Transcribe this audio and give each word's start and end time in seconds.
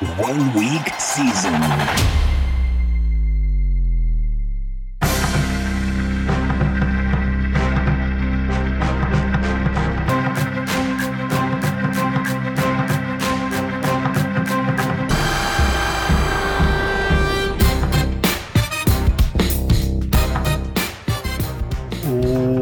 One 0.00 0.52
week 0.54 0.88
season. 0.98 1.52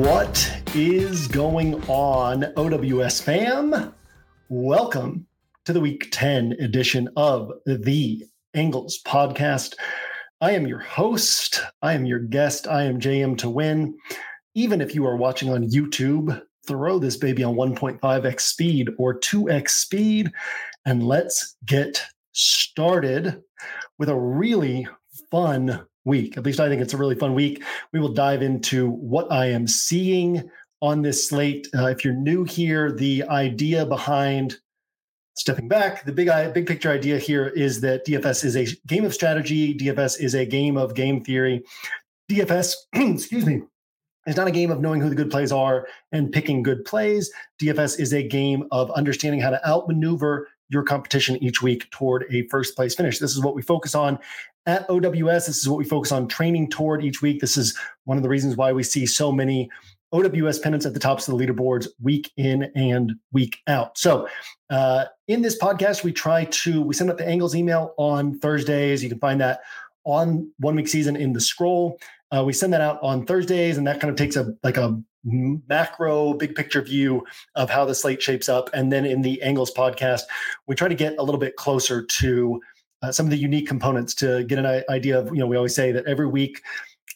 What 0.03 0.63
is 0.75 1.29
going 1.29 1.83
on, 1.89 2.53
OWS 2.59 3.23
fam? 3.23 3.95
Welcome 4.51 5.27
to 5.65 5.73
the 5.73 5.81
week 5.81 6.09
10 6.11 6.57
edition 6.59 7.09
of 7.17 7.53
the 7.67 8.25
Angles 8.53 8.99
podcast. 9.07 9.75
I 10.41 10.53
am 10.53 10.67
your 10.67 10.81
host. 10.81 11.63
I 11.83 11.93
am 11.93 12.05
your 12.05 12.19
guest. 12.19 12.67
I 12.67 12.83
am 12.83 12.99
JM 12.99 13.39
to 13.39 13.49
win. 13.49 13.97
Even 14.57 14.81
if 14.81 14.93
you 14.93 15.07
are 15.07 15.17
watching 15.17 15.51
on 15.51 15.71
YouTube, 15.71 16.43
throw 16.67 16.99
this 16.99 17.17
baby 17.17 17.45
on 17.45 17.55
1.5x 17.55 18.41
speed 18.41 18.91
or 18.99 19.21
2x 19.21 19.69
speed, 19.69 20.33
and 20.85 21.07
let's 21.07 21.57
get 21.65 22.03
started 22.33 23.41
with 24.01 24.09
a 24.09 24.17
really 24.17 24.89
fun 25.31 25.87
week. 26.05 26.37
At 26.37 26.45
least 26.45 26.59
I 26.59 26.69
think 26.69 26.83
it's 26.83 26.95
a 26.95 26.99
really 26.99 27.15
fun 27.15 27.35
week. 27.35 27.63
We 27.93 28.01
will 28.01 28.13
dive 28.13 28.43
into 28.43 28.91
what 28.91 29.31
I 29.31 29.47
am 29.47 29.69
seeing 29.69 30.51
on 30.81 31.03
this 31.03 31.29
slate. 31.29 31.69
Uh, 31.73 31.87
if 31.87 32.05
you're 32.05 32.15
new 32.15 32.43
here, 32.43 32.91
the 32.91 33.23
idea 33.29 33.87
behind 33.87 34.59
stepping 35.43 35.67
back, 35.67 36.05
the 36.05 36.13
big 36.13 36.29
big 36.55 36.67
picture 36.67 36.91
idea 36.91 37.19
here 37.19 37.49
is 37.49 37.81
that 37.81 38.07
DFS 38.07 38.45
is 38.45 38.57
a 38.57 38.67
game 38.87 39.05
of 39.05 39.13
strategy. 39.13 39.75
DFS 39.75 40.21
is 40.21 40.35
a 40.35 40.47
game 40.47 40.77
of 40.77 40.95
game 40.95 41.23
theory. 41.23 41.65
DFS, 42.31 42.75
excuse 42.95 43.45
me, 43.45 43.63
is 44.27 44.37
not 44.37 44.47
a 44.47 44.53
game 44.53 44.71
of 44.71 44.81
knowing 44.81 45.01
who 45.01 45.09
the 45.09 45.17
good 45.17 45.31
plays 45.31 45.51
are 45.51 45.89
and 46.13 46.33
picking 46.33 46.63
good 46.63 46.85
plays. 46.85 47.31
DFS 47.61 47.99
is 47.99 48.15
a 48.15 48.23
game 48.23 48.65
of 48.71 48.91
understanding 48.93 49.41
how 49.41 49.51
to 49.51 49.69
outmaneuver 49.69 50.49
your 50.69 50.85
competition 50.85 51.43
each 51.43 51.61
week 51.61 51.91
toward 51.91 52.25
a 52.31 52.47
first 52.47 52.77
place 52.77 52.95
finish. 52.95 53.19
This 53.19 53.33
is 53.33 53.43
what 53.43 53.57
we 53.57 53.63
focus 53.63 53.97
on 53.97 54.21
at 54.67 54.89
OWS. 54.89 55.47
This 55.47 55.59
is 55.59 55.69
what 55.69 55.79
we 55.79 55.85
focus 55.85 56.13
on 56.13 56.29
training 56.29 56.71
toward 56.71 57.05
each 57.05 57.21
week. 57.21 57.41
This 57.41 57.57
is 57.57 57.77
one 58.05 58.17
of 58.17 58.23
the 58.23 58.29
reasons 58.29 58.57
why 58.57 58.73
we 58.73 58.85
see 58.85 59.07
so 59.07 59.33
many 59.33 59.69
OWS 60.13 60.59
pennants 60.59 60.87
at 60.87 60.95
the 60.95 61.01
tops 61.01 61.27
of 61.27 61.37
the 61.37 61.45
leaderboards 61.45 61.89
week 62.01 62.31
in 62.37 62.71
and 62.75 63.15
week 63.33 63.59
out. 63.67 63.97
So, 63.97 64.29
uh, 64.71 65.07
in 65.29 65.43
this 65.43 65.59
podcast, 65.59 66.05
we 66.05 66.13
try 66.13 66.45
to 66.45 66.83
we 66.83 66.95
send 66.95 67.11
out 67.11 67.19
the 67.19 67.29
angles 67.29 67.55
email 67.55 67.95
on 67.97 68.39
Thursdays. 68.39 69.03
You 69.03 69.09
can 69.09 69.19
find 69.19 69.41
that 69.41 69.61
on 70.05 70.51
one 70.59 70.77
week 70.77 70.89
season 70.89 71.17
in 71.17 71.33
the 71.33 71.41
scroll. 71.41 71.99
Uh, 72.31 72.43
we 72.45 72.53
send 72.53 72.73
that 72.73 72.81
out 72.81 72.99
on 73.03 73.27
Thursdays, 73.27 73.77
and 73.79 73.87
that 73.87 74.01
kind 74.01 74.11
of 74.11 74.17
takes 74.17 74.37
a 74.37 74.55
like 74.63 74.77
a 74.77 75.01
macro 75.25 76.35
big 76.35 76.55
picture 76.55 76.83
view 76.83 77.25
of 77.55 77.71
how 77.71 77.85
the 77.85 77.95
slate 77.95 78.21
shapes 78.21 78.49
up. 78.49 78.69
And 78.75 78.93
then 78.93 79.05
in 79.05 79.23
the 79.23 79.41
angles 79.43 79.73
podcast, 79.73 80.23
we 80.67 80.75
try 80.75 80.89
to 80.89 80.95
get 80.95 81.17
a 81.19 81.23
little 81.23 81.39
bit 81.39 81.57
closer 81.57 82.05
to 82.05 82.61
uh, 83.03 83.13
some 83.13 83.27
of 83.27 83.31
the 83.31 83.37
unique 83.37 83.67
components 83.67 84.15
to 84.15 84.45
get 84.45 84.59
an 84.59 84.85
idea 84.89 85.19
of 85.19 85.27
you 85.29 85.41
know 85.41 85.47
we 85.47 85.57
always 85.57 85.75
say 85.75 85.93
that 85.93 86.07
every 86.07 86.27
week 86.27 86.61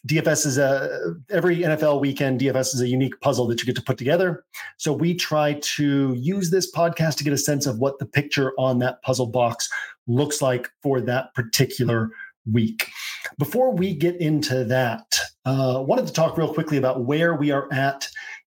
DFS 0.07 0.45
is 0.45 0.57
a 0.57 1.15
every 1.29 1.57
NFL 1.57 1.99
weekend. 1.99 2.39
DFS 2.39 2.73
is 2.73 2.81
a 2.81 2.87
unique 2.87 3.19
puzzle 3.19 3.45
that 3.47 3.59
you 3.59 3.65
get 3.65 3.75
to 3.75 3.81
put 3.81 3.97
together. 3.97 4.45
So 4.77 4.93
we 4.93 5.13
try 5.13 5.59
to 5.61 6.13
use 6.13 6.49
this 6.49 6.71
podcast 6.71 7.17
to 7.17 7.23
get 7.23 7.33
a 7.33 7.37
sense 7.37 7.65
of 7.65 7.79
what 7.79 7.99
the 7.99 8.05
picture 8.05 8.53
on 8.57 8.79
that 8.79 9.01
puzzle 9.01 9.27
box 9.27 9.69
looks 10.07 10.41
like 10.41 10.69
for 10.81 11.01
that 11.01 11.33
particular 11.33 12.09
week. 12.51 12.89
Before 13.37 13.73
we 13.73 13.93
get 13.93 14.15
into 14.21 14.63
that, 14.65 15.19
uh, 15.45 15.83
wanted 15.85 16.07
to 16.07 16.13
talk 16.13 16.37
real 16.37 16.53
quickly 16.53 16.77
about 16.77 17.03
where 17.05 17.35
we 17.35 17.51
are 17.51 17.71
at 17.73 18.07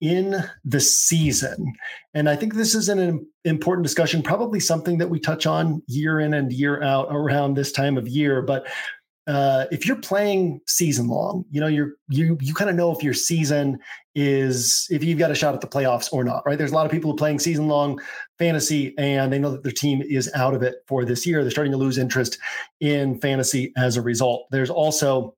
in 0.01 0.43
the 0.63 0.79
season. 0.79 1.73
And 2.13 2.29
I 2.29 2.35
think 2.35 2.53
this 2.53 2.73
is 2.73 2.87
an 2.87 3.25
important 3.43 3.85
discussion, 3.85 4.21
probably 4.21 4.59
something 4.59 4.97
that 4.99 5.09
we 5.09 5.19
touch 5.19 5.45
on 5.45 5.81
year 5.87 6.19
in 6.19 6.33
and 6.33 6.53
year 6.53 6.81
out 6.81 7.07
around 7.11 7.55
this 7.55 7.71
time 7.71 7.97
of 7.97 8.07
year. 8.07 8.41
But 8.41 8.67
uh, 9.29 9.67
if 9.71 9.85
you're 9.85 9.95
playing 9.95 10.59
season 10.65 11.07
long, 11.07 11.45
you 11.51 11.61
know 11.61 11.67
you're 11.67 11.93
you 12.09 12.35
you 12.41 12.53
kind 12.55 12.67
of 12.67 12.75
know 12.75 12.91
if 12.91 13.03
your 13.03 13.13
season 13.13 13.77
is 14.15 14.87
if 14.89 15.03
you've 15.03 15.19
got 15.19 15.29
a 15.29 15.35
shot 15.35 15.53
at 15.53 15.61
the 15.61 15.67
playoffs 15.67 16.11
or 16.11 16.23
not, 16.23 16.43
right? 16.47 16.57
There's 16.57 16.71
a 16.71 16.75
lot 16.75 16.87
of 16.87 16.91
people 16.91 17.13
playing 17.13 17.37
season 17.37 17.67
long 17.67 18.01
fantasy 18.39 18.95
and 18.97 19.31
they 19.31 19.37
know 19.37 19.51
that 19.51 19.61
their 19.61 19.71
team 19.71 20.01
is 20.01 20.31
out 20.33 20.55
of 20.55 20.63
it 20.63 20.77
for 20.87 21.05
this 21.05 21.27
year. 21.27 21.43
They're 21.43 21.51
starting 21.51 21.71
to 21.73 21.77
lose 21.77 21.99
interest 21.99 22.39
in 22.79 23.19
fantasy 23.19 23.71
as 23.77 23.97
a 23.97 24.01
result. 24.01 24.47
There's 24.49 24.71
also 24.71 25.35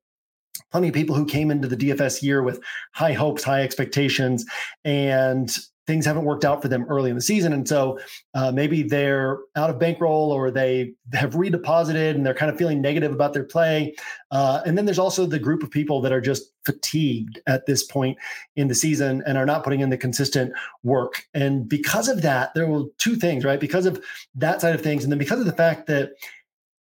plenty 0.71 0.87
of 0.87 0.93
people 0.93 1.15
who 1.15 1.25
came 1.25 1.51
into 1.51 1.67
the 1.67 1.75
DFS 1.75 2.21
year 2.21 2.43
with 2.43 2.61
high 2.93 3.13
hopes, 3.13 3.43
high 3.43 3.61
expectations, 3.61 4.45
and 4.85 5.53
things 5.87 6.05
haven't 6.05 6.25
worked 6.25 6.45
out 6.45 6.61
for 6.61 6.67
them 6.67 6.85
early 6.89 7.09
in 7.09 7.15
the 7.15 7.21
season. 7.21 7.53
And 7.53 7.67
so 7.67 7.99
uh, 8.33 8.51
maybe 8.51 8.83
they're 8.83 9.39
out 9.55 9.69
of 9.69 9.79
bankroll 9.79 10.31
or 10.31 10.51
they 10.51 10.93
have 11.13 11.33
redeposited 11.33 12.11
and 12.11 12.25
they're 12.25 12.35
kind 12.35 12.51
of 12.51 12.57
feeling 12.57 12.81
negative 12.81 13.11
about 13.11 13.33
their 13.33 13.43
play. 13.43 13.95
Uh, 14.29 14.61
and 14.65 14.77
then 14.77 14.85
there's 14.85 14.99
also 14.99 15.25
the 15.25 15.39
group 15.39 15.63
of 15.63 15.71
people 15.71 15.99
that 16.01 16.11
are 16.11 16.21
just 16.21 16.53
fatigued 16.65 17.39
at 17.47 17.65
this 17.65 17.83
point 17.83 18.17
in 18.55 18.67
the 18.67 18.75
season 18.75 19.23
and 19.25 19.37
are 19.37 19.45
not 19.45 19.63
putting 19.63 19.79
in 19.79 19.89
the 19.89 19.97
consistent 19.97 20.53
work. 20.83 21.23
And 21.33 21.67
because 21.67 22.07
of 22.07 22.21
that, 22.21 22.53
there 22.53 22.67
were 22.67 22.83
two 22.97 23.15
things, 23.15 23.43
right? 23.43 23.59
Because 23.59 23.85
of 23.85 24.03
that 24.35 24.61
side 24.61 24.75
of 24.75 24.81
things. 24.81 25.03
And 25.03 25.11
then 25.11 25.19
because 25.19 25.39
of 25.39 25.45
the 25.45 25.53
fact 25.53 25.87
that 25.87 26.11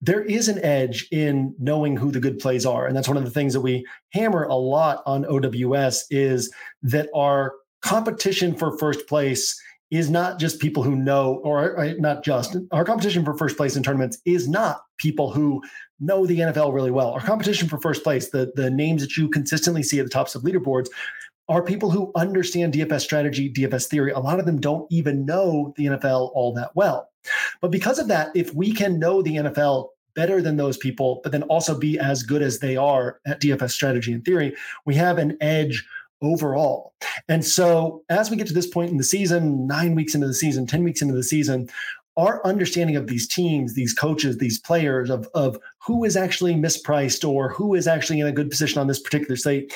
there 0.02 0.24
is 0.24 0.48
an 0.48 0.64
edge 0.64 1.08
in 1.12 1.56
knowing 1.58 1.98
who 1.98 2.12
the 2.12 2.20
good 2.20 2.38
plays 2.38 2.66
are 2.66 2.86
and 2.86 2.96
that's 2.96 3.08
one 3.08 3.18
of 3.18 3.24
the 3.24 3.32
things 3.32 3.54
that 3.54 3.62
we 3.62 3.86
hammer 4.12 4.44
a 4.44 4.54
lot 4.54 5.02
on 5.06 5.26
ows 5.26 6.06
is 6.12 6.54
that 6.84 7.10
our 7.16 7.54
competition 7.82 8.56
for 8.56 8.78
first 8.78 9.08
place 9.08 9.60
is 9.92 10.10
not 10.10 10.40
just 10.40 10.60
people 10.60 10.84
who 10.84 10.96
know, 10.96 11.36
or 11.44 11.80
uh, 11.80 11.94
not 12.00 12.24
just 12.24 12.58
our 12.72 12.84
competition 12.84 13.24
for 13.24 13.38
first 13.38 13.56
place 13.56 13.76
in 13.76 13.84
tournaments 13.84 14.18
is 14.26 14.48
not 14.48 14.82
people 14.98 15.32
who 15.32 15.62
know 16.00 16.26
the 16.26 16.40
NFL 16.40 16.74
really 16.74 16.92
well. 16.92 17.12
Our 17.12 17.22
competition 17.22 17.70
for 17.70 17.80
first 17.80 18.04
place, 18.04 18.30
the, 18.30 18.52
the 18.56 18.70
names 18.70 19.02
that 19.02 19.16
you 19.16 19.30
consistently 19.30 19.84
see 19.84 20.00
at 20.00 20.06
the 20.06 20.12
tops 20.12 20.36
of 20.36 20.42
leaderboards, 20.42 20.88
are 21.48 21.62
people 21.62 21.92
who 21.92 22.12
understand 22.16 22.74
DFS 22.74 23.02
strategy, 23.02 23.54
DFS 23.54 23.88
theory. 23.88 24.12
A 24.12 24.20
lot 24.20 24.40
of 24.40 24.48
them 24.48 24.60
don't 24.60 24.92
even 24.92 25.26
know 25.26 25.74
the 25.78 25.86
NFL 25.86 26.32
all 26.34 26.54
that 26.56 26.72
well. 26.76 27.10
But 27.62 27.72
because 27.72 28.00
of 28.00 28.08
that, 28.08 28.30
if 28.36 28.54
we 28.56 28.74
can 28.74 29.00
know 29.00 29.22
the 29.22 29.36
NFL 29.36 29.90
better 30.16 30.42
than 30.42 30.58
those 30.58 30.78
people, 30.78 31.20
but 31.22 31.32
then 31.32 31.44
also 31.44 31.78
be 31.78 32.00
as 32.00 32.24
good 32.24 32.42
as 32.42 32.60
they 32.60 32.76
are 32.76 33.20
at 33.28 33.42
DFS 33.42 33.72
strategy 33.72 34.14
and 34.14 34.26
theory, 34.26 34.56
we 34.86 34.96
have 34.96 35.18
an 35.18 35.38
edge 35.42 35.86
overall. 36.22 36.94
And 37.28 37.44
so 37.44 38.04
as 38.10 38.30
we 38.30 38.38
get 38.38 38.48
to 38.48 38.54
this 38.54 38.68
point 38.68 38.92
in 38.92 38.98
the 38.98 39.04
season, 39.04 39.68
nine 39.68 39.96
weeks 39.96 40.16
into 40.16 40.28
the 40.28 40.34
season, 40.34 40.66
10 40.66 40.84
weeks 40.84 41.02
into 41.02 41.14
the 41.14 41.24
season, 41.24 41.70
our 42.18 42.46
understanding 42.46 42.96
of 42.96 43.08
these 43.08 43.28
teams, 43.28 43.74
these 43.74 43.94
coaches, 43.94 44.38
these 44.38 44.60
players, 44.60 45.10
of, 45.10 45.28
of 45.34 45.58
who 45.86 46.04
is 46.06 46.16
actually 46.16 46.54
mispriced 46.54 47.28
or 47.28 47.50
who 47.50 47.76
is 47.76 47.88
actually 47.88 48.20
in 48.20 48.28
a 48.28 48.32
good 48.32 48.50
position 48.50 48.80
on 48.80 48.88
this 48.88 49.00
particular 49.00 49.36
slate 49.36 49.74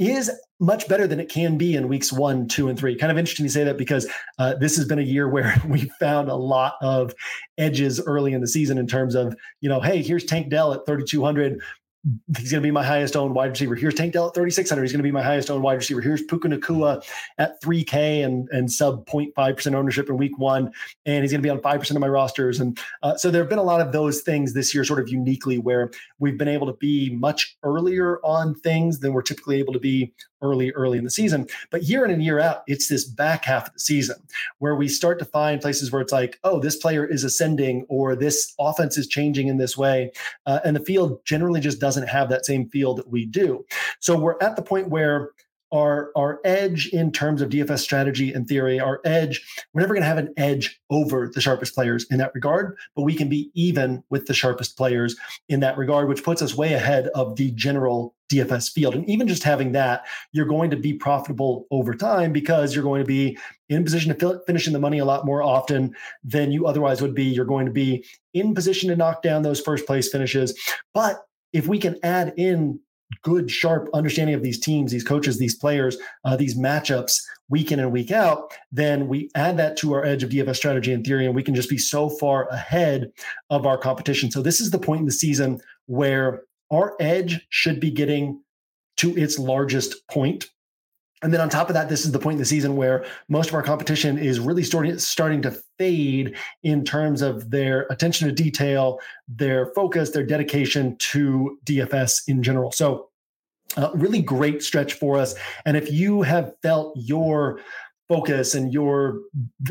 is 0.00 0.30
much 0.60 0.88
better 0.88 1.06
than 1.06 1.20
it 1.20 1.28
can 1.28 1.58
be 1.58 1.76
in 1.76 1.86
weeks 1.86 2.10
one, 2.10 2.48
two, 2.48 2.68
and 2.68 2.78
three. 2.78 2.96
Kind 2.96 3.12
of 3.12 3.18
interesting 3.18 3.44
to 3.44 3.52
say 3.52 3.64
that 3.64 3.76
because 3.76 4.06
uh, 4.38 4.54
this 4.54 4.74
has 4.76 4.86
been 4.86 4.98
a 4.98 5.02
year 5.02 5.28
where 5.32 5.54
we 5.68 5.90
found 6.00 6.28
a 6.30 6.34
lot 6.34 6.74
of 6.80 7.14
edges 7.58 8.00
early 8.00 8.32
in 8.32 8.40
the 8.40 8.48
season 8.48 8.78
in 8.78 8.86
terms 8.86 9.14
of, 9.14 9.36
you 9.60 9.68
know, 9.68 9.80
hey, 9.80 10.02
here's 10.02 10.24
Tank 10.24 10.48
Dell 10.48 10.72
at 10.72 10.86
3,200 10.86 11.60
he's 12.38 12.50
going 12.50 12.62
to 12.62 12.66
be 12.66 12.70
my 12.70 12.82
highest 12.82 13.14
owned 13.14 13.34
wide 13.34 13.50
receiver. 13.50 13.74
Here's 13.74 13.94
Tank 13.94 14.14
Dell 14.14 14.28
at 14.28 14.34
3,600. 14.34 14.82
He's 14.82 14.92
going 14.92 15.00
to 15.00 15.02
be 15.02 15.10
my 15.10 15.22
highest 15.22 15.50
owned 15.50 15.62
wide 15.62 15.74
receiver. 15.74 16.00
Here's 16.00 16.22
Puka 16.22 16.48
Nacua 16.48 17.04
at 17.38 17.60
3K 17.62 18.24
and, 18.24 18.48
and 18.50 18.72
sub 18.72 19.06
0.5% 19.06 19.74
ownership 19.74 20.08
in 20.08 20.16
week 20.16 20.38
one. 20.38 20.72
And 21.04 21.22
he's 21.22 21.30
going 21.30 21.42
to 21.42 21.46
be 21.46 21.50
on 21.50 21.58
5% 21.58 21.90
of 21.90 21.98
my 21.98 22.08
rosters. 22.08 22.60
And 22.60 22.78
uh, 23.02 23.16
so 23.16 23.30
there 23.30 23.42
have 23.42 23.50
been 23.50 23.58
a 23.58 23.62
lot 23.62 23.80
of 23.82 23.92
those 23.92 24.22
things 24.22 24.54
this 24.54 24.74
year, 24.74 24.84
sort 24.84 25.00
of 25.00 25.10
uniquely, 25.10 25.58
where 25.58 25.90
we've 26.18 26.38
been 26.38 26.48
able 26.48 26.66
to 26.68 26.74
be 26.74 27.10
much 27.10 27.56
earlier 27.62 28.18
on 28.24 28.54
things 28.54 29.00
than 29.00 29.12
we're 29.12 29.22
typically 29.22 29.58
able 29.58 29.74
to 29.74 29.80
be 29.80 30.12
early, 30.42 30.70
early 30.72 30.98
in 30.98 31.04
the 31.04 31.10
season. 31.10 31.46
But 31.70 31.84
year 31.84 32.04
in 32.04 32.10
and 32.10 32.22
year 32.22 32.40
out, 32.40 32.62
it's 32.66 32.88
this 32.88 33.04
back 33.04 33.44
half 33.44 33.68
of 33.68 33.74
the 33.74 33.80
season 33.80 34.16
where 34.58 34.74
we 34.74 34.88
start 34.88 35.18
to 35.18 35.24
find 35.24 35.60
places 35.60 35.90
where 35.90 36.02
it's 36.02 36.12
like, 36.12 36.38
oh, 36.44 36.60
this 36.60 36.76
player 36.76 37.04
is 37.04 37.24
ascending 37.24 37.86
or 37.88 38.16
this 38.16 38.54
offense 38.58 38.96
is 38.98 39.06
changing 39.06 39.48
in 39.48 39.58
this 39.58 39.76
way. 39.76 40.12
Uh, 40.46 40.60
and 40.64 40.76
the 40.76 40.84
field 40.84 41.24
generally 41.24 41.60
just 41.60 41.80
doesn't 41.80 42.08
have 42.08 42.28
that 42.28 42.46
same 42.46 42.68
feel 42.68 42.94
that 42.94 43.08
we 43.08 43.26
do. 43.26 43.64
So 44.00 44.18
we're 44.18 44.36
at 44.40 44.56
the 44.56 44.62
point 44.62 44.88
where 44.88 45.30
our 45.72 46.10
our 46.16 46.40
edge 46.44 46.88
in 46.88 47.12
terms 47.12 47.40
of 47.40 47.50
DFS 47.50 47.80
strategy 47.80 48.32
and 48.32 48.46
theory, 48.46 48.80
our 48.80 49.00
edge, 49.04 49.40
we're 49.72 49.80
never 49.80 49.94
going 49.94 50.02
to 50.02 50.08
have 50.08 50.18
an 50.18 50.34
edge 50.36 50.80
over 50.90 51.30
the 51.32 51.40
sharpest 51.40 51.74
players 51.74 52.06
in 52.10 52.18
that 52.18 52.34
regard, 52.34 52.76
but 52.96 53.02
we 53.02 53.14
can 53.14 53.28
be 53.28 53.50
even 53.54 54.02
with 54.10 54.26
the 54.26 54.34
sharpest 54.34 54.76
players 54.76 55.16
in 55.48 55.60
that 55.60 55.76
regard, 55.76 56.08
which 56.08 56.24
puts 56.24 56.42
us 56.42 56.56
way 56.56 56.72
ahead 56.72 57.08
of 57.14 57.36
the 57.36 57.50
general 57.52 58.14
DFS 58.30 58.72
field. 58.72 58.94
And 58.94 59.08
even 59.08 59.28
just 59.28 59.42
having 59.42 59.72
that, 59.72 60.06
you're 60.32 60.46
going 60.46 60.70
to 60.70 60.76
be 60.76 60.94
profitable 60.94 61.66
over 61.70 61.94
time 61.94 62.32
because 62.32 62.74
you're 62.74 62.84
going 62.84 63.02
to 63.02 63.06
be 63.06 63.36
in 63.68 63.84
position 63.84 64.16
to 64.16 64.40
finish 64.46 64.66
in 64.66 64.72
the 64.72 64.78
money 64.78 64.98
a 64.98 65.04
lot 65.04 65.26
more 65.26 65.42
often 65.42 65.94
than 66.24 66.52
you 66.52 66.66
otherwise 66.66 67.02
would 67.02 67.14
be. 67.14 67.24
You're 67.24 67.44
going 67.44 67.66
to 67.66 67.72
be 67.72 68.04
in 68.32 68.54
position 68.54 68.88
to 68.88 68.96
knock 68.96 69.22
down 69.22 69.42
those 69.42 69.60
first 69.60 69.86
place 69.86 70.10
finishes. 70.10 70.58
But 70.94 71.24
if 71.52 71.66
we 71.66 71.78
can 71.78 71.98
add 72.02 72.32
in 72.36 72.80
good, 73.22 73.50
sharp 73.50 73.88
understanding 73.92 74.34
of 74.34 74.42
these 74.42 74.60
teams, 74.60 74.92
these 74.92 75.04
coaches, 75.04 75.38
these 75.38 75.56
players, 75.56 75.98
uh, 76.24 76.36
these 76.36 76.56
matchups 76.56 77.20
week 77.48 77.72
in 77.72 77.80
and 77.80 77.90
week 77.90 78.12
out, 78.12 78.52
then 78.70 79.08
we 79.08 79.28
add 79.34 79.56
that 79.56 79.76
to 79.78 79.92
our 79.92 80.04
edge 80.04 80.22
of 80.22 80.30
DFS 80.30 80.56
strategy 80.56 80.92
and 80.92 81.04
theory, 81.04 81.26
and 81.26 81.34
we 81.34 81.42
can 81.42 81.54
just 81.54 81.68
be 81.68 81.78
so 81.78 82.08
far 82.08 82.48
ahead 82.48 83.10
of 83.50 83.66
our 83.66 83.76
competition. 83.76 84.30
So 84.30 84.42
this 84.42 84.60
is 84.60 84.70
the 84.70 84.78
point 84.78 85.00
in 85.00 85.06
the 85.06 85.12
season 85.12 85.60
where 85.86 86.44
our 86.70 86.96
edge 87.00 87.46
should 87.50 87.80
be 87.80 87.90
getting 87.90 88.42
to 88.98 89.16
its 89.16 89.38
largest 89.38 90.06
point. 90.08 90.50
And 91.22 91.32
then 91.32 91.40
on 91.40 91.50
top 91.50 91.68
of 91.68 91.74
that, 91.74 91.88
this 91.88 92.04
is 92.06 92.12
the 92.12 92.18
point 92.18 92.34
in 92.34 92.38
the 92.38 92.46
season 92.46 92.76
where 92.76 93.04
most 93.28 93.48
of 93.48 93.54
our 93.54 93.62
competition 93.62 94.16
is 94.16 94.40
really 94.40 94.62
starting 94.62 94.98
starting 94.98 95.42
to 95.42 95.50
fade 95.78 96.36
in 96.62 96.82
terms 96.84 97.20
of 97.20 97.50
their 97.50 97.86
attention 97.90 98.28
to 98.28 98.34
detail, 98.34 99.00
their 99.28 99.66
focus, 99.74 100.10
their 100.10 100.24
dedication 100.24 100.96
to 100.96 101.58
DFS 101.64 102.22
in 102.28 102.42
general. 102.42 102.72
So, 102.72 103.10
uh, 103.76 103.90
really 103.94 104.22
great 104.22 104.62
stretch 104.62 104.94
for 104.94 105.18
us. 105.18 105.34
And 105.66 105.76
if 105.76 105.92
you 105.92 106.22
have 106.22 106.54
felt 106.62 106.94
your 106.96 107.60
focus 108.08 108.54
and 108.54 108.72
your 108.72 109.20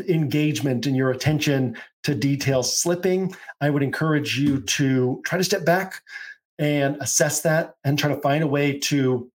engagement 0.08 0.86
and 0.86 0.96
your 0.96 1.10
attention 1.10 1.76
to 2.04 2.14
detail 2.14 2.62
slipping, 2.62 3.34
I 3.60 3.70
would 3.70 3.82
encourage 3.82 4.38
you 4.38 4.60
to 4.60 5.20
try 5.26 5.36
to 5.36 5.44
step 5.44 5.66
back, 5.66 6.00
and 6.60 6.96
assess 7.00 7.40
that 7.40 7.74
and 7.82 7.98
try 7.98 8.14
to 8.14 8.20
find 8.20 8.44
a 8.44 8.46
way 8.46 8.78
to 8.78 9.28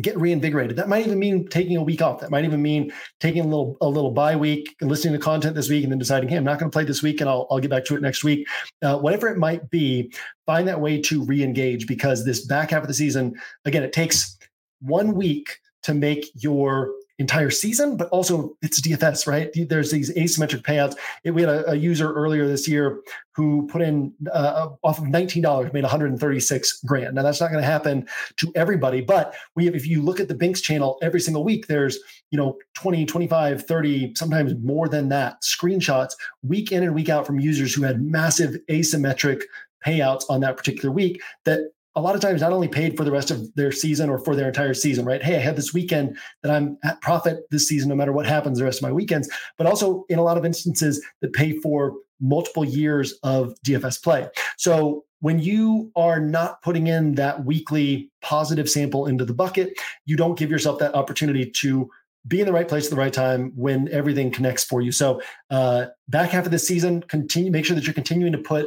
get 0.00 0.18
reinvigorated. 0.18 0.76
That 0.76 0.88
might 0.88 1.06
even 1.06 1.18
mean 1.18 1.46
taking 1.48 1.76
a 1.76 1.82
week 1.82 2.02
off. 2.02 2.20
That 2.20 2.30
might 2.30 2.44
even 2.44 2.60
mean 2.60 2.92
taking 3.20 3.42
a 3.42 3.46
little 3.46 3.76
a 3.80 3.88
little 3.88 4.10
bye 4.10 4.34
week 4.34 4.74
and 4.80 4.90
listening 4.90 5.12
to 5.12 5.18
content 5.18 5.54
this 5.54 5.68
week 5.68 5.84
and 5.84 5.92
then 5.92 5.98
deciding, 5.98 6.28
hey, 6.28 6.36
I'm 6.36 6.44
not 6.44 6.58
going 6.58 6.70
to 6.70 6.74
play 6.74 6.84
this 6.84 7.02
week 7.02 7.20
and 7.20 7.30
I'll, 7.30 7.46
I'll 7.50 7.60
get 7.60 7.70
back 7.70 7.84
to 7.86 7.96
it 7.96 8.02
next 8.02 8.24
week. 8.24 8.48
Uh, 8.82 8.98
whatever 8.98 9.28
it 9.28 9.38
might 9.38 9.70
be, 9.70 10.12
find 10.46 10.66
that 10.66 10.80
way 10.80 11.00
to 11.02 11.24
re-engage 11.24 11.86
because 11.86 12.24
this 12.24 12.44
back 12.46 12.70
half 12.70 12.82
of 12.82 12.88
the 12.88 12.94
season, 12.94 13.34
again, 13.64 13.82
it 13.82 13.92
takes 13.92 14.36
one 14.80 15.14
week 15.14 15.58
to 15.84 15.94
make 15.94 16.26
your 16.34 16.90
entire 17.22 17.50
season, 17.50 17.96
but 17.96 18.08
also 18.10 18.54
it's 18.60 18.80
DFS, 18.80 19.26
right? 19.26 19.50
There's 19.68 19.90
these 19.90 20.12
asymmetric 20.14 20.62
payouts. 20.62 20.96
It, 21.24 21.30
we 21.30 21.42
had 21.42 21.48
a, 21.48 21.70
a, 21.70 21.74
user 21.74 22.12
earlier 22.12 22.46
this 22.46 22.68
year 22.68 23.00
who 23.34 23.66
put 23.68 23.80
in 23.80 24.12
uh, 24.30 24.68
off 24.82 24.98
of 24.98 25.04
$19, 25.04 25.72
made 25.72 25.82
136 25.82 26.82
grand. 26.82 27.14
Now 27.14 27.22
that's 27.22 27.40
not 27.40 27.50
going 27.50 27.62
to 27.62 27.66
happen 27.66 28.06
to 28.36 28.52
everybody, 28.54 29.00
but 29.00 29.34
we 29.56 29.64
have, 29.64 29.74
if 29.74 29.86
you 29.86 30.02
look 30.02 30.20
at 30.20 30.28
the 30.28 30.34
Binks 30.34 30.60
channel 30.60 30.98
every 31.02 31.20
single 31.20 31.42
week, 31.42 31.66
there's, 31.66 31.98
you 32.30 32.38
know, 32.38 32.58
20, 32.74 33.06
25, 33.06 33.64
30, 33.64 34.14
sometimes 34.14 34.54
more 34.62 34.88
than 34.88 35.08
that 35.08 35.40
screenshots 35.42 36.12
week 36.42 36.72
in 36.72 36.82
and 36.82 36.94
week 36.94 37.08
out 37.08 37.26
from 37.26 37.40
users 37.40 37.72
who 37.72 37.82
had 37.82 38.02
massive 38.02 38.56
asymmetric 38.68 39.42
payouts 39.84 40.24
on 40.28 40.40
that 40.40 40.56
particular 40.56 40.92
week 40.92 41.20
that 41.44 41.60
a 41.94 42.00
lot 42.00 42.14
of 42.14 42.20
times 42.20 42.40
not 42.40 42.52
only 42.52 42.68
paid 42.68 42.96
for 42.96 43.04
the 43.04 43.10
rest 43.10 43.30
of 43.30 43.54
their 43.54 43.72
season 43.72 44.08
or 44.08 44.18
for 44.18 44.34
their 44.34 44.48
entire 44.48 44.74
season, 44.74 45.04
right? 45.04 45.22
Hey, 45.22 45.36
I 45.36 45.40
had 45.40 45.56
this 45.56 45.74
weekend 45.74 46.16
that 46.42 46.50
I'm 46.50 46.78
at 46.84 47.00
profit 47.00 47.44
this 47.50 47.68
season, 47.68 47.88
no 47.88 47.94
matter 47.94 48.12
what 48.12 48.26
happens 48.26 48.58
the 48.58 48.64
rest 48.64 48.78
of 48.78 48.84
my 48.84 48.92
weekends, 48.92 49.28
but 49.58 49.66
also 49.66 50.04
in 50.08 50.18
a 50.18 50.22
lot 50.22 50.38
of 50.38 50.44
instances 50.44 51.04
that 51.20 51.32
pay 51.32 51.58
for 51.58 51.94
multiple 52.20 52.64
years 52.64 53.12
of 53.22 53.54
DFS 53.66 54.02
play. 54.02 54.28
So 54.56 55.04
when 55.20 55.38
you 55.38 55.92
are 55.94 56.18
not 56.18 56.62
putting 56.62 56.86
in 56.86 57.14
that 57.16 57.44
weekly 57.44 58.10
positive 58.22 58.68
sample 58.70 59.06
into 59.06 59.24
the 59.24 59.34
bucket, 59.34 59.74
you 60.06 60.16
don't 60.16 60.38
give 60.38 60.50
yourself 60.50 60.78
that 60.78 60.94
opportunity 60.94 61.50
to 61.50 61.90
be 62.26 62.40
in 62.40 62.46
the 62.46 62.52
right 62.52 62.68
place 62.68 62.86
at 62.86 62.90
the 62.90 62.96
right 62.96 63.12
time 63.12 63.52
when 63.56 63.88
everything 63.88 64.30
connects 64.30 64.64
for 64.64 64.80
you. 64.80 64.92
So 64.92 65.20
uh, 65.50 65.86
back 66.08 66.30
half 66.30 66.44
of 66.44 66.52
the 66.52 66.58
season, 66.58 67.02
continue 67.02 67.50
make 67.50 67.64
sure 67.64 67.74
that 67.74 67.84
you're 67.84 67.94
continuing 67.94 68.32
to 68.32 68.38
put 68.38 68.66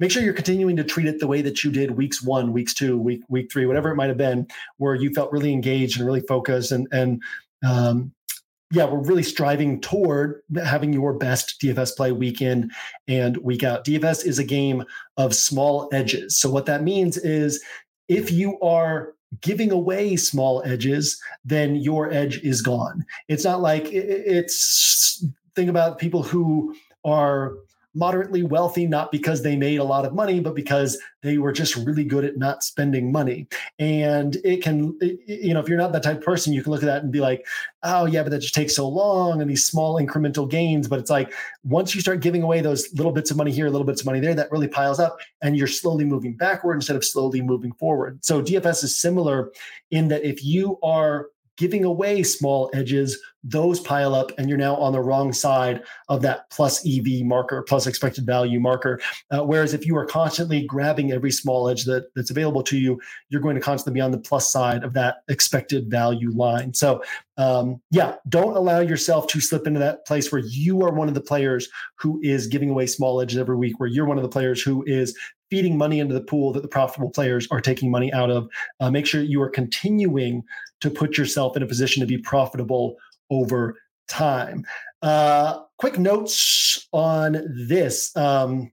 make 0.00 0.10
sure 0.10 0.22
you're 0.22 0.32
continuing 0.32 0.74
to 0.76 0.84
treat 0.84 1.06
it 1.06 1.20
the 1.20 1.26
way 1.26 1.42
that 1.42 1.62
you 1.62 1.70
did 1.70 1.92
weeks 1.92 2.22
one, 2.22 2.52
weeks 2.52 2.74
two, 2.74 2.98
week 2.98 3.22
week 3.28 3.52
three, 3.52 3.66
whatever 3.66 3.90
it 3.90 3.96
might 3.96 4.08
have 4.08 4.16
been, 4.16 4.48
where 4.78 4.96
you 4.96 5.10
felt 5.10 5.30
really 5.30 5.52
engaged 5.52 5.98
and 5.98 6.06
really 6.06 6.22
focused 6.22 6.72
and 6.72 6.88
and 6.90 7.22
um, 7.64 8.12
yeah, 8.72 8.84
we're 8.84 9.02
really 9.02 9.22
striving 9.22 9.80
toward 9.80 10.42
having 10.64 10.92
your 10.92 11.12
best 11.12 11.60
DFS 11.60 11.96
play 11.96 12.12
week 12.12 12.40
in 12.40 12.70
and 13.08 13.36
week 13.38 13.64
out. 13.64 13.84
DFS 13.84 14.24
is 14.24 14.38
a 14.38 14.44
game 14.44 14.84
of 15.16 15.34
small 15.34 15.88
edges. 15.92 16.38
So 16.38 16.48
what 16.50 16.66
that 16.66 16.82
means 16.82 17.16
is 17.16 17.62
if 18.08 18.30
you 18.30 18.60
are 18.60 19.14
giving 19.40 19.72
away 19.72 20.16
small 20.16 20.62
edges, 20.64 21.20
then 21.44 21.76
your 21.76 22.12
edge 22.12 22.38
is 22.42 22.62
gone. 22.62 23.04
It's 23.28 23.44
not 23.44 23.60
like 23.60 23.86
it's 23.90 25.24
think 25.56 25.68
about 25.68 25.98
people 25.98 26.22
who 26.22 26.74
are 27.04 27.54
moderately 27.94 28.42
wealthy, 28.42 28.86
not 28.86 29.10
because 29.10 29.42
they 29.42 29.56
made 29.56 29.78
a 29.78 29.84
lot 29.84 30.04
of 30.04 30.14
money, 30.14 30.40
but 30.40 30.54
because 30.54 30.98
they 31.22 31.38
were 31.38 31.52
just 31.52 31.74
really 31.76 32.04
good 32.04 32.24
at 32.24 32.36
not 32.36 32.62
spending 32.62 33.10
money. 33.10 33.48
And 33.78 34.36
it 34.44 34.62
can, 34.62 34.96
you 35.00 35.52
know, 35.52 35.60
if 35.60 35.68
you're 35.68 35.76
not 35.76 35.92
that 35.92 36.02
type 36.02 36.18
of 36.18 36.24
person, 36.24 36.52
you 36.52 36.62
can 36.62 36.72
look 36.72 36.82
at 36.82 36.86
that 36.86 37.02
and 37.02 37.12
be 37.12 37.20
like, 37.20 37.44
oh, 37.82 38.06
yeah, 38.06 38.22
but 38.22 38.30
that 38.30 38.40
just 38.40 38.54
takes 38.54 38.76
so 38.76 38.88
long 38.88 39.40
and 39.40 39.50
these 39.50 39.66
small 39.66 40.00
incremental 40.00 40.48
gains. 40.48 40.86
But 40.86 41.00
it's 41.00 41.10
like 41.10 41.32
once 41.64 41.94
you 41.94 42.00
start 42.00 42.20
giving 42.20 42.42
away 42.42 42.60
those 42.60 42.92
little 42.94 43.12
bits 43.12 43.30
of 43.30 43.36
money 43.36 43.50
here, 43.50 43.68
little 43.68 43.86
bits 43.86 44.02
of 44.02 44.06
money 44.06 44.20
there, 44.20 44.34
that 44.34 44.52
really 44.52 44.68
piles 44.68 45.00
up 45.00 45.18
and 45.42 45.56
you're 45.56 45.66
slowly 45.66 46.04
moving 46.04 46.34
backward 46.36 46.74
instead 46.76 46.96
of 46.96 47.04
slowly 47.04 47.42
moving 47.42 47.72
forward. 47.72 48.24
So 48.24 48.40
DFS 48.40 48.84
is 48.84 49.00
similar 49.00 49.50
in 49.90 50.08
that 50.08 50.24
if 50.24 50.44
you 50.44 50.78
are 50.82 51.26
giving 51.56 51.84
away 51.84 52.22
small 52.22 52.70
edges, 52.72 53.20
those 53.42 53.80
pile 53.80 54.14
up, 54.14 54.32
and 54.38 54.48
you're 54.48 54.58
now 54.58 54.76
on 54.76 54.92
the 54.92 55.00
wrong 55.00 55.32
side 55.32 55.82
of 56.08 56.22
that 56.22 56.50
plus 56.50 56.86
EV 56.86 57.24
marker, 57.24 57.62
plus 57.62 57.86
expected 57.86 58.26
value 58.26 58.60
marker. 58.60 59.00
Uh, 59.30 59.42
whereas 59.42 59.72
if 59.72 59.86
you 59.86 59.96
are 59.96 60.04
constantly 60.04 60.66
grabbing 60.66 61.12
every 61.12 61.30
small 61.30 61.68
edge 61.68 61.84
that, 61.84 62.14
that's 62.14 62.30
available 62.30 62.62
to 62.62 62.78
you, 62.78 63.00
you're 63.28 63.40
going 63.40 63.54
to 63.54 63.60
constantly 63.60 63.98
be 63.98 64.02
on 64.02 64.10
the 64.10 64.18
plus 64.18 64.52
side 64.52 64.84
of 64.84 64.92
that 64.92 65.22
expected 65.28 65.90
value 65.90 66.30
line. 66.32 66.74
So, 66.74 67.02
um, 67.38 67.80
yeah, 67.90 68.16
don't 68.28 68.56
allow 68.56 68.80
yourself 68.80 69.26
to 69.28 69.40
slip 69.40 69.66
into 69.66 69.80
that 69.80 70.06
place 70.06 70.30
where 70.30 70.42
you 70.44 70.82
are 70.82 70.92
one 70.92 71.08
of 71.08 71.14
the 71.14 71.20
players 71.20 71.68
who 71.96 72.20
is 72.22 72.46
giving 72.46 72.68
away 72.68 72.86
small 72.86 73.20
edges 73.20 73.38
every 73.38 73.56
week, 73.56 73.80
where 73.80 73.88
you're 73.88 74.04
one 74.04 74.18
of 74.18 74.22
the 74.22 74.28
players 74.28 74.60
who 74.60 74.84
is 74.86 75.16
feeding 75.50 75.76
money 75.76 75.98
into 75.98 76.14
the 76.14 76.20
pool 76.20 76.52
that 76.52 76.62
the 76.62 76.68
profitable 76.68 77.10
players 77.10 77.48
are 77.50 77.60
taking 77.60 77.90
money 77.90 78.12
out 78.12 78.30
of. 78.30 78.48
Uh, 78.78 78.90
make 78.90 79.06
sure 79.06 79.22
you 79.22 79.42
are 79.42 79.50
continuing 79.50 80.44
to 80.80 80.90
put 80.90 81.18
yourself 81.18 81.56
in 81.56 81.62
a 81.62 81.66
position 81.66 82.00
to 82.00 82.06
be 82.06 82.18
profitable 82.18 82.96
over 83.30 83.76
time. 84.08 84.64
Uh, 85.02 85.60
quick 85.78 85.98
notes 85.98 86.88
on 86.92 87.66
this. 87.68 88.14
Um, 88.16 88.72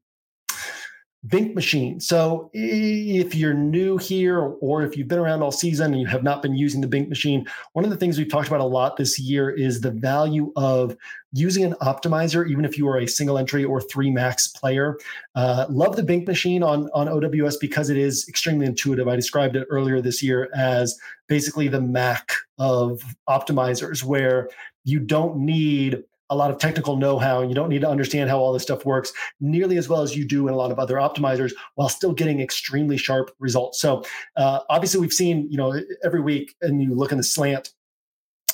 Bink 1.26 1.56
machine. 1.56 2.00
So 2.00 2.52
if 2.54 3.34
you're 3.34 3.54
new 3.54 3.98
here 3.98 4.40
or 4.40 4.84
if 4.84 4.96
you've 4.96 5.08
been 5.08 5.18
around 5.18 5.42
all 5.42 5.52
season 5.52 5.92
and 5.92 6.00
you 6.00 6.06
have 6.08 6.22
not 6.22 6.44
been 6.44 6.56
using 6.56 6.80
the 6.80 6.88
Bink 6.88 7.10
machine, 7.10 7.46
one 7.74 7.84
of 7.84 7.90
the 7.90 7.98
things 7.98 8.18
we've 8.18 8.30
talked 8.30 8.48
about 8.48 8.62
a 8.62 8.66
lot 8.66 8.98
this 8.98 9.20
year 9.20 9.50
is 9.50 9.82
the 9.82 9.90
value 9.90 10.54
of 10.56 10.96
using 11.34 11.64
an 11.64 11.74
optimizer, 11.82 12.48
even 12.48 12.64
if 12.64 12.78
you 12.78 12.88
are 12.88 13.00
a 13.00 13.08
single 13.08 13.40
entry 13.40 13.66
or 13.66 13.82
three 13.82 14.12
max 14.12 14.48
player. 14.48 14.96
Uh, 15.34 15.66
love 15.70 15.96
the 15.96 16.04
Bink 16.04 16.28
machine 16.28 16.62
on, 16.62 16.88
on 16.94 17.10
OWS 17.10 17.58
because 17.58 17.90
it 17.90 17.98
is 17.98 18.28
extremely 18.30 18.68
intuitive. 18.68 19.08
I 19.08 19.16
described 19.16 19.56
it 19.56 19.68
earlier 19.72 20.02
this 20.02 20.22
year 20.22 20.50
as 20.56 20.98
basically 21.28 21.68
the 21.68 21.82
Mac 21.82 22.32
of 22.60 23.02
optimizers, 23.28 24.04
where 24.04 24.50
you 24.84 25.00
don't 25.00 25.38
need 25.38 26.04
a 26.30 26.36
lot 26.36 26.52
of 26.52 26.58
technical 26.58 26.98
know-how 26.98 27.42
and 27.42 27.50
you 27.50 27.56
don't 27.56 27.70
need 27.70 27.82
to 27.82 27.90
understand 27.90 28.30
how 28.30 28.38
all 28.38 28.54
this 28.54 28.64
stuff 28.64 28.86
works 28.86 29.14
nearly 29.40 29.78
as 29.78 29.88
well 29.88 30.02
as 30.02 30.16
you 30.16 30.26
do 30.26 30.48
in 30.48 30.54
a 30.54 30.58
lot 30.58 30.72
of 30.72 30.80
other 30.80 30.96
optimizers 30.96 31.52
while 31.76 31.90
still 31.90 32.14
getting 32.14 32.42
extremely 32.42 32.98
sharp 32.98 33.32
results 33.40 33.80
so 33.80 34.04
uh, 34.36 34.60
obviously 34.70 35.00
we've 35.00 35.14
seen 35.14 35.48
you 35.50 35.58
know 35.58 35.80
every 36.04 36.22
week 36.22 36.56
and 36.62 36.82
you 36.82 36.94
look 36.94 37.12
in 37.12 37.18
the 37.18 37.24
slant 37.24 37.72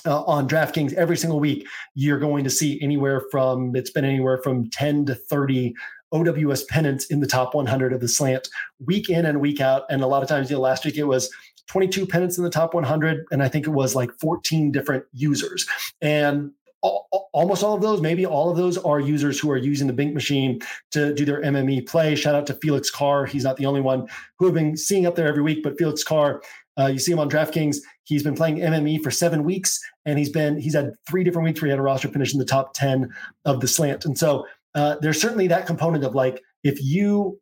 uh, 0.05 0.21
on 0.23 0.49
DraftKings 0.49 0.91
every 0.93 1.15
single 1.15 1.39
week, 1.39 1.65
you're 1.95 2.19
going 2.19 2.43
to 2.43 2.49
see 2.49 2.77
anywhere 2.81 3.23
from 3.31 3.73
it's 3.73 3.89
been 3.89 4.03
anywhere 4.03 4.37
from 4.37 4.69
10 4.69 5.05
to 5.05 5.15
30 5.15 5.73
OWS 6.11 6.63
pennants 6.65 7.05
in 7.05 7.19
the 7.19 7.27
top 7.27 7.55
100 7.55 7.91
of 7.91 7.99
the 7.99 8.07
slant 8.07 8.47
week 8.85 9.09
in 9.09 9.25
and 9.25 9.41
week 9.41 9.59
out. 9.59 9.83
And 9.89 10.03
a 10.03 10.07
lot 10.07 10.21
of 10.21 10.29
times, 10.29 10.49
you 10.49 10.55
know, 10.55 10.61
last 10.61 10.85
week 10.85 10.97
it 10.97 11.05
was 11.05 11.33
22 11.67 12.05
pennants 12.05 12.37
in 12.37 12.43
the 12.43 12.49
top 12.49 12.73
100, 12.73 13.25
and 13.31 13.41
I 13.41 13.47
think 13.47 13.65
it 13.65 13.71
was 13.71 13.95
like 13.95 14.11
14 14.19 14.71
different 14.71 15.05
users. 15.13 15.65
And 16.01 16.51
almost 16.83 17.63
all 17.63 17.73
of 17.73 17.81
those, 17.81 18.01
maybe 18.01 18.25
all 18.25 18.51
of 18.51 18.57
those 18.57 18.77
are 18.77 18.99
users 18.99 19.39
who 19.39 19.49
are 19.49 19.57
using 19.57 19.87
the 19.87 19.93
Bink 19.93 20.13
machine 20.13 20.59
to 20.91 21.13
do 21.13 21.23
their 21.25 21.41
MME 21.41 21.87
play. 21.87 22.13
Shout 22.15 22.35
out 22.35 22.45
to 22.47 22.53
Felix 22.55 22.91
Carr. 22.91 23.25
He's 23.25 23.45
not 23.45 23.55
the 23.57 23.65
only 23.65 23.81
one 23.81 24.07
who 24.37 24.45
have 24.45 24.53
been 24.53 24.75
seeing 24.75 25.05
up 25.05 25.15
there 25.15 25.27
every 25.27 25.41
week, 25.41 25.63
but 25.63 25.77
Felix 25.77 26.03
Carr 26.03 26.41
Uh, 26.75 26.87
you 26.87 26.97
see 26.97 27.11
him 27.11 27.19
on 27.19 27.29
DraftKings. 27.29 27.77
He's 28.03 28.23
been 28.23 28.35
playing 28.35 28.57
MME 28.57 29.03
for 29.03 29.11
seven 29.11 29.43
weeks, 29.43 29.79
and 30.05 30.17
he's 30.17 30.31
been 30.31 30.57
he's 30.59 30.73
had 30.73 30.93
three 31.07 31.23
different 31.23 31.45
weeks 31.45 31.61
where 31.61 31.67
he 31.67 31.71
had 31.71 31.79
a 31.79 31.83
roster 31.83 32.07
finish 32.07 32.33
in 32.33 32.39
the 32.39 32.45
top 32.45 32.73
ten 32.73 33.13
of 33.45 33.59
the 33.59 33.67
slant. 33.67 34.05
And 34.05 34.17
so 34.17 34.45
uh, 34.73 34.95
there's 34.99 35.21
certainly 35.21 35.47
that 35.49 35.67
component 35.67 36.03
of 36.03 36.15
like 36.15 36.41
if 36.63 36.81
you, 36.81 37.39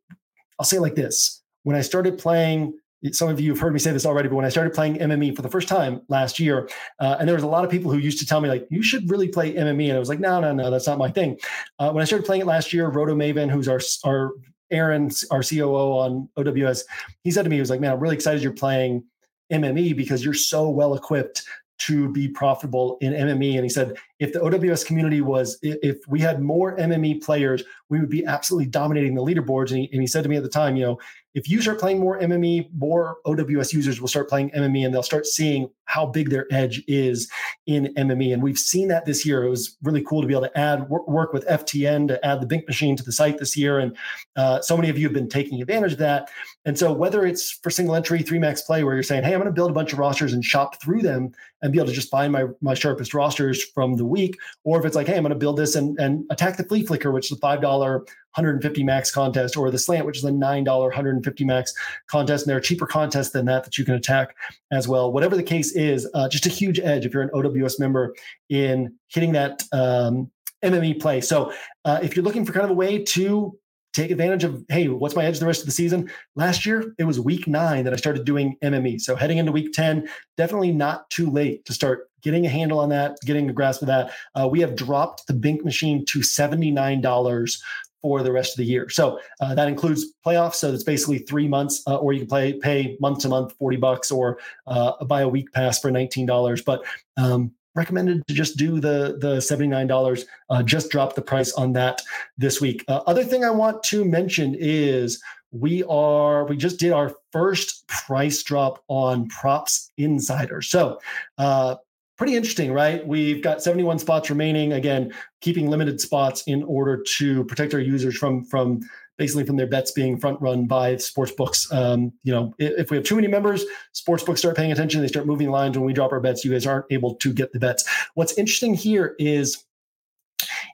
I'll 0.59 0.65
say 0.65 0.77
it 0.77 0.81
like 0.81 0.95
this: 0.95 1.41
when 1.63 1.77
I 1.77 1.81
started 1.81 2.17
playing 2.17 2.73
some 3.11 3.29
of 3.29 3.39
you 3.39 3.51
have 3.51 3.59
heard 3.59 3.73
me 3.73 3.79
say 3.79 3.91
this 3.91 4.05
already, 4.05 4.29
but 4.29 4.35
when 4.35 4.45
I 4.45 4.49
started 4.49 4.73
playing 4.73 4.97
MME 4.97 5.35
for 5.35 5.41
the 5.41 5.49
first 5.49 5.67
time 5.67 6.01
last 6.07 6.39
year, 6.39 6.69
uh, 6.99 7.17
and 7.19 7.27
there 7.27 7.35
was 7.35 7.43
a 7.43 7.47
lot 7.47 7.65
of 7.65 7.71
people 7.71 7.91
who 7.91 7.97
used 7.97 8.19
to 8.19 8.25
tell 8.25 8.41
me 8.41 8.49
like, 8.49 8.67
you 8.69 8.83
should 8.83 9.09
really 9.09 9.27
play 9.27 9.53
MME, 9.53 9.87
and 9.87 9.95
I 9.95 9.99
was 9.99 10.09
like, 10.09 10.19
no, 10.19 10.39
no, 10.39 10.53
no, 10.53 10.69
that's 10.69 10.87
not 10.87 10.97
my 10.97 11.09
thing. 11.09 11.39
Uh, 11.79 11.91
when 11.91 12.01
I 12.01 12.05
started 12.05 12.25
playing 12.25 12.41
it 12.41 12.47
last 12.47 12.73
year, 12.73 12.87
Roto 12.87 13.15
Maven, 13.15 13.49
who's 13.49 13.67
our 13.67 13.81
our 14.05 14.31
Aaron, 14.69 15.09
our 15.31 15.43
COO 15.43 15.97
on 15.97 16.29
OWS, 16.37 16.85
he 17.23 17.31
said 17.31 17.43
to 17.43 17.49
me, 17.49 17.57
he 17.57 17.59
was 17.59 17.69
like, 17.69 17.81
man, 17.81 17.91
I'm 17.91 17.99
really 17.99 18.15
excited 18.15 18.41
you're 18.41 18.53
playing 18.53 19.03
MME 19.51 19.95
because 19.97 20.23
you're 20.23 20.33
so 20.33 20.69
well 20.69 20.95
equipped 20.95 21.43
to 21.79 22.09
be 22.09 22.27
profitable 22.27 22.97
in 23.01 23.11
MME. 23.11 23.55
And 23.55 23.63
he 23.63 23.69
said, 23.69 23.97
if 24.19 24.33
the 24.33 24.41
OWS 24.41 24.83
community 24.83 25.21
was, 25.21 25.57
if 25.63 25.97
we 26.07 26.19
had 26.19 26.39
more 26.39 26.77
MME 26.77 27.23
players, 27.23 27.63
we 27.89 27.99
would 27.99 28.09
be 28.09 28.23
absolutely 28.23 28.67
dominating 28.67 29.15
the 29.15 29.21
leaderboards. 29.23 29.71
And 29.71 29.79
he, 29.79 29.89
and 29.91 29.99
he 29.99 30.05
said 30.05 30.21
to 30.21 30.29
me 30.29 30.35
at 30.35 30.43
the 30.43 30.49
time, 30.49 30.75
you 30.75 30.85
know, 30.85 30.99
if 31.33 31.49
you 31.49 31.61
start 31.61 31.79
playing 31.79 31.99
more 31.99 32.19
MME, 32.19 32.69
more 32.73 33.17
OWS 33.25 33.73
users 33.73 34.01
will 34.01 34.07
start 34.07 34.29
playing 34.29 34.49
MME 34.51 34.85
and 34.85 34.93
they'll 34.93 35.03
start 35.03 35.25
seeing 35.25 35.69
how 35.85 36.05
big 36.05 36.29
their 36.29 36.45
edge 36.51 36.83
is 36.87 37.29
in 37.67 37.93
MME. 37.95 38.33
And 38.33 38.43
we've 38.43 38.57
seen 38.57 38.87
that 38.89 39.05
this 39.05 39.25
year. 39.25 39.43
It 39.43 39.49
was 39.49 39.77
really 39.81 40.03
cool 40.03 40.21
to 40.21 40.27
be 40.27 40.33
able 40.33 40.47
to 40.47 40.57
add 40.57 40.89
work 40.89 41.33
with 41.33 41.45
FTN 41.47 42.07
to 42.09 42.25
add 42.25 42.41
the 42.41 42.45
Bink 42.45 42.67
machine 42.67 42.95
to 42.95 43.03
the 43.03 43.11
site 43.11 43.37
this 43.37 43.55
year. 43.55 43.79
And 43.79 43.95
uh, 44.35 44.61
so 44.61 44.75
many 44.75 44.89
of 44.89 44.97
you 44.97 45.05
have 45.05 45.13
been 45.13 45.29
taking 45.29 45.61
advantage 45.61 45.93
of 45.93 45.99
that. 45.99 46.29
And 46.65 46.77
so 46.77 46.91
whether 46.93 47.25
it's 47.25 47.51
for 47.51 47.69
single 47.69 47.95
entry, 47.95 48.21
three 48.21 48.39
max 48.39 48.61
play, 48.61 48.83
where 48.83 48.93
you're 48.93 49.03
saying, 49.03 49.23
hey, 49.23 49.33
I'm 49.33 49.39
going 49.39 49.45
to 49.47 49.53
build 49.53 49.71
a 49.71 49.73
bunch 49.73 49.93
of 49.93 49.99
rosters 49.99 50.33
and 50.33 50.43
shop 50.43 50.81
through 50.81 51.01
them 51.01 51.31
and 51.61 51.71
be 51.71 51.79
able 51.79 51.87
to 51.87 51.93
just 51.93 52.09
find 52.09 52.31
my, 52.31 52.45
my 52.61 52.73
sharpest 52.73 53.13
rosters 53.13 53.63
from 53.63 53.95
the 53.95 54.05
week, 54.05 54.37
or 54.63 54.79
if 54.79 54.85
it's 54.85 54.95
like, 54.95 55.07
hey, 55.07 55.15
I'm 55.15 55.23
going 55.23 55.31
to 55.31 55.35
build 55.35 55.57
this 55.57 55.75
and, 55.75 55.99
and 55.99 56.25
attack 56.29 56.57
the 56.57 56.63
flea 56.63 56.85
flicker, 56.85 57.11
which 57.11 57.31
is 57.31 57.37
a 57.37 57.41
$5 57.41 58.05
150 58.35 58.83
max 58.83 59.11
contest, 59.11 59.57
or 59.57 59.69
the 59.71 59.79
slant, 59.79 60.05
which 60.05 60.17
is 60.17 60.23
a 60.23 60.31
$9 60.31 60.65
150 60.65 61.45
max 61.45 61.73
contest. 62.07 62.45
And 62.45 62.49
there 62.49 62.57
are 62.57 62.61
cheaper 62.61 62.85
contests 62.85 63.31
than 63.31 63.45
that 63.45 63.63
that 63.63 63.77
you 63.77 63.85
can 63.85 63.95
attack 63.95 64.35
as 64.71 64.87
well. 64.87 65.11
Whatever 65.11 65.35
the 65.35 65.43
case 65.43 65.75
is, 65.75 66.07
uh, 66.13 66.29
just 66.29 66.45
a 66.45 66.49
huge 66.49 66.79
edge 66.79 67.05
if 67.05 67.13
you're 67.13 67.23
an 67.23 67.29
OWS 67.33 67.79
member 67.79 68.15
in 68.49 68.93
hitting 69.09 69.33
that 69.33 69.63
um, 69.73 70.31
MME 70.63 70.99
play. 71.01 71.21
So 71.21 71.51
uh, 71.85 71.99
if 72.01 72.15
you're 72.15 72.25
looking 72.25 72.45
for 72.45 72.53
kind 72.53 72.65
of 72.65 72.71
a 72.71 72.75
way 72.75 73.03
to 73.03 73.57
take 73.93 74.11
advantage 74.11 74.43
of 74.43 74.63
hey 74.69 74.87
what's 74.87 75.15
my 75.15 75.25
edge 75.25 75.39
the 75.39 75.45
rest 75.45 75.61
of 75.61 75.65
the 75.65 75.71
season 75.71 76.09
last 76.35 76.65
year 76.65 76.93
it 76.97 77.03
was 77.03 77.19
week 77.19 77.47
nine 77.47 77.83
that 77.83 77.93
i 77.93 77.95
started 77.95 78.25
doing 78.25 78.55
mme 78.63 78.97
so 78.97 79.15
heading 79.15 79.37
into 79.37 79.51
week 79.51 79.73
10 79.73 80.07
definitely 80.37 80.71
not 80.71 81.09
too 81.09 81.29
late 81.29 81.65
to 81.65 81.73
start 81.73 82.09
getting 82.21 82.45
a 82.45 82.49
handle 82.49 82.79
on 82.79 82.89
that 82.89 83.17
getting 83.25 83.49
a 83.49 83.53
grasp 83.53 83.81
of 83.81 83.87
that 83.87 84.11
uh, 84.35 84.47
we 84.47 84.61
have 84.61 84.75
dropped 84.75 85.27
the 85.27 85.33
bink 85.33 85.65
machine 85.65 86.05
to 86.05 86.19
$79 86.19 87.61
for 88.01 88.23
the 88.23 88.31
rest 88.31 88.53
of 88.53 88.57
the 88.57 88.65
year. 88.65 88.89
So 88.89 89.19
uh, 89.39 89.55
that 89.55 89.67
includes 89.67 90.13
playoffs. 90.25 90.55
So 90.55 90.73
it's 90.73 90.83
basically 90.83 91.19
three 91.19 91.47
months 91.47 91.83
uh, 91.87 91.97
or 91.97 92.13
you 92.13 92.19
can 92.19 92.27
play 92.27 92.53
pay 92.53 92.97
month 92.99 93.19
to 93.19 93.29
month 93.29 93.53
40 93.53 93.77
bucks 93.77 94.11
or 94.11 94.39
uh, 94.67 95.03
buy 95.05 95.21
a 95.21 95.29
week 95.29 95.51
pass 95.53 95.79
for 95.79 95.91
$19 95.91 96.65
but 96.65 96.83
um, 97.17 97.51
recommended 97.75 98.25
to 98.27 98.33
just 98.33 98.57
do 98.57 98.79
the 98.79 99.17
the 99.19 99.37
$79 99.37 100.25
uh, 100.49 100.63
just 100.63 100.89
drop 100.91 101.15
the 101.15 101.21
price 101.21 101.53
on 101.53 101.73
that 101.73 102.01
this 102.37 102.59
week. 102.59 102.83
Uh, 102.87 103.01
other 103.07 103.23
thing 103.23 103.43
i 103.45 103.49
want 103.49 103.81
to 103.83 104.03
mention 104.03 104.55
is 104.59 105.21
we 105.51 105.83
are 105.83 106.45
we 106.45 106.55
just 106.55 106.79
did 106.79 106.91
our 106.91 107.13
first 107.31 107.87
price 107.87 108.41
drop 108.43 108.83
on 108.87 109.27
props 109.27 109.91
insider. 109.97 110.61
So 110.61 110.99
uh, 111.37 111.75
pretty 112.21 112.35
interesting 112.35 112.71
right 112.71 113.07
we've 113.07 113.41
got 113.41 113.63
71 113.63 113.97
spots 113.97 114.29
remaining 114.29 114.73
again 114.73 115.11
keeping 115.39 115.71
limited 115.71 115.99
spots 115.99 116.43
in 116.45 116.61
order 116.61 117.01
to 117.17 117.43
protect 117.45 117.73
our 117.73 117.79
users 117.79 118.15
from 118.15 118.45
from 118.45 118.79
basically 119.17 119.43
from 119.43 119.55
their 119.55 119.65
bets 119.65 119.89
being 119.91 120.19
front 120.19 120.39
run 120.39 120.65
by 120.65 120.97
sports 120.97 121.31
books. 121.31 121.71
Um, 121.71 122.11
you 122.23 122.31
know, 122.31 122.55
if 122.57 122.89
we 122.89 122.97
have 122.97 123.03
too 123.03 123.15
many 123.15 123.27
members, 123.27 123.63
sports 123.91 124.23
books 124.23 124.39
start 124.39 124.55
paying 124.57 124.71
attention. 124.71 124.99
They 124.99 125.07
start 125.07 125.27
moving 125.27 125.51
lines 125.51 125.77
when 125.77 125.85
we 125.85 125.93
drop 125.93 126.11
our 126.11 126.19
bets. 126.19 126.43
You 126.43 126.51
guys 126.51 126.65
aren't 126.65 126.85
able 126.89 127.15
to 127.15 127.31
get 127.31 127.53
the 127.53 127.59
bets. 127.59 127.87
What's 128.15 128.35
interesting 128.37 128.73
here 128.73 129.15
is 129.19 129.63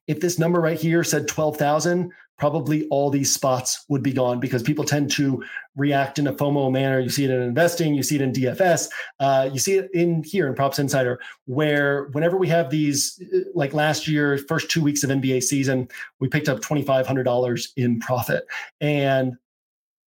if 0.08 0.22
this 0.22 0.40
number 0.40 0.62
right 0.62 0.80
here 0.80 1.04
said 1.04 1.28
12,000, 1.28 2.12
probably 2.38 2.88
all 2.90 3.10
these 3.10 3.34
spots 3.34 3.86
would 3.90 4.04
be 4.04 4.14
gone 4.14 4.40
because 4.40 4.62
people 4.62 4.86
tend 4.86 5.12
to 5.12 5.44
react 5.76 6.20
in 6.20 6.28
a 6.28 6.34
FOMO 6.34 6.72
manner. 6.72 7.00
You 7.00 7.10
see 7.10 7.26
it 7.26 7.32
in 7.32 7.42
investing, 7.42 7.96
you 7.96 8.04
see 8.04 8.16
it 8.16 8.22
in 8.22 8.32
DFS, 8.32 8.90
uh, 9.20 9.50
you 9.52 9.60
see 9.60 9.76
it 9.76 9.90
in 9.94 10.24
here 10.24 10.48
in 10.48 10.54
Props 10.54 10.80
Insider, 10.80 11.20
where 11.46 12.06
whenever 12.12 12.38
we 12.38 12.48
have 12.50 12.70
these, 12.70 13.22
like 13.54 13.74
last 13.74 14.08
year, 14.08 14.38
first 14.38 14.70
two 14.70 14.84
weeks 14.84 15.04
of 15.04 15.10
NBA 15.10 15.44
season, 15.44 15.88
we 16.20 16.28
picked 16.28 16.50
up 16.50 16.60
$2,500 16.60 17.68
in 17.76 18.00
profit. 18.00 18.46
And 18.82 19.38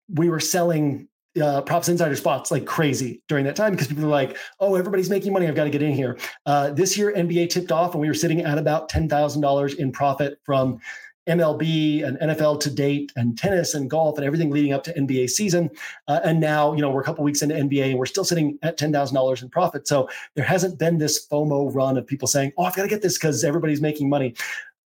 we 0.10 0.30
were 0.30 0.40
selling 0.40 1.08
uh, 1.42 1.62
props 1.62 1.88
insider 1.88 2.16
spots 2.16 2.52
like 2.52 2.66
crazy 2.66 3.22
during 3.28 3.46
that 3.46 3.56
time 3.56 3.72
because 3.72 3.88
people 3.88 4.06
are 4.06 4.10
like, 4.10 4.38
oh, 4.60 4.76
everybody's 4.76 5.10
making 5.10 5.34
money. 5.34 5.48
I've 5.48 5.56
got 5.56 5.66
to 5.66 5.70
get 5.70 5.82
in 5.82 5.94
here. 5.94 6.18
Uh, 6.46 6.72
this 6.72 6.98
year, 6.98 7.14
NBA 7.14 7.50
tipped 7.50 7.72
off 7.72 7.94
and 7.94 8.02
we 8.02 8.08
were 8.08 8.14
sitting 8.14 8.42
at 8.42 8.58
about 8.58 8.90
$10,000 8.90 9.76
in 9.76 9.92
profit 9.92 10.40
from 10.44 10.80
MLB 11.28 12.06
and 12.06 12.18
NFL 12.20 12.60
to 12.62 12.70
date 12.70 13.12
and 13.16 13.38
tennis 13.38 13.74
and 13.74 13.90
golf 13.90 14.18
and 14.18 14.26
everything 14.26 14.50
leading 14.50 14.74
up 14.74 14.84
to 14.86 14.94
NBA 14.94 15.30
season. 15.30 15.70
Uh, 16.08 16.20
and 16.24 16.40
now, 16.40 16.74
you 16.74 16.82
know, 16.82 16.90
we're 16.90 17.02
a 17.02 17.04
couple 17.04 17.24
weeks 17.24 17.42
into 17.42 17.56
NBA 17.56 17.90
and 17.90 18.00
we're 18.00 18.06
still 18.06 18.24
sitting 18.24 18.58
at 18.64 18.78
$10,000 18.78 19.42
in 19.42 19.50
profit. 19.50 19.88
So 19.88 20.10
there 20.36 20.46
hasn't 20.46 20.80
been 20.80 20.98
this 20.98 21.28
FOMO 21.28 21.74
run 21.74 21.98
of 21.98 22.08
people 22.08 22.28
saying, 22.28 22.54
oh, 22.58 22.64
I've 22.64 22.76
got 22.76 22.84
to 22.84 22.88
get 22.88 23.02
this 23.02 23.18
because 23.18 23.44
everybody's 23.44 23.82
making 23.82 24.10
money. 24.10 24.36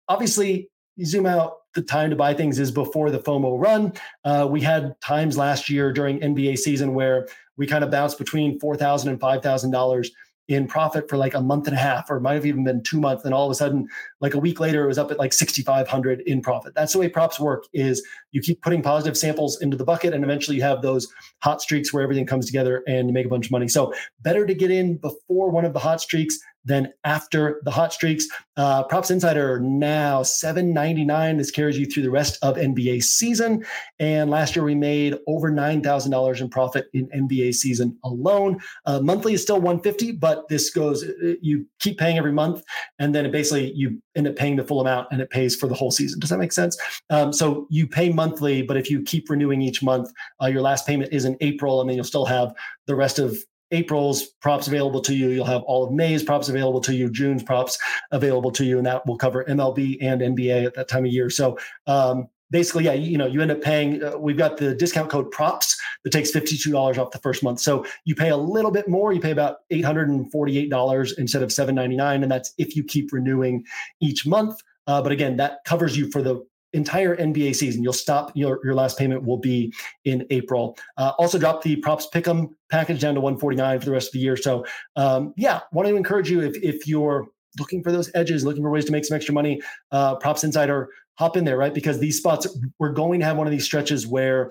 Obviously, 0.08 0.70
you 0.96 1.06
zoom 1.06 1.26
out, 1.26 1.58
the 1.76 1.82
time 1.82 2.10
to 2.10 2.16
buy 2.16 2.34
things 2.34 2.58
is 2.58 2.72
before 2.72 3.12
the 3.12 3.20
FOMO 3.20 3.62
run. 3.62 3.94
Uh, 4.24 4.48
we 4.50 4.62
had 4.62 5.00
times 5.00 5.38
last 5.38 5.70
year 5.70 5.94
during 5.94 6.20
NBA 6.20 6.58
season 6.58 6.96
where 6.96 7.28
we 7.56 7.68
kind 7.68 7.84
of 7.84 7.92
bounced 7.92 8.18
between 8.18 8.60
$4,000 8.60 9.08
and 9.08 9.20
$5,000 9.20 10.10
in 10.48 10.68
profit 10.68 11.10
for 11.10 11.18
like 11.18 11.34
a 11.34 11.42
month 11.42 11.68
and 11.68 11.76
a 11.76 11.80
half, 11.80 12.10
or 12.10 12.20
might 12.20 12.34
have 12.34 12.46
even 12.46 12.64
been 12.64 12.82
two 12.84 13.00
months. 13.00 13.26
And 13.26 13.34
all 13.34 13.46
of 13.46 13.52
a 13.52 13.56
sudden, 13.56 13.88
like 14.22 14.34
a 14.34 14.40
week 14.40 14.60
later, 14.60 14.84
it 14.84 14.88
was 14.88 14.98
up 14.98 15.12
at 15.12 15.20
like 15.20 15.34
6,500 15.34 16.22
in 16.22 16.42
profit. 16.42 16.74
That's 16.74 16.94
the 16.94 17.00
way 17.00 17.10
props 17.10 17.40
work 17.40 17.66
is 17.74 18.06
you 18.32 18.42
keep 18.42 18.62
putting 18.62 18.82
positive 18.82 19.18
samples 19.18 19.62
into 19.62 19.76
the 19.76 19.84
bucket 19.84 20.14
and 20.14 20.24
eventually 20.24 20.58
you 20.58 20.64
have 20.64 20.82
those 20.82 21.08
hot 21.40 21.62
streaks 21.62 21.92
where 21.92 22.04
everything 22.04 22.26
comes 22.26 22.46
together 22.46 22.84
and 22.88 23.08
you 23.08 23.14
make 23.14 23.26
a 23.26 23.30
bunch 23.30 23.48
of 23.48 23.52
money. 23.52 23.68
So 23.68 23.94
better 24.22 24.46
to 24.46 24.54
get 24.54 24.72
in 24.72 24.98
before 24.98 25.50
one 25.50 25.66
of 25.66 25.74
the 25.74 25.80
hot 25.80 26.02
streaks 26.02 26.40
then 26.68 26.94
after 27.04 27.62
the 27.64 27.72
hot 27.72 27.94
streaks, 27.94 28.28
uh, 28.58 28.84
Props 28.84 29.10
Insider 29.10 29.60
now 29.60 30.22
seven 30.24 30.74
ninety 30.74 31.06
nine. 31.06 31.38
This 31.38 31.50
carries 31.50 31.78
you 31.78 31.86
through 31.86 32.04
the 32.04 32.12
rest 32.12 32.38
of 32.42 32.56
NBA 32.56 33.04
season. 33.04 33.66
And 34.00 34.30
last 34.30 34.56
year 34.56 34.66
we 34.66 34.76
made 34.76 35.18
over 35.28 35.50
nine 35.50 35.82
thousand 35.82 36.12
dollars 36.12 36.42
in 36.42 36.50
profit 36.50 36.88
in 36.94 37.08
NBA 37.10 37.54
season 37.56 37.98
alone. 38.04 38.60
Uh, 38.86 39.00
monthly 39.00 39.34
is 39.34 39.42
still 39.42 39.62
one 39.62 39.80
fifty, 39.80 40.12
but 40.12 40.48
this 40.50 40.70
goes. 40.70 41.04
Uh, 41.04 41.36
you 41.42 41.66
keep 41.80 41.98
paying 41.98 42.18
every 42.18 42.34
month, 42.34 42.64
and 43.00 43.16
then 43.16 43.32
basically 43.32 43.72
you 43.72 44.02
end 44.16 44.28
up 44.28 44.36
paying 44.36 44.58
the 44.58 44.64
full 44.64 44.82
amount, 44.82 45.08
and 45.12 45.22
it 45.22 45.30
pays 45.30 45.56
for 45.56 45.68
the 45.68 45.76
whole 45.76 45.92
season. 45.92 46.20
Does 46.20 46.30
that 46.30 46.40
make 46.40 46.52
sense? 46.52 46.78
Um, 47.10 47.32
so 47.32 47.68
you 47.70 47.88
pay 47.88 48.10
monthly, 48.10 48.62
but 48.62 48.76
if 48.76 48.90
you 48.90 49.02
keep 49.04 49.30
renewing 49.30 49.62
each 49.62 49.82
month, 49.82 50.12
uh, 50.42 50.48
your 50.48 50.62
last 50.62 50.86
payment 50.86 51.14
is 51.14 51.24
in 51.24 51.38
April, 51.40 51.80
and 51.80 51.90
then 51.90 51.96
you'll 51.96 52.04
still 52.04 52.26
have 52.26 52.54
the 52.88 52.96
rest 52.96 53.20
of 53.20 53.38
April's 53.72 54.28
props 54.42 54.68
available 54.68 55.02
to 55.02 55.16
you. 55.16 55.30
You'll 55.30 55.46
have 55.46 55.64
all 55.64 55.86
of 55.86 55.94
May's 55.94 56.24
props 56.24 56.50
available 56.50 56.82
to 56.82 56.96
you, 56.96 57.10
June's 57.10 57.44
props 57.44 57.78
available 58.12 58.52
to 58.52 58.66
you, 58.66 58.78
and 58.78 58.86
that 58.88 59.06
will 59.06 59.18
cover 59.18 59.44
MLB 59.46 59.98
and 60.02 60.22
NBA 60.22 60.66
at 60.66 60.74
that 60.76 60.88
time 60.88 61.06
of 61.06 61.12
year. 61.12 61.30
So 61.30 61.58
um, 61.86 62.28
basically, 62.52 62.86
yeah, 62.86 62.94
you, 62.94 63.18
know, 63.18 63.26
you 63.26 63.42
end 63.42 63.52
up 63.52 63.62
paying. 63.62 64.04
Uh, 64.04 64.18
we've 64.18 64.38
got 64.38 64.58
the 64.58 64.74
discount 64.74 65.10
code 65.10 65.32
props 65.32 65.80
that 66.04 66.12
takes 66.12 66.32
fifty-two 66.32 66.72
dollars 66.72 66.98
off 66.98 67.12
the 67.12 67.20
first 67.20 67.44
month. 67.44 67.60
So 67.60 67.86
you 68.06 68.16
pay 68.16 68.30
a 68.30 68.38
little 68.38 68.72
bit 68.72 68.88
more. 68.88 69.14
You 69.14 69.20
pay 69.20 69.32
about 69.32 69.58
eight 69.72 69.86
hundred 69.86 70.10
and 70.10 70.32
forty-eight 70.32 70.70
dollars 70.70 71.14
instead 71.18 71.44
of 71.44 71.52
seven 71.52 71.76
ninety-nine, 71.76 72.24
and 72.24 72.32
that's 72.32 72.54
if 72.58 72.76
you 72.76 72.84
keep 72.84 73.12
renewing 73.12 73.66
each 74.02 74.26
month. 74.26 74.60
Uh, 74.88 75.02
but 75.02 75.12
again, 75.12 75.36
that 75.38 75.60
covers 75.66 75.98
you 75.98 76.10
for 76.12 76.22
the 76.22 76.46
entire 76.74 77.16
NBA 77.16 77.56
season. 77.56 77.84
You'll 77.84 77.94
stop 77.94 78.32
your, 78.36 78.60
your 78.64 78.76
last 78.76 78.98
payment 78.98 79.24
will 79.24 79.38
be 79.38 79.74
in 80.06 80.26
April. 80.30 80.78
Uh, 80.98 81.14
also 81.18 81.38
drop 81.38 81.64
the 81.64 81.78
props 81.78 82.08
pick'em 82.14 82.50
package 82.70 83.02
down 83.02 83.16
to 83.16 83.22
149 83.22 83.80
for 83.80 83.86
the 83.86 83.92
rest 83.92 84.10
of 84.10 84.14
the 84.14 84.20
year. 84.20 84.38
So 84.38 84.66
um, 84.96 85.34
yeah, 85.38 85.62
want 85.72 85.88
to 85.88 85.96
encourage 85.96 86.30
you 86.30 86.42
if 86.42 86.56
if 86.64 86.88
you're 86.88 87.28
looking 87.60 87.82
for 87.84 87.92
those 87.92 88.12
edges, 88.14 88.46
looking 88.46 88.62
for 88.62 88.70
ways 88.70 88.86
to 88.86 88.92
make 88.92 89.06
some 89.06 89.16
extra 89.16 89.34
money, 89.34 89.62
uh, 89.92 90.16
props 90.16 90.44
insider 90.44 90.90
hop 91.18 91.36
in 91.36 91.46
there, 91.46 91.58
right? 91.58 91.74
Because 91.74 92.00
these 92.00 92.18
spots 92.18 92.48
we're 92.80 92.92
going 92.92 93.20
to 93.20 93.26
have 93.26 93.38
one 93.38 93.48
of 93.48 93.52
these 93.52 93.66
stretches 93.66 94.08
where 94.08 94.50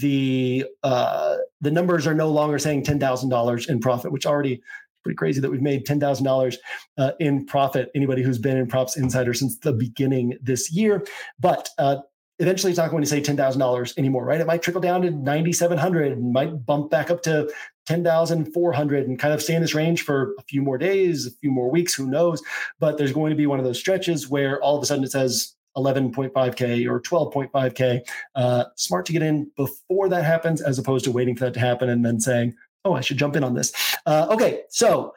the 0.00 0.64
uh, 0.82 1.36
the 1.60 1.70
numbers 1.70 2.06
are 2.06 2.14
no 2.14 2.28
longer 2.28 2.58
saying 2.58 2.84
ten 2.84 2.98
thousand 2.98 3.30
dollars 3.30 3.68
in 3.68 3.80
profit, 3.80 4.12
which 4.12 4.26
already 4.26 4.60
pretty 5.02 5.16
crazy 5.16 5.40
that 5.40 5.50
we've 5.50 5.62
made 5.62 5.86
ten 5.86 6.00
thousand 6.00 6.26
uh, 6.26 6.30
dollars 6.30 6.58
in 7.18 7.46
profit. 7.46 7.90
Anybody 7.94 8.22
who's 8.22 8.38
been 8.38 8.56
in 8.56 8.66
Props 8.66 8.96
Insider 8.96 9.34
since 9.34 9.58
the 9.58 9.72
beginning 9.72 10.38
this 10.42 10.72
year, 10.72 11.04
but 11.38 11.68
uh, 11.78 11.96
eventually 12.38 12.70
it's 12.70 12.78
not 12.78 12.90
going 12.90 13.02
to 13.02 13.08
say 13.08 13.20
ten 13.20 13.36
thousand 13.36 13.60
dollars 13.60 13.94
anymore, 13.96 14.24
right? 14.24 14.40
It 14.40 14.46
might 14.46 14.62
trickle 14.62 14.82
down 14.82 15.02
to 15.02 15.10
ninety 15.10 15.52
seven 15.52 15.78
hundred, 15.78 16.22
might 16.22 16.64
bump 16.64 16.90
back 16.90 17.10
up 17.10 17.22
to 17.22 17.48
10,400 17.88 19.08
and 19.08 19.18
kind 19.18 19.32
of 19.32 19.40
stay 19.40 19.54
in 19.54 19.62
this 19.62 19.74
range 19.74 20.02
for 20.02 20.34
a 20.38 20.42
few 20.42 20.60
more 20.60 20.76
days, 20.76 21.26
a 21.26 21.30
few 21.40 21.50
more 21.50 21.70
weeks, 21.70 21.94
who 21.94 22.06
knows? 22.06 22.42
But 22.78 22.98
there's 22.98 23.14
going 23.14 23.30
to 23.30 23.36
be 23.36 23.46
one 23.46 23.58
of 23.58 23.64
those 23.64 23.78
stretches 23.78 24.28
where 24.28 24.60
all 24.62 24.76
of 24.76 24.82
a 24.82 24.86
sudden 24.86 25.04
it 25.04 25.10
says 25.10 25.54
11.5K 25.74 26.86
or 26.86 27.00
12.5K. 27.00 28.00
Uh, 28.34 28.64
smart 28.76 29.06
to 29.06 29.12
get 29.12 29.22
in 29.22 29.50
before 29.56 30.10
that 30.10 30.24
happens 30.24 30.60
as 30.60 30.78
opposed 30.78 31.04
to 31.06 31.12
waiting 31.12 31.34
for 31.34 31.44
that 31.46 31.54
to 31.54 31.60
happen 31.60 31.88
and 31.88 32.04
then 32.04 32.20
saying, 32.20 32.54
oh, 32.84 32.92
I 32.92 33.00
should 33.00 33.16
jump 33.16 33.36
in 33.36 33.44
on 33.44 33.54
this. 33.54 33.72
Uh, 34.08 34.26
okay, 34.30 34.62
so 34.70 35.14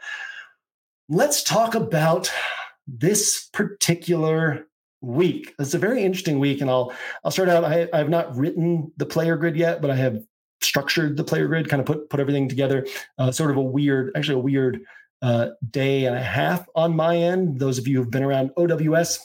let's 1.07 1.43
talk 1.43 1.75
about 1.75 2.29
this 2.85 3.47
particular 3.53 4.67
week. 4.99 5.53
It's 5.59 5.73
a 5.73 5.77
very 5.79 6.03
interesting 6.03 6.39
week, 6.39 6.59
and 6.59 6.69
I'll 6.69 6.91
I'll 7.23 7.31
start 7.31 7.47
out. 7.47 7.63
I, 7.63 7.87
I 7.93 7.99
have 7.99 8.09
not 8.09 8.35
written 8.35 8.91
the 8.97 9.05
player 9.05 9.37
grid 9.37 9.55
yet, 9.55 9.81
but 9.81 9.91
I 9.91 9.95
have 9.95 10.21
structured 10.59 11.15
the 11.15 11.23
player 11.23 11.47
grid, 11.47 11.69
kind 11.69 11.79
of 11.79 11.85
put 11.85 12.09
put 12.09 12.19
everything 12.19 12.49
together. 12.49 12.85
Uh, 13.17 13.31
sort 13.31 13.51
of 13.51 13.55
a 13.55 13.61
weird, 13.61 14.11
actually 14.17 14.35
a 14.35 14.43
weird 14.43 14.81
uh, 15.21 15.51
day 15.69 16.03
and 16.03 16.17
a 16.17 16.21
half 16.21 16.67
on 16.75 16.93
my 16.93 17.15
end. 17.15 17.61
Those 17.61 17.77
of 17.77 17.87
you 17.87 17.95
who've 17.95 18.11
been 18.11 18.23
around 18.23 18.51
OWS 18.57 19.19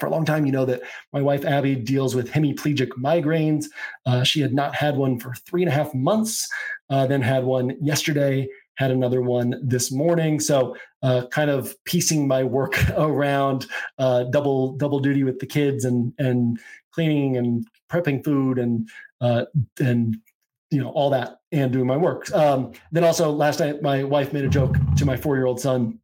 for 0.00 0.06
a 0.06 0.10
long 0.10 0.24
time, 0.24 0.46
you 0.46 0.52
know 0.52 0.64
that 0.64 0.82
my 1.12 1.22
wife 1.22 1.44
Abby 1.44 1.76
deals 1.76 2.16
with 2.16 2.28
hemiplegic 2.28 2.88
migraines. 2.98 3.66
Uh, 4.04 4.24
she 4.24 4.40
had 4.40 4.52
not 4.52 4.74
had 4.74 4.96
one 4.96 5.20
for 5.20 5.32
three 5.46 5.62
and 5.62 5.70
a 5.70 5.74
half 5.74 5.94
months, 5.94 6.48
uh, 6.90 7.06
then 7.06 7.22
had 7.22 7.44
one 7.44 7.76
yesterday, 7.80 8.48
had 8.76 8.90
another 8.90 9.22
one 9.22 9.60
this 9.62 9.92
morning. 9.92 10.40
So, 10.40 10.76
uh, 11.02 11.26
kind 11.30 11.50
of 11.50 11.76
piecing 11.84 12.26
my 12.26 12.44
work 12.44 12.78
around 12.96 13.66
uh, 13.98 14.24
double 14.24 14.72
double 14.76 15.00
duty 15.00 15.24
with 15.24 15.38
the 15.38 15.46
kids 15.46 15.84
and 15.84 16.12
and 16.18 16.58
cleaning 16.92 17.36
and 17.36 17.66
prepping 17.90 18.24
food 18.24 18.58
and 18.58 18.88
uh, 19.20 19.44
and 19.78 20.16
you 20.70 20.80
know 20.80 20.90
all 20.90 21.10
that 21.10 21.38
and 21.52 21.72
doing 21.72 21.86
my 21.86 21.96
work. 21.96 22.32
Um, 22.32 22.72
then 22.92 23.04
also 23.04 23.30
last 23.30 23.60
night, 23.60 23.82
my 23.82 24.04
wife 24.04 24.32
made 24.32 24.44
a 24.44 24.48
joke 24.48 24.76
to 24.96 25.04
my 25.04 25.16
four 25.16 25.36
year 25.36 25.46
old 25.46 25.60
son 25.60 25.98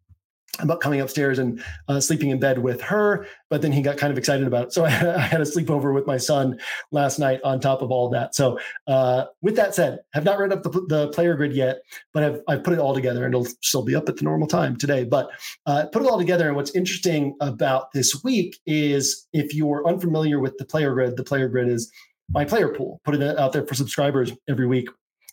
about 0.58 0.80
coming 0.80 1.00
upstairs 1.00 1.38
and 1.38 1.62
uh, 1.88 2.00
sleeping 2.00 2.30
in 2.30 2.38
bed 2.38 2.58
with 2.58 2.80
her, 2.82 3.26
but 3.48 3.62
then 3.62 3.72
he 3.72 3.82
got 3.82 3.96
kind 3.96 4.10
of 4.10 4.18
excited 4.18 4.46
about 4.46 4.64
it. 4.66 4.72
So 4.72 4.84
I, 4.84 4.88
I, 5.16 5.20
had 5.20 5.40
a 5.40 5.44
sleepover 5.44 5.94
with 5.94 6.06
my 6.06 6.16
son 6.16 6.58
last 6.90 7.18
night 7.18 7.40
on 7.44 7.60
top 7.60 7.82
of 7.82 7.90
all 7.90 8.10
that. 8.10 8.34
So 8.34 8.58
uh, 8.86 9.26
with 9.42 9.56
that 9.56 9.74
said, 9.74 10.00
have 10.12 10.24
not 10.24 10.38
read 10.38 10.52
up 10.52 10.62
the, 10.62 10.70
the, 10.88 11.08
player 11.10 11.34
grid 11.34 11.54
yet, 11.54 11.80
but 12.12 12.22
I've, 12.22 12.40
I've 12.48 12.64
put 12.64 12.72
it 12.72 12.78
all 12.78 12.94
together 12.94 13.24
and 13.24 13.34
it'll 13.34 13.46
still 13.62 13.82
be 13.82 13.94
up 13.94 14.08
at 14.08 14.16
the 14.16 14.24
normal 14.24 14.48
time 14.48 14.76
today. 14.76 15.04
But 15.04 15.30
uh, 15.66 15.86
put 15.86 16.02
it 16.02 16.08
all 16.08 16.18
together. 16.18 16.48
And 16.48 16.56
what's 16.56 16.74
interesting 16.74 17.36
about 17.40 17.92
this 17.92 18.22
week 18.22 18.58
is 18.66 19.26
if 19.32 19.54
you're 19.54 19.86
unfamiliar 19.86 20.40
with 20.40 20.56
the 20.58 20.64
player 20.64 20.92
grid, 20.92 21.16
the 21.16 21.24
player 21.24 21.48
grid 21.48 21.68
is 21.68 21.90
my 22.30 22.44
player 22.44 22.68
pool, 22.68 23.00
putting 23.04 23.22
it 23.22 23.38
out 23.38 23.52
there 23.52 23.66
for 23.66 23.74
subscribers 23.74 24.32
every 24.48 24.66
week. 24.66 24.88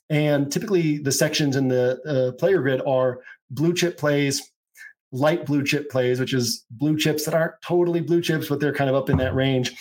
And 0.09 0.51
typically 0.51 0.97
the 0.97 1.11
sections 1.11 1.55
in 1.55 1.67
the 1.67 1.99
uh, 2.07 2.37
player 2.37 2.61
grid 2.61 2.81
are 2.87 3.19
blue 3.51 3.73
chip 3.73 3.97
plays, 3.97 4.51
light 5.11 5.45
blue 5.45 5.63
chip 5.63 5.89
plays, 5.89 6.19
which 6.19 6.33
is 6.33 6.65
blue 6.71 6.97
chips 6.97 7.25
that 7.25 7.33
aren't 7.33 7.53
totally 7.61 8.01
blue 8.01 8.21
chips, 8.21 8.49
but 8.49 8.59
they're 8.59 8.73
kind 8.73 8.89
of 8.89 8.95
up 8.95 9.09
in 9.09 9.17
that 9.17 9.33
range. 9.33 9.73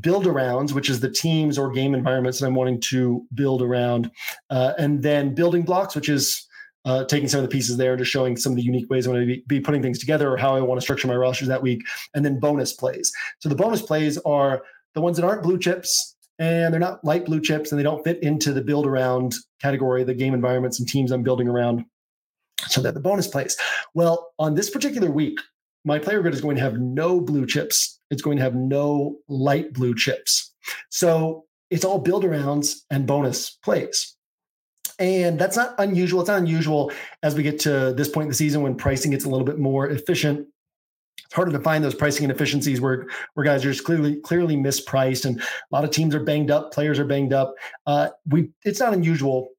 Build 0.00 0.26
arounds, 0.26 0.72
which 0.72 0.88
is 0.88 1.00
the 1.00 1.10
teams 1.10 1.58
or 1.58 1.70
game 1.70 1.94
environments 1.94 2.38
that 2.38 2.46
I'm 2.46 2.54
wanting 2.54 2.80
to 2.82 3.26
build 3.34 3.62
around. 3.62 4.10
Uh, 4.50 4.74
and 4.78 5.02
then 5.02 5.34
building 5.34 5.62
blocks, 5.62 5.96
which 5.96 6.08
is 6.08 6.46
uh, 6.84 7.04
taking 7.04 7.28
some 7.28 7.38
of 7.38 7.42
the 7.42 7.52
pieces 7.52 7.76
there 7.76 7.92
and 7.92 7.98
just 7.98 8.10
showing 8.10 8.36
some 8.36 8.52
of 8.52 8.56
the 8.56 8.62
unique 8.62 8.88
ways 8.88 9.06
I'm 9.06 9.12
going 9.12 9.26
to 9.26 9.34
be, 9.34 9.44
be 9.46 9.60
putting 9.60 9.82
things 9.82 9.98
together 9.98 10.32
or 10.32 10.36
how 10.36 10.56
I 10.56 10.60
want 10.60 10.80
to 10.80 10.82
structure 10.82 11.08
my 11.08 11.16
rosters 11.16 11.48
that 11.48 11.62
week. 11.62 11.82
And 12.14 12.24
then 12.24 12.38
bonus 12.38 12.72
plays. 12.72 13.12
So 13.40 13.48
the 13.48 13.56
bonus 13.56 13.82
plays 13.82 14.16
are 14.18 14.62
the 14.94 15.00
ones 15.00 15.16
that 15.16 15.26
aren't 15.26 15.42
blue 15.42 15.58
chips 15.58 16.16
and 16.38 16.72
they're 16.72 16.80
not 16.80 17.04
light 17.04 17.26
blue 17.26 17.40
chips 17.40 17.72
and 17.72 17.78
they 17.78 17.82
don't 17.82 18.02
fit 18.04 18.22
into 18.22 18.52
the 18.52 18.62
build 18.62 18.86
around 18.86 19.34
category, 19.60 20.04
the 20.04 20.14
game 20.14 20.34
environments 20.34 20.78
and 20.78 20.88
teams 20.88 21.10
I'm 21.10 21.22
building 21.22 21.48
around. 21.48 21.84
So 22.66 22.80
that 22.82 22.94
the 22.94 23.00
bonus 23.00 23.28
plays. 23.28 23.56
Well, 23.94 24.32
on 24.38 24.54
this 24.54 24.68
particular 24.68 25.10
week, 25.10 25.38
my 25.84 25.98
player 25.98 26.20
grid 26.20 26.34
is 26.34 26.40
going 26.40 26.56
to 26.56 26.62
have 26.62 26.78
no 26.78 27.20
blue 27.20 27.46
chips. 27.46 28.00
It's 28.10 28.22
going 28.22 28.36
to 28.36 28.42
have 28.42 28.54
no 28.54 29.16
light 29.28 29.72
blue 29.72 29.94
chips. 29.94 30.52
So 30.90 31.44
it's 31.70 31.84
all 31.84 31.98
build 31.98 32.24
arounds 32.24 32.80
and 32.90 33.06
bonus 33.06 33.50
plays. 33.62 34.16
And 34.98 35.38
that's 35.38 35.56
not 35.56 35.74
unusual. 35.78 36.20
It's 36.20 36.28
not 36.28 36.38
unusual 36.38 36.92
as 37.22 37.34
we 37.34 37.42
get 37.42 37.60
to 37.60 37.94
this 37.96 38.08
point 38.08 38.24
in 38.24 38.30
the 38.30 38.34
season 38.34 38.62
when 38.62 38.74
pricing 38.74 39.12
gets 39.12 39.24
a 39.24 39.28
little 39.28 39.46
bit 39.46 39.58
more 39.58 39.88
efficient. 39.88 40.46
It's 41.24 41.34
harder 41.34 41.52
to 41.52 41.60
find 41.60 41.84
those 41.84 41.94
pricing 41.94 42.24
inefficiencies 42.24 42.80
where 42.80 43.06
where 43.34 43.44
guys 43.44 43.64
are 43.64 43.70
just 43.70 43.84
clearly 43.84 44.16
clearly 44.16 44.56
mispriced, 44.56 45.26
and 45.26 45.40
a 45.40 45.44
lot 45.70 45.84
of 45.84 45.90
teams 45.90 46.14
are 46.14 46.24
banged 46.24 46.50
up, 46.50 46.72
players 46.72 46.98
are 46.98 47.04
banged 47.04 47.34
up. 47.34 47.54
Uh, 47.86 48.08
we 48.26 48.50
it's 48.64 48.80
not 48.80 48.94
unusual 48.94 49.50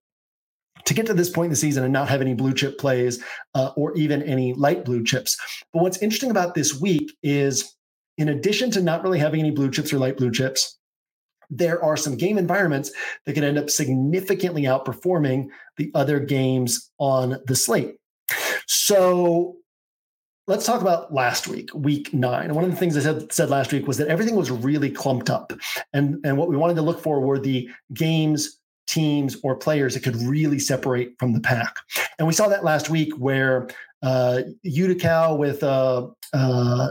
to 0.86 0.93
get 0.93 1.06
to 1.06 1.13
this 1.13 1.30
point 1.30 1.45
in 1.45 1.51
the 1.51 1.56
season 1.56 1.84
and 1.84 1.93
not 1.93 2.10
have 2.10 2.21
any 2.21 2.34
blue 2.34 2.54
chip 2.54 2.77
plays 2.77 3.23
uh, 3.56 3.71
or 3.75 3.95
even 3.95 4.21
any 4.23 4.54
light 4.54 4.86
blue 4.86 5.04
chips. 5.04 5.38
But 5.73 5.84
what's 5.84 6.01
interesting 6.01 6.32
about 6.32 6.56
this 6.56 6.80
week 6.80 7.15
is, 7.23 7.75
in 8.17 8.30
addition 8.30 8.71
to 8.71 8.82
not 8.82 9.04
really 9.04 9.19
having 9.19 9.39
any 9.39 9.51
blue 9.51 9.71
chips 9.71 9.93
or 9.93 9.99
light 9.99 10.17
blue 10.17 10.32
chips, 10.32 10.77
there 11.49 11.84
are 11.84 11.97
some 11.97 12.15
game 12.15 12.38
environments 12.38 12.91
that 13.25 13.34
can 13.34 13.43
end 13.43 13.58
up 13.58 13.69
significantly 13.69 14.63
outperforming 14.63 15.47
the 15.77 15.91
other 15.95 16.19
games 16.19 16.91
on 16.99 17.38
the 17.47 17.56
slate. 17.56 17.95
So 18.67 19.56
let's 20.47 20.65
talk 20.65 20.82
about 20.82 21.12
last 21.12 21.47
week, 21.47 21.73
week 21.73 22.13
nine. 22.13 22.54
One 22.54 22.63
of 22.63 22.69
the 22.69 22.75
things 22.75 22.95
I 22.95 22.99
said, 22.99 23.32
said 23.32 23.49
last 23.49 23.73
week 23.73 23.88
was 23.88 23.97
that 23.97 24.10
everything 24.10 24.36
was 24.36 24.51
really 24.51 24.91
clumped 24.91 25.30
up. 25.30 25.54
And, 25.93 26.23
and 26.23 26.38
what 26.38 26.49
we 26.49 26.58
wanted 26.58 26.75
to 26.75 26.84
look 26.84 27.01
for 27.01 27.19
were 27.19 27.39
the 27.39 27.67
games 27.93 28.59
teams 28.89 29.38
or 29.43 29.56
players 29.56 29.93
that 29.93 30.04
could 30.04 30.15
really 30.17 30.60
separate 30.60 31.17
from 31.19 31.34
the 31.34 31.39
pack. 31.39 31.75
And 32.17 32.28
we 32.28 32.34
saw 32.34 32.47
that 32.49 32.63
last 32.63 32.89
week 32.89 33.13
where 33.17 33.67
uh, 34.02 34.41
Utica 34.63 35.36
with 35.36 35.63
uh, 35.63 36.08
uh, 36.34 36.89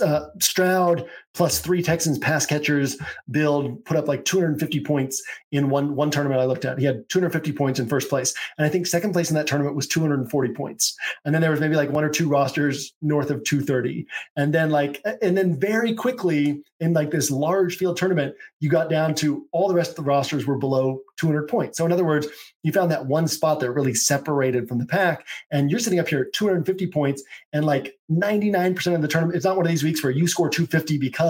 uh, 0.00 0.20
Stroud 0.38 1.08
plus 1.34 1.58
three 1.58 1.82
Texans 1.82 2.18
pass 2.18 2.46
catchers 2.46 2.96
build 3.30 3.84
put 3.84 3.96
up 3.96 4.08
like 4.08 4.24
250 4.24 4.80
points 4.80 5.22
in 5.52 5.68
one 5.68 5.94
one 5.96 6.10
tournament 6.10 6.40
I 6.40 6.44
looked 6.46 6.64
at. 6.64 6.78
He 6.78 6.84
had 6.84 7.08
250 7.08 7.52
points 7.52 7.80
in 7.80 7.88
first 7.88 8.08
place, 8.08 8.34
and 8.56 8.66
I 8.66 8.70
think 8.70 8.86
second 8.86 9.12
place 9.12 9.30
in 9.30 9.36
that 9.36 9.46
tournament 9.46 9.76
was 9.76 9.86
240 9.88 10.54
points. 10.54 10.96
And 11.24 11.34
then 11.34 11.42
there 11.42 11.50
was 11.50 11.60
maybe 11.60 11.76
like 11.76 11.90
one 11.90 12.04
or 12.04 12.08
two 12.08 12.28
rosters 12.28 12.94
north 13.02 13.30
of 13.30 13.44
230, 13.44 14.06
and 14.36 14.54
then 14.54 14.70
like 14.70 15.02
and 15.20 15.36
then 15.36 15.58
very 15.58 15.94
quickly 15.94 16.62
in 16.80 16.92
like 16.92 17.10
this 17.10 17.30
large 17.30 17.76
field 17.76 17.96
tournament, 17.96 18.34
you 18.60 18.68
got 18.68 18.90
down 18.90 19.14
to 19.14 19.46
all 19.52 19.68
the 19.68 19.74
rest 19.74 19.90
of 19.90 19.96
the 19.96 20.02
rosters 20.02 20.46
were 20.46 20.58
below 20.58 21.00
200 21.16 21.48
points. 21.48 21.78
So 21.78 21.86
in 21.86 21.92
other 21.92 22.04
words, 22.04 22.26
you 22.62 22.72
found 22.72 22.90
that 22.90 23.06
one 23.06 23.28
spot 23.28 23.60
that 23.60 23.70
really 23.70 23.94
separated 23.94 24.68
from 24.68 24.78
the 24.78 24.86
pack, 24.86 25.26
and 25.50 25.70
you're 25.70 25.80
sitting 25.80 25.98
up 25.98 26.08
here 26.08 26.22
at 26.22 26.32
250 26.32 26.86
points, 26.88 27.22
and 27.52 27.64
like 27.64 27.94
99% 28.10 28.94
of 28.94 29.02
the 29.02 29.08
tournament, 29.08 29.36
it's 29.36 29.44
not 29.44 29.56
one 29.56 29.64
of 29.64 29.70
these 29.70 29.82
weeks 29.82 30.02
where 30.02 30.12
you 30.12 30.26
score 30.26 30.50
250 30.50 30.98
because 30.98 31.23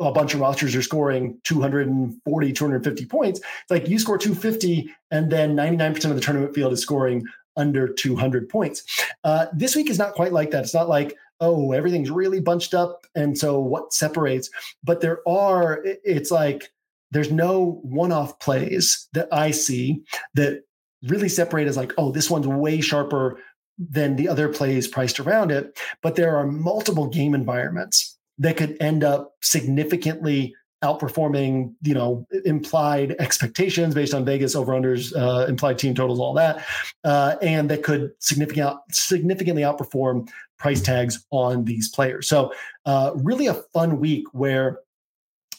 a 0.00 0.12
bunch 0.12 0.34
of 0.34 0.40
rosters 0.40 0.74
are 0.74 0.82
scoring 0.82 1.38
240, 1.44 2.52
250 2.52 3.06
points. 3.06 3.40
It's 3.40 3.70
like 3.70 3.88
you 3.88 3.98
score 3.98 4.18
250, 4.18 4.90
and 5.10 5.30
then 5.30 5.56
99% 5.56 6.04
of 6.06 6.14
the 6.14 6.20
tournament 6.20 6.54
field 6.54 6.72
is 6.72 6.80
scoring 6.80 7.24
under 7.56 7.88
200 7.88 8.48
points. 8.48 8.82
Uh, 9.22 9.46
this 9.52 9.76
week 9.76 9.88
is 9.90 9.98
not 9.98 10.14
quite 10.14 10.32
like 10.32 10.50
that. 10.50 10.64
It's 10.64 10.74
not 10.74 10.88
like, 10.88 11.16
oh, 11.40 11.72
everything's 11.72 12.10
really 12.10 12.40
bunched 12.40 12.74
up. 12.74 13.06
And 13.14 13.36
so 13.36 13.60
what 13.60 13.92
separates? 13.92 14.50
But 14.82 15.00
there 15.00 15.20
are, 15.28 15.80
it's 15.84 16.30
like, 16.30 16.72
there's 17.10 17.30
no 17.30 17.80
one 17.82 18.12
off 18.12 18.38
plays 18.40 19.08
that 19.12 19.28
I 19.32 19.52
see 19.52 20.02
that 20.34 20.62
really 21.04 21.28
separate 21.28 21.68
as 21.68 21.76
like, 21.76 21.92
oh, 21.98 22.10
this 22.10 22.30
one's 22.30 22.48
way 22.48 22.80
sharper 22.80 23.38
than 23.78 24.16
the 24.16 24.28
other 24.28 24.48
plays 24.48 24.88
priced 24.88 25.20
around 25.20 25.50
it. 25.52 25.78
But 26.02 26.16
there 26.16 26.36
are 26.36 26.46
multiple 26.46 27.06
game 27.06 27.34
environments 27.34 28.13
that 28.38 28.56
could 28.56 28.76
end 28.80 29.04
up 29.04 29.34
significantly 29.42 30.54
outperforming, 30.82 31.72
you 31.82 31.94
know, 31.94 32.26
implied 32.44 33.16
expectations 33.18 33.94
based 33.94 34.12
on 34.12 34.24
Vegas 34.24 34.54
over 34.54 34.72
unders, 34.72 35.16
uh, 35.16 35.46
implied 35.46 35.78
team 35.78 35.94
totals, 35.94 36.20
all 36.20 36.34
that, 36.34 36.64
uh, 37.04 37.36
and 37.40 37.70
that 37.70 37.82
could 37.82 38.12
significantly 38.18 38.78
significantly 38.90 39.62
outperform 39.62 40.28
price 40.58 40.82
tags 40.82 41.24
on 41.30 41.64
these 41.64 41.88
players. 41.88 42.28
So, 42.28 42.52
uh, 42.86 43.12
really 43.16 43.46
a 43.46 43.54
fun 43.72 44.00
week 44.00 44.26
where. 44.32 44.80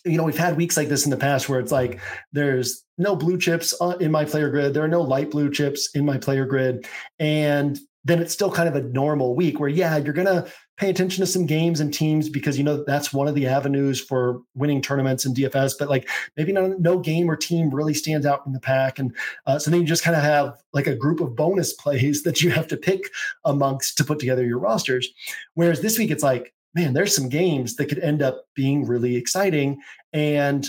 You 0.07 0.17
know, 0.17 0.23
we've 0.23 0.38
had 0.38 0.55
weeks 0.55 0.77
like 0.77 0.88
this 0.88 1.03
in 1.05 1.09
the 1.09 1.17
past 1.17 1.49
where 1.49 1.59
it's 1.59 1.71
like 1.71 1.99
there's 2.31 2.85
no 2.99 3.15
blue 3.15 3.39
chips 3.39 3.73
uh, 3.81 3.97
in 3.99 4.11
my 4.11 4.23
player 4.23 4.51
grid. 4.51 4.75
There 4.75 4.83
are 4.83 4.88
no 4.88 5.01
light 5.01 5.31
blue 5.31 5.49
chips 5.49 5.89
in 5.95 6.05
my 6.05 6.19
player 6.19 6.45
grid. 6.45 6.85
And 7.17 7.79
then 8.03 8.21
it's 8.21 8.31
still 8.31 8.51
kind 8.51 8.69
of 8.69 8.75
a 8.75 8.88
normal 8.89 9.35
week 9.35 9.59
where, 9.59 9.67
yeah, 9.67 9.97
you're 9.97 10.13
going 10.13 10.27
to 10.27 10.47
pay 10.77 10.89
attention 10.89 11.21
to 11.21 11.31
some 11.31 11.45
games 11.45 11.79
and 11.79 11.93
teams 11.93 12.27
because 12.29 12.57
you 12.57 12.63
know 12.63 12.83
that's 12.83 13.13
one 13.13 13.27
of 13.27 13.35
the 13.35 13.47
avenues 13.47 14.01
for 14.01 14.41
winning 14.55 14.81
tournaments 14.81 15.25
and 15.25 15.35
DFS. 15.35 15.75
But 15.77 15.89
like 15.89 16.09
maybe 16.35 16.51
no, 16.51 16.67
no 16.79 16.99
game 16.99 17.29
or 17.29 17.35
team 17.35 17.69
really 17.69 17.93
stands 17.93 18.25
out 18.25 18.45
in 18.45 18.53
the 18.53 18.59
pack, 18.59 18.99
and 18.99 19.15
uh, 19.45 19.59
so 19.59 19.71
then 19.71 19.81
you 19.81 19.88
just 19.88 20.03
kind 20.03 20.15
of 20.15 20.23
have 20.23 20.61
like 20.73 20.88
a 20.88 20.95
group 20.95 21.19
of 21.19 21.35
bonus 21.35 21.73
plays 21.85 22.23
that 22.23 22.41
you 22.41 22.51
have 22.51 22.67
to 22.67 22.77
pick 22.77 23.11
amongst 23.45 23.97
to 23.97 24.03
put 24.03 24.19
together 24.19 24.45
your 24.45 24.59
rosters. 24.59 25.07
Whereas 25.53 25.81
this 25.81 25.97
week 25.97 26.11
it's 26.11 26.23
like, 26.23 26.53
man, 26.73 26.93
there's 26.93 27.15
some 27.15 27.29
games 27.29 27.75
that 27.75 27.88
could 27.88 27.99
end 27.99 28.21
up 28.21 28.45
being 28.55 28.85
really 28.85 29.15
exciting, 29.15 29.81
and 30.13 30.67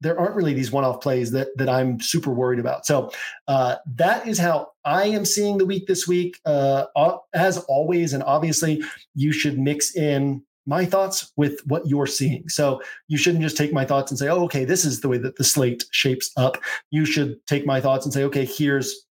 there 0.00 0.18
aren't 0.18 0.34
really 0.34 0.54
these 0.54 0.72
one-off 0.72 1.00
plays 1.00 1.30
that 1.32 1.48
that 1.56 1.68
I'm 1.68 2.00
super 2.00 2.30
worried 2.30 2.58
about. 2.58 2.86
So 2.86 3.10
uh, 3.48 3.76
that 3.94 4.26
is 4.26 4.38
how 4.38 4.68
I 4.84 5.04
am 5.04 5.24
seeing 5.24 5.58
the 5.58 5.66
week 5.66 5.86
this 5.86 6.08
week. 6.08 6.38
Uh, 6.44 6.86
as 7.34 7.58
always, 7.68 8.12
and 8.12 8.22
obviously, 8.22 8.82
you 9.14 9.32
should 9.32 9.58
mix 9.58 9.94
in 9.94 10.42
my 10.66 10.84
thoughts 10.84 11.32
with 11.36 11.60
what 11.66 11.86
you're 11.86 12.06
seeing. 12.06 12.48
So 12.48 12.82
you 13.08 13.18
shouldn't 13.18 13.42
just 13.42 13.56
take 13.56 13.72
my 13.72 13.84
thoughts 13.84 14.10
and 14.10 14.18
say, 14.18 14.28
"Oh, 14.28 14.44
okay, 14.44 14.64
this 14.64 14.84
is 14.84 15.00
the 15.00 15.08
way 15.08 15.18
that 15.18 15.36
the 15.36 15.44
slate 15.44 15.84
shapes 15.90 16.30
up." 16.36 16.58
You 16.90 17.04
should 17.04 17.44
take 17.46 17.66
my 17.66 17.80
thoughts 17.80 18.06
and 18.06 18.12
say, 18.12 18.24
"Okay, 18.24 18.44
here's 18.44 19.06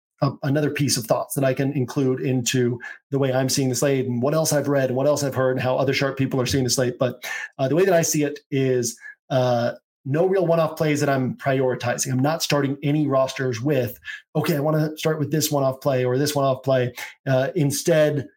another 0.43 0.71
piece 0.71 0.97
of 0.97 1.05
thoughts 1.05 1.35
that 1.35 1.43
I 1.43 1.53
can 1.53 1.73
include 1.73 2.21
into 2.21 2.79
the 3.11 3.19
way 3.19 3.33
I'm 3.33 3.49
seeing 3.49 3.69
the 3.69 3.75
slate 3.75 4.05
and 4.05 4.21
what 4.21 4.33
else 4.33 4.53
I've 4.53 4.69
read 4.69 4.89
and 4.89 4.95
what 4.95 5.07
else 5.07 5.23
I've 5.23 5.35
heard 5.35 5.51
and 5.51 5.61
how 5.61 5.75
other 5.75 5.93
sharp 5.93 6.17
people 6.17 6.41
are 6.41 6.45
seeing 6.45 6.63
the 6.63 6.69
slate." 6.69 6.97
But 6.99 7.23
uh, 7.57 7.67
the 7.67 7.75
way 7.75 7.85
that 7.85 7.93
I 7.93 8.01
see 8.01 8.23
it 8.23 8.39
is 8.51 8.97
uh, 9.29 9.73
no 10.05 10.25
real 10.27 10.45
one-off 10.45 10.77
plays 10.77 10.99
that 10.99 11.09
I'm 11.09 11.35
prioritizing. 11.35 12.11
I'm 12.11 12.19
not 12.19 12.43
starting 12.43 12.77
any 12.83 13.07
rosters 13.07 13.61
with, 13.61 13.99
okay, 14.35 14.55
I 14.55 14.59
want 14.59 14.77
to 14.77 14.97
start 14.97 15.19
with 15.19 15.31
this 15.31 15.51
one-off 15.51 15.81
play 15.81 16.05
or 16.05 16.17
this 16.17 16.35
one-off 16.35 16.63
play. 16.63 16.93
Uh, 17.27 17.49
instead, 17.55 18.27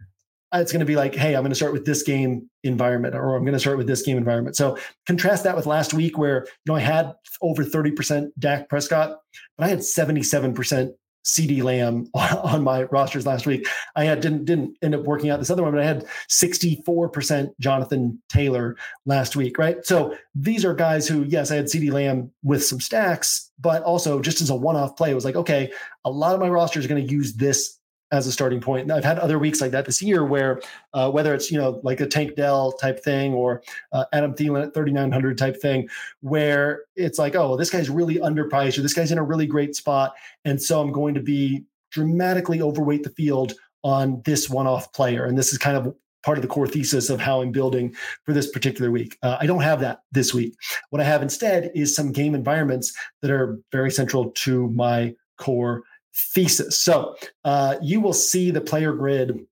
it's 0.52 0.72
going 0.72 0.80
to 0.80 0.86
be 0.86 0.96
like, 0.96 1.14
hey, 1.14 1.34
I'm 1.34 1.42
going 1.42 1.50
to 1.50 1.56
start 1.56 1.72
with 1.74 1.84
this 1.84 2.02
game 2.02 2.48
environment, 2.64 3.14
or 3.14 3.36
I'm 3.36 3.44
going 3.44 3.52
to 3.52 3.60
start 3.60 3.76
with 3.76 3.86
this 3.86 4.02
game 4.02 4.16
environment. 4.16 4.56
So 4.56 4.78
contrast 5.06 5.44
that 5.44 5.54
with 5.54 5.66
last 5.66 5.92
week, 5.92 6.16
where 6.16 6.46
you 6.46 6.72
know 6.72 6.74
I 6.74 6.80
had 6.80 7.12
over 7.42 7.64
30% 7.64 8.30
Dak 8.38 8.68
Prescott, 8.68 9.18
but 9.56 9.64
I 9.64 9.68
had 9.68 9.80
77% 9.80 10.90
CeeDee 11.28 11.62
Lamb 11.62 12.08
on 12.14 12.64
my 12.64 12.84
rosters 12.84 13.26
last 13.26 13.46
week. 13.46 13.68
I 13.94 14.04
had 14.04 14.20
didn't 14.20 14.46
didn't 14.46 14.76
end 14.82 14.94
up 14.94 15.02
working 15.02 15.30
out 15.30 15.38
this 15.38 15.50
other 15.50 15.62
one, 15.62 15.72
but 15.72 15.80
I 15.80 15.86
had 15.86 16.06
64% 16.28 17.50
Jonathan 17.60 18.20
Taylor 18.28 18.76
last 19.04 19.36
week, 19.36 19.58
right? 19.58 19.84
So 19.84 20.16
these 20.34 20.64
are 20.64 20.74
guys 20.74 21.06
who, 21.06 21.24
yes, 21.24 21.50
I 21.50 21.56
had 21.56 21.66
CeeDee 21.66 21.92
Lamb 21.92 22.32
with 22.42 22.64
some 22.64 22.80
stacks, 22.80 23.50
but 23.60 23.82
also 23.82 24.20
just 24.20 24.40
as 24.40 24.50
a 24.50 24.56
one-off 24.56 24.96
play, 24.96 25.10
it 25.10 25.14
was 25.14 25.24
like, 25.24 25.36
okay, 25.36 25.70
a 26.04 26.10
lot 26.10 26.34
of 26.34 26.40
my 26.40 26.48
rosters 26.48 26.84
are 26.84 26.88
going 26.88 27.06
to 27.06 27.12
use 27.12 27.34
this 27.34 27.77
as 28.10 28.26
a 28.26 28.32
starting 28.32 28.60
point. 28.60 28.82
And 28.82 28.92
I've 28.92 29.04
had 29.04 29.18
other 29.18 29.38
weeks 29.38 29.60
like 29.60 29.70
that 29.72 29.84
this 29.84 30.00
year 30.00 30.24
where 30.24 30.60
uh, 30.94 31.10
whether 31.10 31.34
it's, 31.34 31.50
you 31.50 31.58
know, 31.58 31.80
like 31.82 32.00
a 32.00 32.06
Tank 32.06 32.36
Dell 32.36 32.72
type 32.72 33.02
thing 33.02 33.34
or 33.34 33.62
uh, 33.92 34.04
Adam 34.12 34.34
Thielen 34.34 34.66
at 34.66 34.74
3,900 34.74 35.36
type 35.36 35.60
thing, 35.60 35.88
where 36.20 36.82
it's 36.96 37.18
like, 37.18 37.34
oh, 37.34 37.56
this 37.56 37.70
guy's 37.70 37.90
really 37.90 38.16
underpriced 38.16 38.78
or 38.78 38.82
this 38.82 38.94
guy's 38.94 39.12
in 39.12 39.18
a 39.18 39.22
really 39.22 39.46
great 39.46 39.76
spot. 39.76 40.14
And 40.44 40.60
so 40.60 40.80
I'm 40.80 40.92
going 40.92 41.14
to 41.14 41.20
be 41.20 41.64
dramatically 41.90 42.62
overweight 42.62 43.02
the 43.02 43.10
field 43.10 43.54
on 43.84 44.22
this 44.24 44.50
one-off 44.50 44.92
player. 44.92 45.24
And 45.24 45.38
this 45.38 45.52
is 45.52 45.58
kind 45.58 45.76
of 45.76 45.94
part 46.24 46.38
of 46.38 46.42
the 46.42 46.48
core 46.48 46.66
thesis 46.66 47.10
of 47.10 47.20
how 47.20 47.40
I'm 47.40 47.52
building 47.52 47.94
for 48.24 48.32
this 48.32 48.50
particular 48.50 48.90
week. 48.90 49.16
Uh, 49.22 49.36
I 49.40 49.46
don't 49.46 49.62
have 49.62 49.80
that 49.80 50.00
this 50.12 50.34
week. 50.34 50.54
What 50.90 51.00
I 51.00 51.04
have 51.04 51.22
instead 51.22 51.70
is 51.74 51.94
some 51.94 52.12
game 52.12 52.34
environments 52.34 52.92
that 53.22 53.30
are 53.30 53.58
very 53.72 53.90
central 53.90 54.30
to 54.30 54.68
my 54.70 55.14
core 55.38 55.84
thesis. 56.14 56.78
So 56.78 57.16
uh, 57.44 57.76
you 57.82 58.00
will 58.00 58.12
see 58.12 58.50
the 58.50 58.60
player 58.60 58.92
grid 58.92 59.46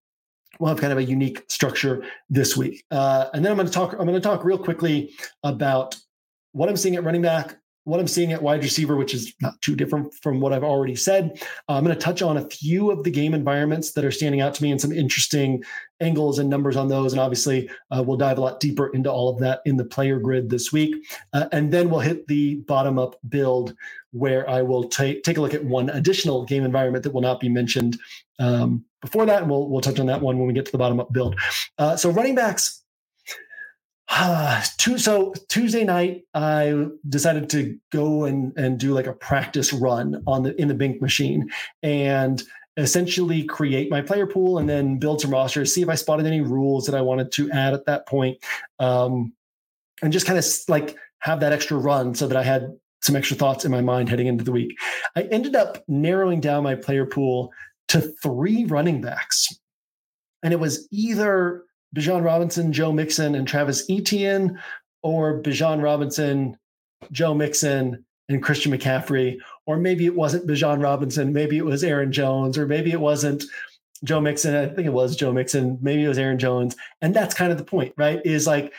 will 0.59 0.69
have 0.69 0.81
kind 0.81 0.93
of 0.93 0.99
a 0.99 1.05
unique 1.05 1.45
structure 1.49 2.05
this 2.31 2.57
week. 2.57 2.85
Uh, 2.91 3.27
and 3.35 3.45
then 3.45 3.53
I'm 3.53 3.57
going 3.57 3.69
to 3.69 3.73
talk. 3.73 3.93
I'm 3.93 4.07
going 4.07 4.15
to 4.15 4.21
talk 4.21 4.45
real 4.45 4.59
quickly 4.59 5.13
about 5.43 5.97
what 6.53 6.69
I'm 6.69 6.77
seeing 6.77 6.97
at 6.97 7.05
running 7.05 7.23
back, 7.23 7.59
what 7.87 8.01
I'm 8.01 8.09
seeing 8.09 8.33
at 8.33 8.43
wide 8.43 8.65
receiver, 8.65 8.97
which 8.97 9.15
is 9.15 9.33
not 9.41 9.61
too 9.63 9.77
different 9.77 10.13
from 10.15 10.41
what 10.41 10.53
I've 10.53 10.65
already 10.65 10.97
said. 10.97 11.41
Uh, 11.69 11.75
I'm 11.75 11.85
going 11.85 11.97
to 11.97 12.01
touch 12.01 12.21
on 12.21 12.37
a 12.37 12.49
few 12.51 12.91
of 12.91 13.05
the 13.05 13.13
game 13.13 13.33
environments 13.33 13.93
that 13.93 14.05
are 14.05 14.11
standing 14.11 14.41
out 14.41 14.55
to 14.55 14.63
me 14.65 14.73
and 14.73 14.81
some 14.81 14.91
interesting 14.91 15.63
angles 16.01 16.41
and 16.41 16.51
numbers 16.51 16.75
on 16.77 16.89
those. 16.89 17.13
And 17.13 17.21
obviously, 17.21 17.71
uh, 17.93 18.03
we'll 18.05 18.17
dive 18.17 18.39
a 18.39 18.41
lot 18.41 18.59
deeper 18.59 18.89
into 18.89 19.11
all 19.11 19.29
of 19.29 19.39
that 19.39 19.61
in 19.67 19.77
the 19.77 19.85
player 19.85 20.19
grid 20.19 20.51
this 20.51 20.73
week. 20.73 20.97
Uh, 21.33 21.47
and 21.53 21.73
then 21.73 21.89
we'll 21.89 22.01
hit 22.01 22.27
the 22.27 22.57
bottom 22.67 22.99
up 22.99 23.15
build 23.29 23.73
where 24.11 24.51
I 24.51 24.63
will 24.63 24.89
take 24.89 25.23
take 25.23 25.37
a 25.37 25.41
look 25.41 25.55
at 25.55 25.65
one 25.65 25.89
additional 25.91 26.45
game 26.45 26.65
environment 26.65 27.05
that 27.05 27.13
will 27.13 27.21
not 27.21 27.39
be 27.39 27.49
mentioned 27.49 28.01
um, 28.41 28.85
before 29.01 29.27
that. 29.27 29.43
And 29.43 29.51
we'll, 29.51 29.69
we'll 29.69 29.81
touch 29.81 30.01
on 30.01 30.07
that 30.07 30.21
one 30.21 30.39
when 30.39 30.49
we 30.49 30.55
get 30.55 30.67
to 30.67 30.73
the 30.73 30.79
bottom 30.79 30.99
up 30.99 31.13
build. 31.13 31.39
Uh, 31.79 31.97
so 31.97 32.11
running 32.11 32.35
backs 32.35 32.83
so 34.97 35.35
Tuesday 35.49 35.85
night, 35.85 36.25
I 36.35 36.87
decided 37.09 37.51
to 37.51 37.79
go 37.91 38.25
and 38.25 38.53
and 38.57 38.79
do 38.79 38.93
like 38.93 39.07
a 39.07 39.13
practice 39.13 39.73
run 39.73 40.23
on 40.27 40.43
the 40.43 40.61
in 40.61 40.69
the 40.69 40.75
Bink 40.75 41.03
machine, 41.03 41.51
and 41.83 42.43
essentially 42.77 43.43
create 43.43 43.91
my 43.91 44.03
player 44.03 44.27
pool 44.27 44.59
and 44.59 44.69
then 44.69 44.99
build 44.99 45.21
some 45.21 45.31
rosters. 45.31 45.75
See 45.75 45.83
if 45.83 45.89
I 45.89 45.95
spotted 45.95 46.27
any 46.27 46.41
rules 46.41 46.87
that 46.87 46.95
I 46.95 47.01
wanted 47.01 47.33
to 47.33 47.51
add 47.51 47.75
at 47.75 47.87
that 47.87 48.07
point, 48.07 48.39
um, 48.79 49.33
and 50.03 50.13
just 50.13 50.27
kind 50.27 50.39
of 50.39 50.47
like 50.69 50.97
have 51.21 51.41
that 51.41 51.53
extra 51.53 51.77
run 51.77 52.15
so 52.15 52.29
that 52.29 52.37
I 52.37 52.43
had 52.43 52.77
some 53.03 53.17
extra 53.17 53.37
thoughts 53.37 53.65
in 53.65 53.71
my 53.71 53.81
mind 53.81 54.09
heading 54.09 54.27
into 54.27 54.45
the 54.45 54.53
week. 54.53 54.77
I 55.17 55.23
ended 55.23 55.57
up 55.57 55.83
narrowing 55.89 56.41
down 56.41 56.63
my 56.63 56.75
player 56.75 57.07
pool 57.07 57.53
to 57.89 58.01
three 58.23 58.65
running 58.67 59.01
backs, 59.01 59.49
and 60.43 60.53
it 60.53 60.61
was 60.61 60.87
either 60.93 61.65
Bijan 61.95 62.25
Robinson, 62.25 62.73
Joe 62.73 62.93
Mixon, 62.93 63.35
and 63.35 63.47
Travis 63.47 63.85
Etienne, 63.91 64.59
or 65.03 65.41
Bijan 65.41 65.83
Robinson, 65.83 66.57
Joe 67.13 67.35
Mixon, 67.35 68.05
and 68.29 68.43
Christian 68.43 68.73
McCaffrey. 68.73 69.39
Or 69.67 69.77
maybe 69.77 70.07
it 70.07 70.15
wasn't 70.15 70.47
Bijan 70.47 70.83
Robinson, 70.83 71.33
maybe 71.33 71.59
it 71.59 71.65
was 71.65 71.85
Aaron 71.85 72.13
Jones, 72.13 72.59
or 72.59 72.67
maybe 72.67 72.91
it 72.91 73.01
wasn't 73.01 73.45
Joe 74.05 74.21
Mixon. 74.21 74.55
I 74.55 74.67
think 74.67 74.87
it 74.87 74.93
was 74.93 75.17
Joe 75.17 75.33
Mixon, 75.33 75.79
maybe 75.81 76.05
it 76.05 76.09
was 76.09 76.19
Aaron 76.19 76.39
Jones. 76.39 76.77
And 77.01 77.15
that's 77.15 77.35
kind 77.35 77.53
of 77.53 77.59
the 77.59 77.65
point, 77.65 77.95
right? 77.97 78.21
Is 78.25 78.47
like 78.47 78.73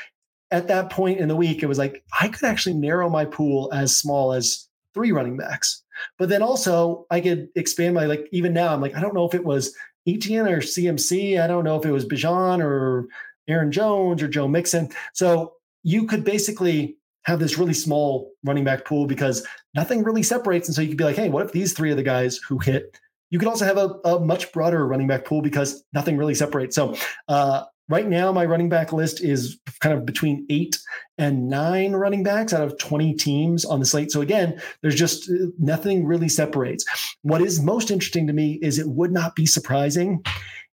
at 0.52 0.68
that 0.68 0.90
point 0.90 1.20
in 1.20 1.28
the 1.28 1.36
week, 1.36 1.64
it 1.64 1.68
was 1.68 1.78
like 1.78 2.04
I 2.20 2.28
could 2.28 2.48
actually 2.48 2.76
narrow 2.76 3.10
my 3.10 3.26
pool 3.26 3.70
as 3.74 3.96
small 3.96 4.34
as 4.34 4.68
three 4.94 5.12
running 5.12 5.38
backs. 5.38 5.84
But 6.18 6.30
then 6.30 6.42
also 6.42 7.06
I 7.10 7.22
could 7.22 7.50
expand 7.56 7.96
my 7.96 8.06
like 8.06 8.28
even 8.32 8.54
now, 8.54 8.74
I'm 8.74 8.82
like, 8.82 8.96
I 8.96 9.02
don't 9.02 9.14
know 9.14 9.26
if 9.26 9.34
it 9.34 9.44
was 9.44 9.76
Etienne 10.08 10.48
or 10.48 10.62
CMC. 10.62 11.42
I 11.42 11.48
don't 11.48 11.64
know 11.64 11.78
if 11.78 11.86
it 11.86 11.92
was 11.92 12.06
Bijan 12.06 12.64
or 12.64 13.08
Aaron 13.48 13.72
Jones 13.72 14.22
or 14.22 14.28
Joe 14.28 14.48
Mixon. 14.48 14.90
So 15.14 15.54
you 15.84 16.06
could 16.06 16.24
basically 16.24 16.98
have 17.24 17.40
this 17.40 17.58
really 17.58 17.74
small 17.74 18.32
running 18.44 18.64
back 18.64 18.86
pool 18.86 19.06
because 19.06 19.46
nothing 19.74 20.04
really 20.04 20.24
separates. 20.24 20.68
And 20.68 20.76
so 20.76 20.82
you 20.82 20.88
could 20.88 20.98
be 20.98 21.04
like, 21.04 21.16
hey, 21.18 21.30
what 21.30 21.46
if 21.46 21.52
these 21.52 21.74
three 21.74 21.92
are 21.92 21.96
the 21.96 22.04
guys 22.04 22.38
who 22.38 22.58
hit? 22.58 22.98
You 23.30 23.40
could 23.40 23.50
also 23.50 23.66
have 23.66 23.78
a, 23.78 23.90
a 24.06 24.20
much 24.20 24.52
broader 24.54 24.88
running 24.88 25.08
back 25.08 25.26
pool 25.26 25.42
because 25.42 25.84
nothing 25.94 26.18
really 26.18 26.34
separates. 26.34 26.76
So 26.76 26.96
uh, 27.28 27.66
Right 27.90 28.08
now, 28.08 28.34
my 28.34 28.46
running 28.46 28.68
back 28.68 28.92
list 28.92 29.22
is 29.22 29.60
kind 29.80 29.98
of 29.98 30.06
between 30.06 30.46
eight 30.50 30.78
and 31.18 31.48
nine 31.48 31.94
running 31.94 32.22
backs 32.22 32.54
out 32.54 32.64
of 32.64 32.78
20 32.78 33.14
teams 33.14 33.64
on 33.64 33.80
the 33.80 33.86
slate. 33.86 34.12
So 34.12 34.22
again, 34.22 34.62
there's 34.82 34.96
just 34.96 35.30
uh, 35.30 35.48
nothing 35.58 36.06
really 36.06 36.28
separates. 36.28 36.86
What 37.22 37.42
is 37.42 37.62
most 37.62 37.90
interesting 37.90 38.28
to 38.28 38.34
me 38.34 38.60
is 38.62 38.78
it 38.78 38.90
would 38.90 39.12
not 39.12 39.36
be 39.36 39.46
surprising 39.46 40.24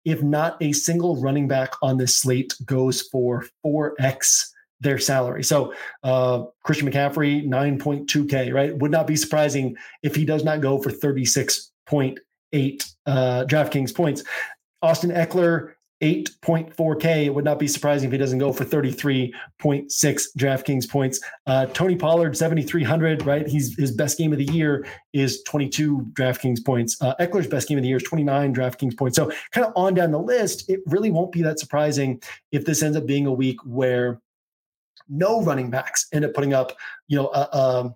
if 0.04 0.22
not 0.22 0.56
a 0.62 0.72
single 0.72 1.20
running 1.20 1.48
back 1.48 1.72
on 1.82 1.98
this 1.98 2.16
slate 2.16 2.54
goes 2.64 3.02
for 3.02 3.44
4x 3.66 4.46
their 4.80 4.98
salary. 4.98 5.44
So 5.44 5.74
uh, 6.02 6.44
Christian 6.62 6.90
McCaffrey, 6.90 7.46
9.2K, 7.46 8.52
right? 8.54 8.76
Would 8.76 8.90
not 8.90 9.06
be 9.06 9.16
surprising 9.16 9.76
if 10.02 10.14
he 10.14 10.24
does 10.24 10.42
not 10.42 10.60
go 10.60 10.80
for 10.80 10.90
36.8 10.90 12.16
uh, 13.06 13.44
DraftKings 13.44 13.94
points. 13.94 14.24
Austin 14.80 15.10
Ekeler, 15.10 15.74
8.4K. 16.02 17.26
It 17.26 17.34
would 17.34 17.44
not 17.44 17.58
be 17.58 17.68
surprising 17.68 18.08
if 18.08 18.12
he 18.12 18.18
doesn't 18.18 18.38
go 18.38 18.52
for 18.52 18.64
33.6 18.64 19.32
DraftKings 20.36 20.88
points. 20.88 21.20
Uh, 21.46 21.66
Tony 21.66 21.94
Pollard, 21.94 22.36
7,300, 22.36 23.26
right? 23.26 23.46
He's 23.46 23.76
his 23.76 23.90
best 23.92 24.16
game 24.16 24.32
of 24.32 24.38
the 24.38 24.46
year 24.46 24.86
is 25.12 25.42
22 25.42 26.10
DraftKings 26.12 26.64
points. 26.64 27.00
Uh, 27.02 27.14
Ekeler's 27.20 27.46
best 27.46 27.68
game 27.68 27.76
of 27.76 27.82
the 27.82 27.88
year 27.88 27.98
is 27.98 28.02
29 28.04 28.54
DraftKings 28.54 28.96
points. 28.96 29.16
So 29.16 29.30
kind 29.52 29.66
of 29.66 29.72
on 29.76 29.94
down 29.94 30.10
the 30.10 30.18
list, 30.18 30.70
it 30.70 30.80
really 30.86 31.10
won't 31.10 31.32
be 31.32 31.42
that 31.42 31.58
surprising 31.58 32.22
if 32.50 32.64
this 32.64 32.82
ends 32.82 32.96
up 32.96 33.06
being 33.06 33.26
a 33.26 33.32
week 33.32 33.58
where 33.64 34.20
no 35.08 35.42
running 35.42 35.70
backs 35.70 36.06
end 36.12 36.24
up 36.24 36.32
putting 36.32 36.54
up, 36.54 36.72
you 37.08 37.16
know, 37.18 37.28
a, 37.28 37.48
a, 37.52 37.94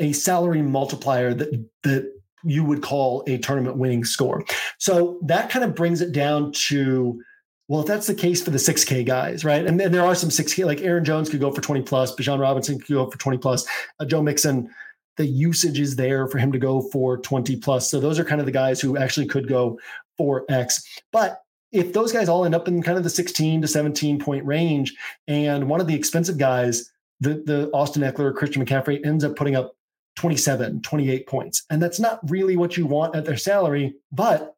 a 0.00 0.12
salary 0.12 0.62
multiplier 0.62 1.34
that 1.34 1.68
that 1.82 2.21
you 2.44 2.64
would 2.64 2.82
call 2.82 3.24
a 3.26 3.38
tournament 3.38 3.76
winning 3.76 4.04
score. 4.04 4.44
So 4.78 5.18
that 5.22 5.50
kind 5.50 5.64
of 5.64 5.74
brings 5.74 6.00
it 6.00 6.12
down 6.12 6.52
to 6.68 7.22
well, 7.68 7.80
if 7.80 7.86
that's 7.86 8.06
the 8.06 8.14
case 8.14 8.42
for 8.42 8.50
the 8.50 8.58
6K 8.58 9.06
guys, 9.06 9.46
right? 9.46 9.64
And 9.64 9.80
then 9.80 9.92
there 9.92 10.04
are 10.04 10.14
some 10.14 10.28
6K, 10.28 10.66
like 10.66 10.82
Aaron 10.82 11.06
Jones 11.06 11.30
could 11.30 11.40
go 11.40 11.50
for 11.50 11.62
20 11.62 11.80
plus, 11.82 12.14
Bijan 12.14 12.38
Robinson 12.38 12.78
could 12.78 12.88
go 12.88 13.08
for 13.08 13.16
20 13.16 13.38
plus, 13.38 13.66
uh, 13.98 14.04
Joe 14.04 14.20
Mixon, 14.20 14.68
the 15.16 15.24
usage 15.24 15.78
is 15.80 15.96
there 15.96 16.26
for 16.26 16.38
him 16.38 16.52
to 16.52 16.58
go 16.58 16.82
for 16.90 17.18
20 17.18 17.56
plus. 17.56 17.90
So 17.90 18.00
those 18.00 18.18
are 18.18 18.24
kind 18.24 18.40
of 18.40 18.46
the 18.46 18.52
guys 18.52 18.80
who 18.80 18.96
actually 18.96 19.26
could 19.26 19.48
go 19.48 19.78
for 20.18 20.44
X. 20.48 20.86
But 21.12 21.40
if 21.70 21.92
those 21.92 22.12
guys 22.12 22.28
all 22.28 22.44
end 22.44 22.54
up 22.54 22.68
in 22.68 22.82
kind 22.82 22.98
of 22.98 23.04
the 23.04 23.10
16 23.10 23.62
to 23.62 23.68
17 23.68 24.18
point 24.18 24.44
range, 24.44 24.94
and 25.26 25.68
one 25.68 25.80
of 25.80 25.86
the 25.86 25.94
expensive 25.94 26.38
guys, 26.38 26.90
the, 27.20 27.42
the 27.46 27.70
Austin 27.72 28.02
Ekeler, 28.02 28.34
Christian 28.34 28.64
McCaffrey 28.64 29.04
ends 29.06 29.24
up 29.24 29.36
putting 29.36 29.56
up 29.56 29.74
27, 30.16 30.82
28 30.82 31.26
points. 31.26 31.64
And 31.70 31.82
that's 31.82 32.00
not 32.00 32.18
really 32.30 32.56
what 32.56 32.76
you 32.76 32.86
want 32.86 33.16
at 33.16 33.24
their 33.24 33.36
salary, 33.36 33.94
but 34.10 34.54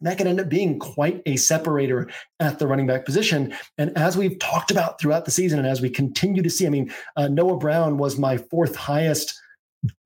that 0.00 0.16
can 0.16 0.26
end 0.26 0.40
up 0.40 0.48
being 0.48 0.78
quite 0.78 1.22
a 1.26 1.36
separator 1.36 2.08
at 2.40 2.58
the 2.58 2.66
running 2.66 2.86
back 2.86 3.04
position. 3.04 3.54
And 3.78 3.96
as 3.96 4.16
we've 4.16 4.38
talked 4.38 4.70
about 4.70 5.00
throughout 5.00 5.24
the 5.24 5.30
season, 5.30 5.58
and 5.58 5.68
as 5.68 5.80
we 5.80 5.90
continue 5.90 6.42
to 6.42 6.50
see, 6.50 6.66
I 6.66 6.70
mean, 6.70 6.92
uh, 7.16 7.28
Noah 7.28 7.58
Brown 7.58 7.98
was 7.98 8.18
my 8.18 8.38
fourth 8.38 8.76
highest 8.76 9.38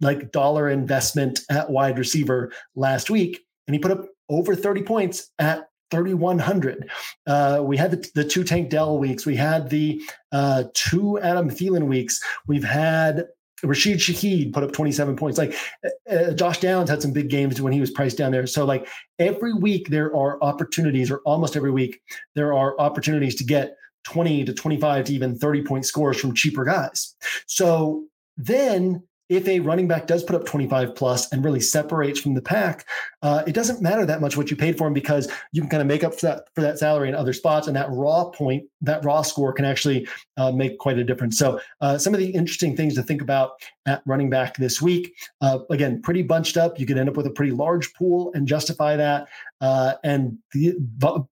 like 0.01 0.33
dollar 0.33 0.69
investment 0.69 1.41
at 1.51 1.71
wide 1.71 1.99
receiver 1.99 2.53
last 2.75 3.11
week, 3.11 3.41
and 3.67 3.75
he 3.75 3.81
put 3.81 3.91
up 3.91 4.07
over 4.29 4.55
30 4.55 4.83
points 4.83 5.31
at 5.39 5.69
3,100. 5.91 6.91
Uh, 7.27 7.61
we 7.63 7.77
had 7.77 7.91
the, 7.91 8.11
the, 8.15 8.25
two 8.25 8.45
Tank 8.45 8.71
Dell 8.71 8.99
weeks. 8.99 9.27
We 9.27 9.37
had 9.37 9.69
the 9.69 10.03
uh, 10.33 10.65
two 10.73 11.19
Adam 11.21 11.51
Thielen 11.51 11.87
weeks. 11.87 12.23
We've 12.47 12.65
had 12.65 13.27
Rashid 13.63 13.99
Shaheed 13.99 14.53
put 14.53 14.65
up 14.65 14.73
27 14.73 15.17
points. 15.17 15.39
Like 15.39 15.55
uh, 15.85 16.15
uh, 16.15 16.33
Josh 16.33 16.59
Downs 16.59 16.91
had 16.91 17.03
some 17.03 17.13
big 17.13 17.29
games 17.29 17.61
when 17.61 17.73
he 17.73 17.81
was 17.81 17.91
priced 17.91 18.19
down 18.19 18.33
there. 18.33 18.47
So 18.47 18.65
like 18.65 18.89
every 19.19 19.55
week 19.55 19.89
there 19.89 20.15
are 20.15 20.43
opportunities, 20.43 21.11
or 21.11 21.19
almost 21.25 21.57
every 21.57 21.71
week 21.71 22.01
there 22.35 22.53
are 22.53 22.79
opportunities 22.81 23.35
to 23.37 23.45
get 23.45 23.77
20 24.05 24.45
to 24.45 24.53
25 24.53 25.05
to 25.05 25.13
even 25.13 25.39
30 25.39 25.63
point 25.63 25.87
scores 25.87 26.21
from 26.21 26.35
cheaper 26.35 26.65
guys. 26.65 27.15
So 27.47 28.05
then 28.37 29.03
if 29.29 29.49
a 29.49 29.61
running 29.61 29.89
back 29.89 30.07
does 30.07 30.23
put 30.23 30.37
up 30.37 30.45
25 30.45 30.95
plus 30.95 31.33
and 31.33 31.45
really 31.45 31.61
separates 31.61 32.21
from 32.21 32.35
the 32.35 32.43
pack, 32.43 32.87
uh, 33.23 33.43
it 33.47 33.55
doesn't 33.55 33.81
matter 33.81 34.05
that 34.05 34.21
much 34.21 34.37
what 34.37 34.51
you 34.51 34.57
paid 34.57 34.77
for 34.77 34.87
him 34.87 34.93
because 34.93 35.31
you 35.53 35.63
can 35.63 35.71
kind 35.71 35.81
of 35.81 35.87
make 35.87 36.05
up 36.05 36.15
for 36.15 36.27
that, 36.27 36.49
for 36.55 36.61
that 36.61 36.79
salary 36.79 37.09
in 37.09 37.15
other 37.15 37.33
spots. 37.33 37.67
And 37.67 37.77
that 37.77 37.89
raw 37.91 38.27
point, 38.27 38.65
that 38.83 39.05
raw 39.05 39.23
score 39.23 39.53
can 39.53 39.65
actually 39.65 40.07
uh, 40.37 40.53
make 40.53 40.79
quite 40.79 40.99
a 40.99 41.05
difference. 41.05 41.39
So, 41.39 41.61
uh, 41.81 41.99
some 41.99 42.15
of 42.15 42.21
the 42.21 42.31
interesting 42.31 42.77
things 42.77 42.95
to 42.97 43.03
think 43.03 43.23
about 43.23 43.53
at 43.87 44.03
running 44.07 44.31
back 44.31 44.57
this 44.57 44.81
week 44.81 45.15
uh, 45.41 45.59
again, 45.71 46.01
pretty 46.03 46.23
bunched 46.23 46.57
up. 46.57 46.79
You 46.79 46.87
could 46.87 46.99
end 46.99 47.09
up 47.09 47.17
with 47.17 47.27
a 47.27 47.31
pretty 47.31 47.53
large 47.53 47.93
pool 47.95 48.33
and 48.35 48.47
justify 48.47 48.97
that. 48.97 49.29
Uh, 49.61 49.95
and 50.03 50.39
the, 50.53 50.75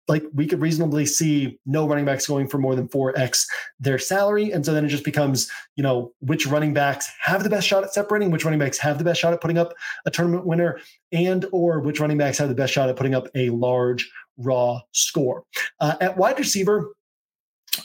like 0.08 0.24
we 0.32 0.46
could 0.46 0.60
reasonably 0.60 1.04
see 1.06 1.58
no 1.66 1.86
running 1.86 2.04
backs 2.04 2.26
going 2.26 2.48
for 2.48 2.58
more 2.58 2.74
than 2.74 2.88
4x 2.88 3.46
their 3.78 3.98
salary. 3.98 4.52
And 4.52 4.64
so 4.64 4.72
then 4.72 4.84
it 4.84 4.88
just 4.88 5.04
becomes, 5.04 5.50
you 5.76 5.82
know, 5.82 6.12
which 6.20 6.46
running 6.46 6.72
backs 6.72 7.10
have 7.20 7.42
the 7.42 7.50
best 7.50 7.66
shot 7.66 7.84
at 7.84 7.92
separating, 7.92 8.30
which 8.30 8.44
running 8.44 8.60
backs 8.60 8.78
have 8.78 8.98
the 8.98 9.04
best 9.04 9.20
shot 9.20 9.32
at 9.32 9.40
putting 9.40 9.58
up 9.58 9.74
a 10.06 10.10
tournament 10.10 10.46
winner, 10.46 10.78
and 11.12 11.46
or 11.52 11.80
which 11.80 12.00
running 12.00 12.18
backs 12.18 12.38
have 12.38 12.48
the 12.48 12.54
best 12.54 12.72
shot 12.72 12.88
at 12.88 12.96
putting 12.96 13.14
up 13.14 13.26
a 13.34 13.50
large 13.50 14.10
raw 14.38 14.80
score. 14.92 15.44
Uh, 15.80 15.96
at 16.00 16.16
wide 16.16 16.38
receiver, 16.38 16.92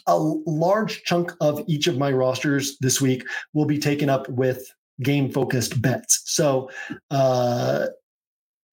a 0.08 0.18
large 0.18 1.04
chunk 1.04 1.34
of 1.42 1.64
each 1.68 1.88
of 1.88 1.98
my 1.98 2.12
rosters 2.12 2.78
this 2.80 3.02
week 3.02 3.26
will 3.54 3.66
be 3.66 3.78
taken 3.78 4.10
up 4.10 4.28
with 4.30 4.74
game 5.02 5.32
focused 5.32 5.82
bets. 5.82 6.22
So, 6.26 6.70
uh, 7.12 7.88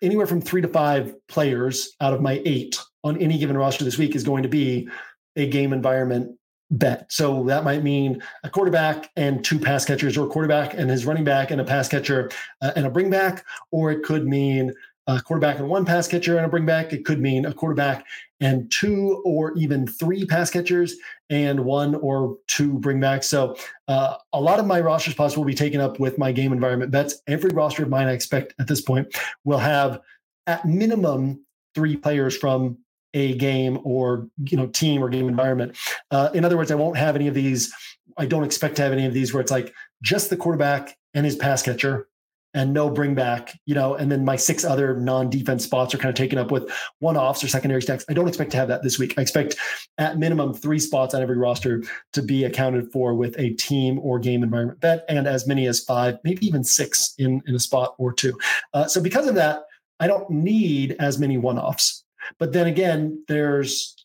anywhere 0.00 0.26
from 0.26 0.40
three 0.40 0.60
to 0.60 0.68
five 0.68 1.14
players 1.28 1.94
out 2.00 2.12
of 2.12 2.20
my 2.20 2.42
eight 2.44 2.78
on 3.04 3.16
any 3.18 3.38
given 3.38 3.56
roster 3.56 3.84
this 3.84 3.98
week 3.98 4.14
is 4.14 4.24
going 4.24 4.42
to 4.42 4.48
be 4.48 4.88
a 5.36 5.48
game 5.48 5.72
environment 5.72 6.36
bet. 6.72 7.10
So 7.12 7.44
that 7.44 7.64
might 7.64 7.82
mean 7.82 8.22
a 8.44 8.50
quarterback 8.50 9.10
and 9.16 9.44
two 9.44 9.58
pass 9.58 9.84
catchers, 9.84 10.16
or 10.16 10.26
a 10.26 10.30
quarterback 10.30 10.74
and 10.74 10.90
his 10.90 11.04
running 11.06 11.24
back 11.24 11.50
and 11.50 11.60
a 11.60 11.64
pass 11.64 11.88
catcher 11.88 12.30
uh, 12.62 12.72
and 12.74 12.86
a 12.86 12.90
bring 12.90 13.10
back, 13.10 13.44
or 13.70 13.92
it 13.92 14.02
could 14.02 14.26
mean 14.26 14.72
a 15.06 15.20
quarterback 15.20 15.58
and 15.58 15.68
one 15.68 15.84
pass 15.84 16.06
catcher 16.06 16.36
and 16.36 16.46
a 16.46 16.48
bring 16.48 16.66
back. 16.66 16.92
It 16.92 17.04
could 17.04 17.20
mean 17.20 17.44
a 17.44 17.52
quarterback 17.52 18.06
and 18.40 18.70
two 18.70 19.22
or 19.24 19.52
even 19.56 19.86
three 19.86 20.24
pass 20.24 20.50
catchers 20.50 20.94
and 21.30 21.60
one 21.60 21.94
or 21.96 22.36
two 22.46 22.78
bring 22.78 23.00
back. 23.00 23.22
So 23.24 23.56
uh, 23.88 24.16
a 24.32 24.40
lot 24.40 24.60
of 24.60 24.66
my 24.66 24.80
roster 24.80 25.10
spots 25.10 25.36
will 25.36 25.44
be 25.44 25.54
taken 25.54 25.80
up 25.80 25.98
with 25.98 26.18
my 26.18 26.30
game 26.32 26.52
environment 26.52 26.90
bets. 26.90 27.20
Every 27.26 27.50
roster 27.50 27.82
of 27.82 27.88
mine, 27.88 28.06
I 28.06 28.12
expect 28.12 28.54
at 28.60 28.68
this 28.68 28.80
point, 28.80 29.16
will 29.44 29.58
have 29.58 30.00
at 30.46 30.64
minimum 30.64 31.44
three 31.74 31.96
players 31.96 32.36
from 32.36 32.78
a 33.14 33.34
game 33.36 33.78
or 33.84 34.28
you 34.44 34.56
know 34.56 34.66
team 34.68 35.02
or 35.02 35.08
game 35.08 35.28
environment. 35.28 35.76
Uh, 36.10 36.30
in 36.34 36.44
other 36.44 36.56
words, 36.56 36.70
I 36.70 36.76
won't 36.76 36.96
have 36.96 37.16
any 37.16 37.28
of 37.28 37.34
these. 37.34 37.72
I 38.18 38.26
don't 38.26 38.44
expect 38.44 38.76
to 38.76 38.82
have 38.82 38.92
any 38.92 39.06
of 39.06 39.14
these 39.14 39.32
where 39.32 39.40
it's 39.40 39.50
like 39.50 39.72
just 40.02 40.30
the 40.30 40.36
quarterback 40.36 40.96
and 41.14 41.24
his 41.24 41.36
pass 41.36 41.62
catcher 41.62 42.08
and 42.54 42.72
no 42.72 42.90
bring 42.90 43.14
back, 43.14 43.58
you 43.66 43.74
know, 43.74 43.94
and 43.94 44.12
then 44.12 44.24
my 44.24 44.36
six 44.36 44.64
other 44.64 44.96
non-defense 44.96 45.64
spots 45.64 45.94
are 45.94 45.98
kind 45.98 46.10
of 46.10 46.14
taken 46.14 46.38
up 46.38 46.50
with 46.50 46.70
one-offs 46.98 47.42
or 47.42 47.48
secondary 47.48 47.80
stacks. 47.80 48.04
I 48.08 48.12
don't 48.12 48.28
expect 48.28 48.50
to 48.52 48.56
have 48.58 48.68
that 48.68 48.82
this 48.82 48.98
week. 48.98 49.14
I 49.16 49.22
expect 49.22 49.56
at 49.98 50.18
minimum 50.18 50.52
three 50.52 50.78
spots 50.78 51.14
on 51.14 51.22
every 51.22 51.38
roster 51.38 51.82
to 52.12 52.22
be 52.22 52.44
accounted 52.44 52.92
for 52.92 53.14
with 53.14 53.34
a 53.38 53.50
team 53.54 53.98
or 54.00 54.18
game 54.18 54.42
environment 54.42 54.80
bet, 54.80 55.04
and 55.08 55.26
as 55.26 55.46
many 55.46 55.66
as 55.66 55.80
five, 55.80 56.18
maybe 56.24 56.46
even 56.46 56.62
six 56.64 57.14
in, 57.18 57.42
in 57.46 57.54
a 57.54 57.60
spot 57.60 57.94
or 57.98 58.12
two. 58.12 58.38
Uh, 58.74 58.86
so 58.86 59.00
because 59.00 59.26
of 59.26 59.34
that, 59.34 59.62
I 60.00 60.06
don't 60.06 60.28
need 60.30 60.96
as 60.98 61.18
many 61.18 61.38
one-offs. 61.38 62.04
But 62.38 62.52
then 62.52 62.66
again, 62.66 63.24
there's 63.28 64.01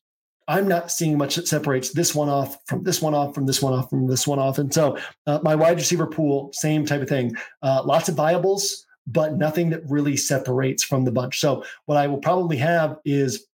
I'm 0.48 0.68
not 0.68 0.92
seeing 0.92 1.18
much 1.18 1.36
that 1.36 1.48
separates 1.48 1.92
this 1.92 2.16
one 2.16 2.30
off 2.30 2.58
from 2.66 2.84
this 2.84 3.02
one 3.02 3.14
off 3.14 3.36
from 3.36 3.46
this 3.46 3.62
one 3.62 3.74
off 3.74 3.90
from 3.90 4.08
this 4.08 4.26
one 4.26 4.40
off. 4.40 4.58
And 4.58 4.74
so 4.74 4.98
uh, 5.26 5.40
my 5.44 5.56
wide 5.56 5.78
receiver 5.78 6.08
pool, 6.08 6.52
same 6.54 6.86
type 6.86 7.02
of 7.02 7.10
thing. 7.10 7.36
Uh, 7.62 7.82
lots 7.84 8.08
of 8.08 8.16
viables, 8.16 8.84
but 9.06 9.38
nothing 9.38 9.70
that 9.72 9.82
really 9.90 10.16
separates 10.16 10.84
from 10.84 11.04
the 11.04 11.12
bunch. 11.12 11.40
So 11.40 11.64
what 11.86 11.98
I 11.98 12.08
will 12.08 12.20
probably 12.20 12.58
have 12.58 12.98
is 13.04 13.46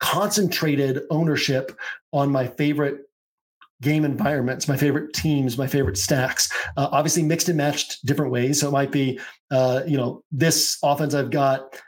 concentrated 0.00 1.02
ownership 1.10 1.78
on 2.12 2.30
my 2.30 2.46
favorite 2.46 3.00
game 3.80 4.04
environments, 4.04 4.68
my 4.68 4.76
favorite 4.76 5.12
teams, 5.12 5.58
my 5.58 5.66
favorite 5.66 5.98
stacks. 5.98 6.50
Uh, 6.76 6.88
obviously, 6.92 7.22
mixed 7.22 7.48
and 7.48 7.58
matched 7.58 8.04
different 8.06 8.30
ways. 8.32 8.60
So 8.60 8.68
it 8.68 8.72
might 8.72 8.92
be, 8.92 9.18
uh, 9.50 9.82
you 9.86 9.96
know, 9.96 10.22
this 10.30 10.78
offense 10.82 11.14
I've 11.14 11.30
got. 11.30 11.80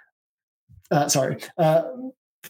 Uh, 0.90 1.08
sorry, 1.08 1.38
uh, 1.56 1.84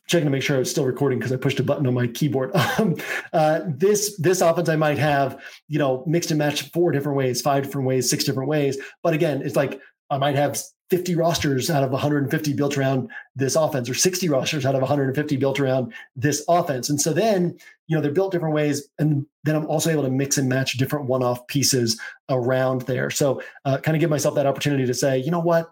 checking 0.06 0.26
to 0.26 0.30
make 0.30 0.42
sure 0.42 0.56
I 0.56 0.60
was 0.60 0.70
still 0.70 0.84
recording 0.84 1.18
because 1.18 1.32
I 1.32 1.36
pushed 1.36 1.60
a 1.60 1.62
button 1.62 1.86
on 1.86 1.94
my 1.94 2.06
keyboard. 2.06 2.52
Um, 2.76 2.96
uh, 3.32 3.60
this 3.68 4.16
this 4.18 4.40
offense 4.40 4.68
I 4.68 4.74
might 4.74 4.98
have, 4.98 5.40
you 5.68 5.78
know, 5.78 6.02
mixed 6.06 6.30
and 6.30 6.38
matched 6.38 6.72
four 6.72 6.90
different 6.90 7.16
ways, 7.16 7.40
five 7.40 7.62
different 7.62 7.86
ways, 7.86 8.10
six 8.10 8.24
different 8.24 8.48
ways. 8.48 8.76
But 9.02 9.14
again, 9.14 9.42
it's 9.42 9.54
like 9.54 9.80
I 10.10 10.18
might 10.18 10.34
have 10.34 10.60
50 10.90 11.14
rosters 11.14 11.70
out 11.70 11.82
of 11.82 11.90
150 11.90 12.52
built 12.52 12.76
around 12.76 13.10
this 13.34 13.56
offense, 13.56 13.88
or 13.88 13.94
60 13.94 14.28
rosters 14.28 14.66
out 14.66 14.74
of 14.74 14.80
150 14.80 15.36
built 15.36 15.58
around 15.58 15.92
this 16.14 16.44
offense. 16.48 16.90
And 16.90 17.00
so 17.00 17.12
then, 17.12 17.56
you 17.86 17.96
know, 17.96 18.02
they're 18.02 18.12
built 18.12 18.32
different 18.32 18.54
ways, 18.54 18.88
and 18.98 19.26
then 19.44 19.56
I'm 19.56 19.66
also 19.66 19.90
able 19.90 20.02
to 20.02 20.10
mix 20.10 20.36
and 20.36 20.48
match 20.48 20.74
different 20.74 21.06
one-off 21.06 21.46
pieces 21.46 22.00
around 22.28 22.82
there. 22.82 23.10
So, 23.10 23.42
uh, 23.64 23.78
kind 23.78 23.96
of 23.96 24.00
give 24.00 24.10
myself 24.10 24.34
that 24.34 24.46
opportunity 24.46 24.86
to 24.86 24.94
say, 24.94 25.18
you 25.18 25.30
know 25.30 25.40
what, 25.40 25.70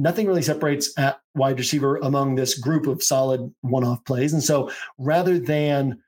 nothing 0.00 0.26
really 0.26 0.42
separates 0.42 0.98
at 0.98 1.20
wide 1.34 1.58
receiver 1.58 1.96
among 1.98 2.34
this 2.34 2.58
group 2.58 2.86
of 2.86 3.02
solid 3.02 3.52
one 3.60 3.84
off 3.84 4.04
plays. 4.04 4.32
And 4.32 4.42
so 4.42 4.70
rather 4.98 5.38
than 5.38 6.00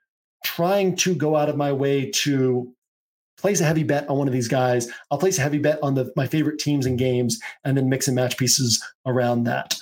trying 0.45 0.97
to 0.97 1.15
go 1.15 1.37
out 1.37 1.49
of 1.49 1.57
my 1.57 1.73
way 1.73 2.11
to 2.11 2.75
place 3.37 3.61
a 3.61 3.65
heavy 3.65 3.83
bet 3.83 4.09
on 4.09 4.17
one 4.17 4.27
of 4.27 4.33
these 4.33 4.49
guys, 4.49 4.89
I'll 5.11 5.19
place 5.19 5.39
a 5.39 5.43
heavy 5.43 5.59
bet 5.59 5.79
on 5.83 5.95
the, 5.95 6.11
my 6.17 6.27
favorite 6.27 6.59
teams 6.59 6.87
and 6.87 6.99
games 6.99 7.39
and 7.65 7.77
then 7.77 7.89
mix 7.89 8.09
and 8.09 8.17
match 8.17 8.39
pieces 8.39 8.83
around 9.05 9.45
that. 9.45 9.79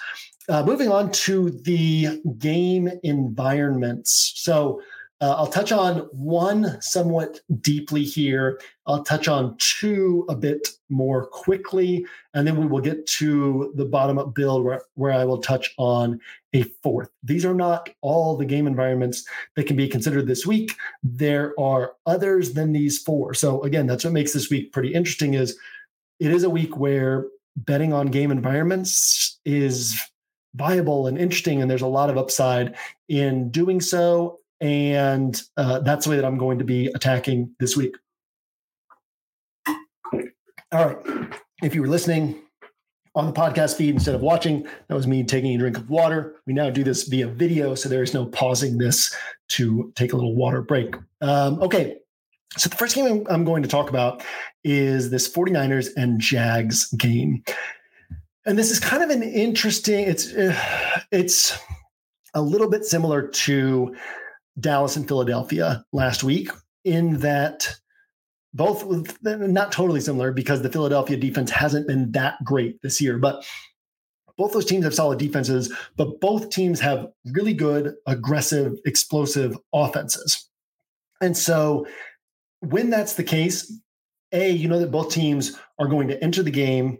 Uh, 0.48 0.64
moving 0.64 0.90
on 0.90 1.12
to 1.12 1.50
the 1.50 2.20
game 2.38 2.90
environments. 3.04 4.32
So 4.36 4.82
uh, 5.20 5.34
I'll 5.36 5.46
touch 5.46 5.70
on 5.70 5.98
one 6.12 6.80
somewhat 6.80 7.40
deeply 7.60 8.02
here. 8.04 8.58
I'll 8.86 9.04
touch 9.04 9.28
on 9.28 9.54
two 9.58 10.24
a 10.30 10.34
bit 10.34 10.66
more 10.88 11.26
quickly, 11.26 12.06
and 12.32 12.46
then 12.46 12.56
we 12.56 12.66
will 12.66 12.80
get 12.80 13.06
to 13.18 13.72
the 13.76 13.84
bottom 13.84 14.18
up 14.18 14.34
build 14.34 14.64
where, 14.64 14.82
where 14.94 15.12
I 15.12 15.24
will 15.24 15.42
touch 15.42 15.74
on 15.76 16.20
a 16.54 16.62
fourth. 16.82 17.10
These 17.22 17.44
are 17.44 17.54
not 17.54 17.90
all 18.00 18.36
the 18.36 18.46
game 18.46 18.66
environments 18.66 19.24
that 19.56 19.66
can 19.66 19.76
be 19.76 19.88
considered 19.88 20.26
this 20.26 20.46
week. 20.46 20.74
There 21.02 21.54
are 21.60 21.92
others 22.06 22.54
than 22.54 22.72
these 22.72 22.98
four. 22.98 23.34
So 23.34 23.62
again, 23.62 23.86
that's 23.86 24.04
what 24.04 24.14
makes 24.14 24.32
this 24.32 24.50
week 24.50 24.72
pretty 24.72 24.94
interesting 24.94 25.34
is 25.34 25.56
it 26.18 26.30
is 26.30 26.44
a 26.44 26.50
week 26.50 26.78
where 26.78 27.26
betting 27.56 27.92
on 27.92 28.06
game 28.06 28.30
environments 28.30 29.38
is 29.44 30.00
viable 30.54 31.06
and 31.06 31.18
interesting 31.18 31.62
and 31.62 31.70
there's 31.70 31.82
a 31.82 31.86
lot 31.86 32.10
of 32.10 32.18
upside 32.18 32.74
in 33.08 33.50
doing 33.50 33.80
so 33.80 34.39
and 34.60 35.40
uh, 35.56 35.80
that's 35.80 36.04
the 36.04 36.10
way 36.10 36.16
that 36.16 36.24
I'm 36.24 36.38
going 36.38 36.58
to 36.58 36.64
be 36.64 36.86
attacking 36.94 37.54
this 37.58 37.76
week. 37.76 37.96
All 40.72 40.86
right. 40.86 41.32
If 41.62 41.74
you 41.74 41.82
were 41.82 41.88
listening 41.88 42.40
on 43.14 43.26
the 43.26 43.32
podcast 43.32 43.76
feed 43.76 43.94
instead 43.94 44.14
of 44.14 44.20
watching, 44.20 44.66
that 44.88 44.94
was 44.94 45.06
me 45.06 45.24
taking 45.24 45.54
a 45.54 45.58
drink 45.58 45.76
of 45.76 45.90
water. 45.90 46.36
We 46.46 46.52
now 46.52 46.70
do 46.70 46.84
this 46.84 47.08
via 47.08 47.26
video, 47.26 47.74
so 47.74 47.88
there 47.88 48.02
is 48.02 48.14
no 48.14 48.26
pausing 48.26 48.78
this 48.78 49.14
to 49.48 49.92
take 49.96 50.12
a 50.12 50.16
little 50.16 50.36
water 50.36 50.62
break. 50.62 50.94
Um, 51.20 51.60
okay. 51.62 51.96
So 52.56 52.68
the 52.68 52.76
first 52.76 52.94
game 52.94 53.26
I'm 53.28 53.44
going 53.44 53.62
to 53.62 53.68
talk 53.68 53.90
about 53.90 54.22
is 54.64 55.10
this 55.10 55.32
49ers 55.32 55.88
and 55.96 56.20
Jags 56.20 56.88
game. 56.92 57.42
And 58.46 58.58
this 58.58 58.70
is 58.70 58.80
kind 58.80 59.02
of 59.02 59.10
an 59.10 59.22
interesting, 59.22 60.06
it's, 60.06 60.32
uh, 60.34 60.56
it's, 61.10 61.58
a 62.34 62.40
little 62.40 62.68
bit 62.68 62.84
similar 62.84 63.26
to 63.26 63.94
Dallas 64.58 64.96
and 64.96 65.06
Philadelphia 65.06 65.84
last 65.92 66.24
week, 66.24 66.50
in 66.84 67.18
that 67.18 67.68
both 68.52 68.84
not 69.22 69.70
totally 69.70 70.00
similar 70.00 70.32
because 70.32 70.62
the 70.62 70.72
Philadelphia 70.72 71.16
defense 71.16 71.50
hasn't 71.50 71.86
been 71.86 72.10
that 72.12 72.42
great 72.42 72.82
this 72.82 73.00
year, 73.00 73.16
but 73.18 73.46
both 74.36 74.52
those 74.52 74.64
teams 74.64 74.84
have 74.84 74.94
solid 74.94 75.18
defenses, 75.18 75.72
but 75.96 76.20
both 76.20 76.50
teams 76.50 76.80
have 76.80 77.08
really 77.26 77.52
good, 77.52 77.94
aggressive, 78.06 78.78
explosive 78.86 79.56
offenses. 79.72 80.48
And 81.20 81.36
so 81.36 81.86
when 82.60 82.90
that's 82.90 83.14
the 83.14 83.22
case, 83.22 83.72
A, 84.32 84.50
you 84.50 84.66
know 84.66 84.80
that 84.80 84.90
both 84.90 85.12
teams 85.12 85.58
are 85.78 85.86
going 85.86 86.08
to 86.08 86.22
enter 86.24 86.42
the 86.42 86.50
game 86.50 86.98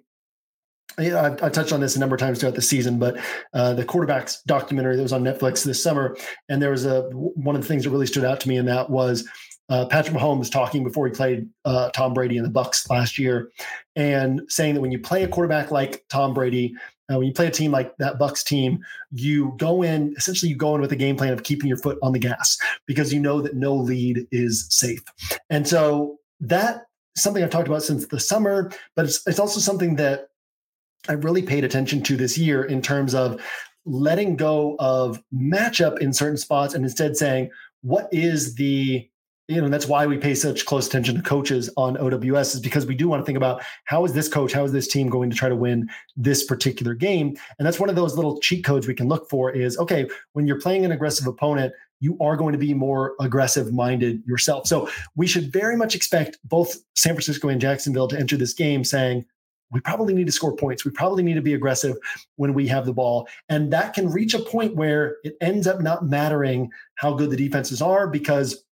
yeah, 0.98 1.22
I've, 1.22 1.42
I've, 1.42 1.52
touched 1.52 1.72
on 1.72 1.80
this 1.80 1.96
a 1.96 1.98
number 1.98 2.14
of 2.14 2.20
times 2.20 2.40
throughout 2.40 2.54
the 2.54 2.62
season, 2.62 2.98
but 2.98 3.18
uh, 3.54 3.74
the 3.74 3.84
quarterbacks 3.84 4.38
documentary 4.46 4.96
that 4.96 5.02
was 5.02 5.12
on 5.12 5.22
Netflix 5.22 5.64
this 5.64 5.82
summer, 5.82 6.16
and 6.48 6.60
there 6.60 6.70
was 6.70 6.84
a 6.84 7.02
one 7.12 7.56
of 7.56 7.62
the 7.62 7.68
things 7.68 7.84
that 7.84 7.90
really 7.90 8.06
stood 8.06 8.24
out 8.24 8.40
to 8.40 8.48
me 8.48 8.56
in 8.56 8.66
that 8.66 8.90
was 8.90 9.28
uh, 9.68 9.86
Patrick 9.86 10.16
Mahomes 10.16 10.50
talking 10.50 10.82
before 10.82 11.06
he 11.06 11.12
played 11.12 11.48
uh, 11.64 11.90
Tom 11.90 12.12
Brady 12.12 12.36
in 12.36 12.42
the 12.42 12.50
Bucs 12.50 12.88
last 12.90 13.18
year, 13.18 13.50
and 13.94 14.42
saying 14.48 14.74
that 14.74 14.80
when 14.80 14.90
you 14.90 14.98
play 14.98 15.22
a 15.22 15.28
quarterback 15.28 15.70
like 15.70 16.04
Tom 16.08 16.34
Brady, 16.34 16.74
uh, 17.10 17.18
when 17.18 17.26
you 17.26 17.32
play 17.32 17.46
a 17.46 17.52
team 17.52 17.70
like 17.70 17.96
that 17.98 18.18
Bucs 18.18 18.44
team, 18.44 18.84
you 19.12 19.54
go 19.58 19.82
in 19.82 20.14
essentially 20.16 20.50
you 20.50 20.56
go 20.56 20.74
in 20.74 20.80
with 20.80 20.92
a 20.92 20.96
game 20.96 21.16
plan 21.16 21.32
of 21.32 21.44
keeping 21.44 21.68
your 21.68 21.76
foot 21.76 21.98
on 22.02 22.12
the 22.12 22.18
gas 22.18 22.58
because 22.86 23.12
you 23.12 23.20
know 23.20 23.40
that 23.40 23.54
no 23.54 23.74
lead 23.74 24.26
is 24.32 24.66
safe, 24.70 25.02
and 25.50 25.66
so 25.66 26.18
that 26.40 26.86
something 27.16 27.42
I've 27.42 27.50
talked 27.50 27.68
about 27.68 27.82
since 27.82 28.06
the 28.06 28.20
summer, 28.20 28.70
but 28.96 29.04
it's 29.04 29.26
it's 29.26 29.38
also 29.38 29.60
something 29.60 29.96
that 29.96 30.29
I 31.08 31.12
really 31.12 31.42
paid 31.42 31.64
attention 31.64 32.02
to 32.04 32.16
this 32.16 32.36
year 32.36 32.64
in 32.64 32.82
terms 32.82 33.14
of 33.14 33.42
letting 33.86 34.36
go 34.36 34.76
of 34.78 35.22
matchup 35.34 35.98
in 35.98 36.12
certain 36.12 36.36
spots 36.36 36.74
and 36.74 36.84
instead 36.84 37.16
saying, 37.16 37.50
what 37.82 38.08
is 38.12 38.54
the 38.54 39.08
you 39.50 39.60
know, 39.60 39.68
that's 39.68 39.86
why 39.86 40.06
we 40.06 40.16
pay 40.16 40.32
such 40.32 40.64
close 40.64 40.86
attention 40.86 41.16
to 41.16 41.22
coaches 41.22 41.68
on 41.76 41.96
OWS 41.96 42.54
is 42.54 42.60
because 42.60 42.86
we 42.86 42.94
do 42.94 43.08
want 43.08 43.20
to 43.20 43.26
think 43.26 43.36
about 43.36 43.64
how 43.84 44.04
is 44.04 44.12
this 44.12 44.28
coach, 44.28 44.52
how 44.52 44.62
is 44.62 44.70
this 44.70 44.86
team 44.86 45.08
going 45.08 45.28
to 45.28 45.34
try 45.34 45.48
to 45.48 45.56
win 45.56 45.90
this 46.16 46.44
particular 46.44 46.94
game? 46.94 47.36
And 47.58 47.66
that's 47.66 47.80
one 47.80 47.88
of 47.88 47.96
those 47.96 48.14
little 48.14 48.38
cheat 48.38 48.64
codes 48.64 48.86
we 48.86 48.94
can 48.94 49.08
look 49.08 49.28
for 49.28 49.50
is 49.50 49.76
okay, 49.78 50.08
when 50.34 50.46
you're 50.46 50.60
playing 50.60 50.84
an 50.84 50.92
aggressive 50.92 51.26
opponent, 51.26 51.74
you 51.98 52.16
are 52.20 52.36
going 52.36 52.52
to 52.52 52.58
be 52.58 52.74
more 52.74 53.16
aggressive 53.18 53.72
minded 53.72 54.22
yourself. 54.24 54.68
So 54.68 54.88
we 55.16 55.26
should 55.26 55.52
very 55.52 55.76
much 55.76 55.96
expect 55.96 56.38
both 56.44 56.76
San 56.94 57.14
Francisco 57.14 57.48
and 57.48 57.60
Jacksonville 57.60 58.06
to 58.06 58.18
enter 58.18 58.36
this 58.36 58.54
game 58.54 58.84
saying, 58.84 59.26
we 59.70 59.80
probably 59.80 60.14
need 60.14 60.26
to 60.26 60.32
score 60.32 60.54
points. 60.54 60.84
We 60.84 60.90
probably 60.90 61.22
need 61.22 61.34
to 61.34 61.42
be 61.42 61.54
aggressive 61.54 61.96
when 62.36 62.54
we 62.54 62.66
have 62.68 62.86
the 62.86 62.92
ball. 62.92 63.28
And 63.48 63.72
that 63.72 63.94
can 63.94 64.10
reach 64.10 64.34
a 64.34 64.40
point 64.40 64.76
where 64.76 65.16
it 65.22 65.36
ends 65.40 65.66
up 65.66 65.80
not 65.80 66.06
mattering 66.06 66.70
how 66.96 67.14
good 67.14 67.30
the 67.30 67.36
defenses 67.36 67.80
are 67.80 68.08
because 68.08 68.64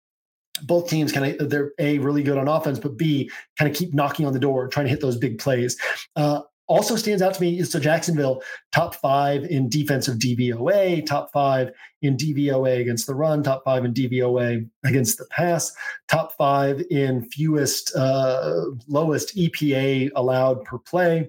both 0.62 0.88
teams 0.88 1.12
kind 1.12 1.40
of 1.40 1.50
they're 1.50 1.72
a 1.78 1.98
really 1.98 2.22
good 2.22 2.36
on 2.36 2.48
offense, 2.48 2.78
but 2.78 2.96
b 2.96 3.30
kind 3.58 3.70
of 3.70 3.76
keep 3.76 3.94
knocking 3.94 4.26
on 4.26 4.32
the 4.32 4.40
door, 4.40 4.68
trying 4.68 4.86
to 4.86 4.90
hit 4.90 5.00
those 5.00 5.16
big 5.16 5.38
plays. 5.38 5.76
Uh, 6.16 6.40
also 6.68 6.96
stands 6.96 7.22
out 7.22 7.34
to 7.34 7.40
me 7.40 7.58
is 7.58 7.72
so 7.72 7.80
Jacksonville 7.80 8.42
top 8.72 8.94
five 8.94 9.44
in 9.44 9.68
defensive 9.68 10.18
DVOA, 10.18 11.04
top 11.04 11.32
five 11.32 11.72
in 12.02 12.16
DVOA 12.16 12.80
against 12.80 13.06
the 13.06 13.14
run, 13.14 13.42
top 13.42 13.64
five 13.64 13.84
in 13.84 13.92
DVOA 13.94 14.68
against 14.84 15.18
the 15.18 15.26
pass, 15.30 15.72
top 16.06 16.36
five 16.36 16.82
in 16.90 17.24
fewest, 17.30 17.94
uh, 17.96 18.66
lowest 18.86 19.34
EPA 19.36 20.10
allowed 20.14 20.62
per 20.64 20.78
play. 20.78 21.28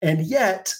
And 0.00 0.24
yet, 0.24 0.72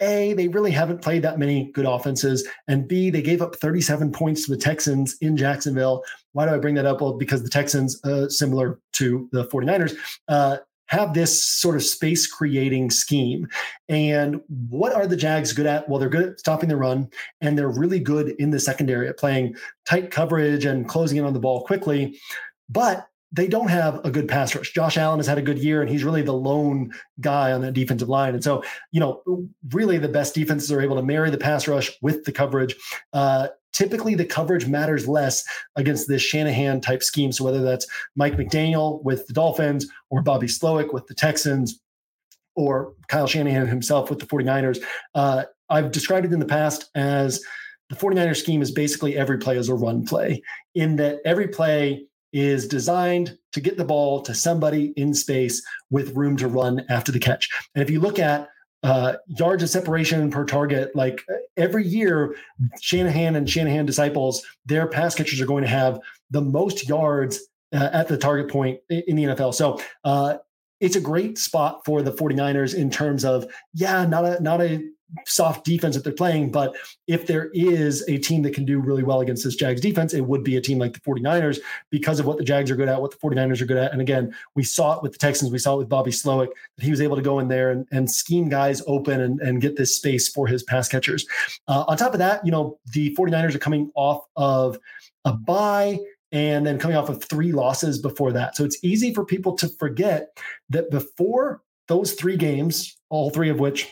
A, 0.00 0.34
they 0.34 0.48
really 0.48 0.72
haven't 0.72 1.00
played 1.00 1.22
that 1.22 1.38
many 1.38 1.70
good 1.72 1.86
offenses. 1.86 2.46
And 2.66 2.88
B, 2.88 3.08
they 3.08 3.22
gave 3.22 3.40
up 3.40 3.54
37 3.56 4.10
points 4.10 4.44
to 4.44 4.50
the 4.50 4.60
Texans 4.60 5.16
in 5.20 5.36
Jacksonville. 5.36 6.02
Why 6.32 6.46
do 6.46 6.52
I 6.52 6.58
bring 6.58 6.74
that 6.74 6.86
up? 6.86 7.00
Well, 7.00 7.14
because 7.14 7.44
the 7.44 7.48
Texans, 7.48 8.04
uh, 8.04 8.28
similar 8.28 8.80
to 8.94 9.28
the 9.30 9.46
49ers, 9.46 9.94
uh, 10.26 10.56
have 10.86 11.14
this 11.14 11.44
sort 11.44 11.76
of 11.76 11.82
space 11.82 12.26
creating 12.26 12.90
scheme. 12.90 13.48
And 13.88 14.40
what 14.68 14.92
are 14.94 15.06
the 15.06 15.16
Jags 15.16 15.52
good 15.52 15.66
at? 15.66 15.88
Well, 15.88 15.98
they're 15.98 16.08
good 16.08 16.28
at 16.28 16.40
stopping 16.40 16.68
the 16.68 16.76
run, 16.76 17.08
and 17.40 17.58
they're 17.58 17.68
really 17.68 18.00
good 18.00 18.30
in 18.38 18.50
the 18.50 18.60
secondary 18.60 19.08
at 19.08 19.18
playing 19.18 19.56
tight 19.86 20.10
coverage 20.10 20.64
and 20.64 20.88
closing 20.88 21.18
in 21.18 21.24
on 21.24 21.32
the 21.32 21.40
ball 21.40 21.64
quickly. 21.64 22.18
But 22.68 23.06
they 23.34 23.48
don't 23.48 23.68
have 23.68 24.00
a 24.04 24.10
good 24.10 24.28
pass 24.28 24.54
rush. 24.54 24.72
Josh 24.72 24.96
Allen 24.96 25.18
has 25.18 25.26
had 25.26 25.38
a 25.38 25.42
good 25.42 25.58
year, 25.58 25.80
and 25.80 25.90
he's 25.90 26.04
really 26.04 26.22
the 26.22 26.32
lone 26.32 26.92
guy 27.20 27.50
on 27.50 27.62
that 27.62 27.72
defensive 27.72 28.08
line. 28.08 28.32
And 28.32 28.44
so, 28.44 28.62
you 28.92 29.00
know, 29.00 29.22
really 29.72 29.98
the 29.98 30.08
best 30.08 30.34
defenses 30.34 30.70
are 30.70 30.80
able 30.80 30.94
to 30.96 31.02
marry 31.02 31.30
the 31.30 31.38
pass 31.38 31.66
rush 31.66 31.90
with 32.00 32.24
the 32.24 32.32
coverage. 32.32 32.76
Uh, 33.12 33.48
typically 33.72 34.14
the 34.14 34.24
coverage 34.24 34.68
matters 34.68 35.08
less 35.08 35.44
against 35.74 36.06
this 36.06 36.22
Shanahan 36.22 36.80
type 36.80 37.02
scheme. 37.02 37.32
So 37.32 37.44
whether 37.44 37.60
that's 37.60 37.86
Mike 38.14 38.36
McDaniel 38.36 39.02
with 39.02 39.26
the 39.26 39.32
Dolphins 39.32 39.88
or 40.10 40.22
Bobby 40.22 40.46
Slowik 40.46 40.94
with 40.94 41.08
the 41.08 41.14
Texans 41.14 41.80
or 42.54 42.94
Kyle 43.08 43.26
Shanahan 43.26 43.66
himself 43.66 44.10
with 44.10 44.20
the 44.20 44.26
49ers, 44.26 44.80
uh, 45.16 45.44
I've 45.68 45.90
described 45.90 46.24
it 46.24 46.32
in 46.32 46.38
the 46.38 46.46
past 46.46 46.88
as 46.94 47.42
the 47.90 47.96
49er 47.96 48.36
scheme 48.36 48.62
is 48.62 48.70
basically 48.70 49.16
every 49.16 49.38
play 49.38 49.56
is 49.56 49.68
a 49.68 49.74
run 49.74 50.06
play 50.06 50.40
in 50.76 50.96
that 50.96 51.18
every 51.24 51.48
play 51.48 52.06
is 52.34 52.68
designed 52.68 53.38
to 53.52 53.60
get 53.60 53.78
the 53.78 53.84
ball 53.84 54.20
to 54.20 54.34
somebody 54.34 54.92
in 54.96 55.14
space 55.14 55.62
with 55.90 56.14
room 56.16 56.36
to 56.36 56.48
run 56.48 56.84
after 56.90 57.12
the 57.12 57.20
catch. 57.20 57.48
And 57.74 57.82
if 57.82 57.88
you 57.88 58.00
look 58.00 58.18
at 58.18 58.48
uh, 58.84 59.16
yards 59.26 59.62
of 59.62 59.70
separation 59.70 60.30
per 60.30 60.44
target. 60.44 60.94
Like 60.94 61.22
every 61.56 61.86
year, 61.86 62.36
Shanahan 62.82 63.34
and 63.34 63.48
Shanahan 63.48 63.86
disciples, 63.86 64.44
their 64.66 64.86
pass 64.86 65.14
catchers 65.14 65.40
are 65.40 65.46
going 65.46 65.64
to 65.64 65.70
have 65.70 65.98
the 66.30 66.42
most 66.42 66.86
yards 66.86 67.40
uh, 67.72 67.88
at 67.94 68.08
the 68.08 68.18
target 68.18 68.50
point 68.50 68.80
in 68.90 69.16
the 69.16 69.24
NFL. 69.24 69.54
So 69.54 69.80
uh, 70.04 70.36
it's 70.80 70.96
a 70.96 71.00
great 71.00 71.38
spot 71.38 71.80
for 71.86 72.02
the 72.02 72.12
49ers 72.12 72.74
in 72.74 72.90
terms 72.90 73.24
of, 73.24 73.46
yeah, 73.72 74.04
not 74.04 74.26
a 74.26 74.42
not 74.42 74.60
a 74.60 74.86
soft 75.26 75.64
defense 75.64 75.94
that 75.94 76.04
they're 76.04 76.12
playing. 76.12 76.50
But 76.50 76.76
if 77.06 77.26
there 77.26 77.50
is 77.52 78.06
a 78.08 78.18
team 78.18 78.42
that 78.42 78.54
can 78.54 78.64
do 78.64 78.78
really 78.78 79.02
well 79.02 79.20
against 79.20 79.44
this 79.44 79.56
Jags 79.56 79.80
defense, 79.80 80.14
it 80.14 80.22
would 80.22 80.44
be 80.44 80.56
a 80.56 80.60
team 80.60 80.78
like 80.78 80.92
the 80.92 81.00
49ers 81.00 81.58
because 81.90 82.20
of 82.20 82.26
what 82.26 82.38
the 82.38 82.44
Jags 82.44 82.70
are 82.70 82.76
good 82.76 82.88
at, 82.88 83.00
what 83.00 83.10
the 83.10 83.16
49ers 83.16 83.60
are 83.60 83.66
good 83.66 83.76
at. 83.76 83.92
And 83.92 84.00
again, 84.00 84.34
we 84.54 84.62
saw 84.62 84.96
it 84.96 85.02
with 85.02 85.12
the 85.12 85.18
Texans, 85.18 85.52
we 85.52 85.58
saw 85.58 85.74
it 85.74 85.78
with 85.78 85.88
Bobby 85.88 86.10
Slowik, 86.10 86.48
that 86.76 86.84
he 86.84 86.90
was 86.90 87.00
able 87.00 87.16
to 87.16 87.22
go 87.22 87.38
in 87.38 87.48
there 87.48 87.70
and, 87.70 87.86
and 87.90 88.10
scheme 88.10 88.48
guys 88.48 88.82
open 88.86 89.20
and, 89.20 89.40
and 89.40 89.60
get 89.60 89.76
this 89.76 89.96
space 89.96 90.28
for 90.28 90.46
his 90.46 90.62
pass 90.62 90.88
catchers. 90.88 91.26
Uh, 91.68 91.84
on 91.88 91.96
top 91.96 92.12
of 92.12 92.18
that, 92.18 92.44
you 92.44 92.52
know, 92.52 92.78
the 92.92 93.14
49ers 93.14 93.54
are 93.54 93.58
coming 93.58 93.90
off 93.94 94.24
of 94.36 94.78
a 95.24 95.32
bye 95.32 95.98
and 96.32 96.66
then 96.66 96.78
coming 96.78 96.96
off 96.96 97.08
of 97.08 97.22
three 97.22 97.52
losses 97.52 97.98
before 97.98 98.32
that. 98.32 98.56
So 98.56 98.64
it's 98.64 98.82
easy 98.82 99.14
for 99.14 99.24
people 99.24 99.56
to 99.56 99.68
forget 99.68 100.36
that 100.70 100.90
before 100.90 101.62
those 101.86 102.14
three 102.14 102.36
games, 102.36 102.96
all 103.08 103.30
three 103.30 103.50
of 103.50 103.60
which 103.60 103.88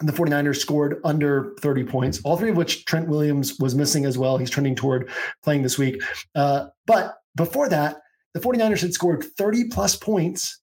the 0.00 0.12
49ers 0.12 0.56
scored 0.56 1.00
under 1.04 1.54
30 1.60 1.84
points, 1.84 2.20
all 2.24 2.36
three 2.36 2.50
of 2.50 2.56
which 2.56 2.84
Trent 2.86 3.08
Williams 3.08 3.58
was 3.58 3.74
missing 3.74 4.04
as 4.04 4.16
well. 4.16 4.38
He's 4.38 4.50
trending 4.50 4.74
toward 4.74 5.10
playing 5.42 5.62
this 5.62 5.78
week. 5.78 6.02
Uh, 6.34 6.68
but 6.86 7.18
before 7.36 7.68
that, 7.68 8.00
the 8.34 8.40
49ers 8.40 8.80
had 8.80 8.94
scored 8.94 9.24
30 9.24 9.68
plus 9.68 9.96
points 9.96 10.60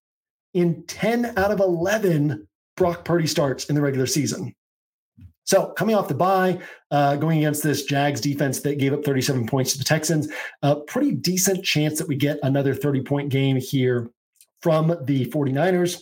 in 0.54 0.84
10 0.88 1.38
out 1.38 1.52
of 1.52 1.60
11 1.60 2.47
Brock 2.78 3.04
Purdy 3.04 3.28
starts 3.28 3.65
in 3.65 3.76
the 3.76 3.82
regular 3.82 4.06
season. 4.06 4.56
So 5.43 5.67
coming 5.78 5.95
off 5.95 6.08
the 6.08 6.13
bye, 6.13 6.60
uh, 6.91 7.15
going 7.15 7.39
against 7.39 7.63
this 7.63 7.86
Jags 7.86 8.21
defense 8.21 8.62
that 8.62 8.78
gave 8.78 8.93
up 8.93 9.04
37 9.04 9.47
points 9.47 9.71
to 9.71 9.78
the 9.78 9.84
Texans, 9.84 10.28
a 10.62 10.76
pretty 10.76 11.12
decent 11.12 11.63
chance 11.63 11.97
that 11.97 12.08
we 12.08 12.15
get 12.15 12.38
another 12.43 12.76
30 12.76 13.02
point 13.02 13.30
game 13.30 13.56
here 13.58 14.10
from 14.62 14.95
the 15.04 15.26
49ers. 15.28 16.02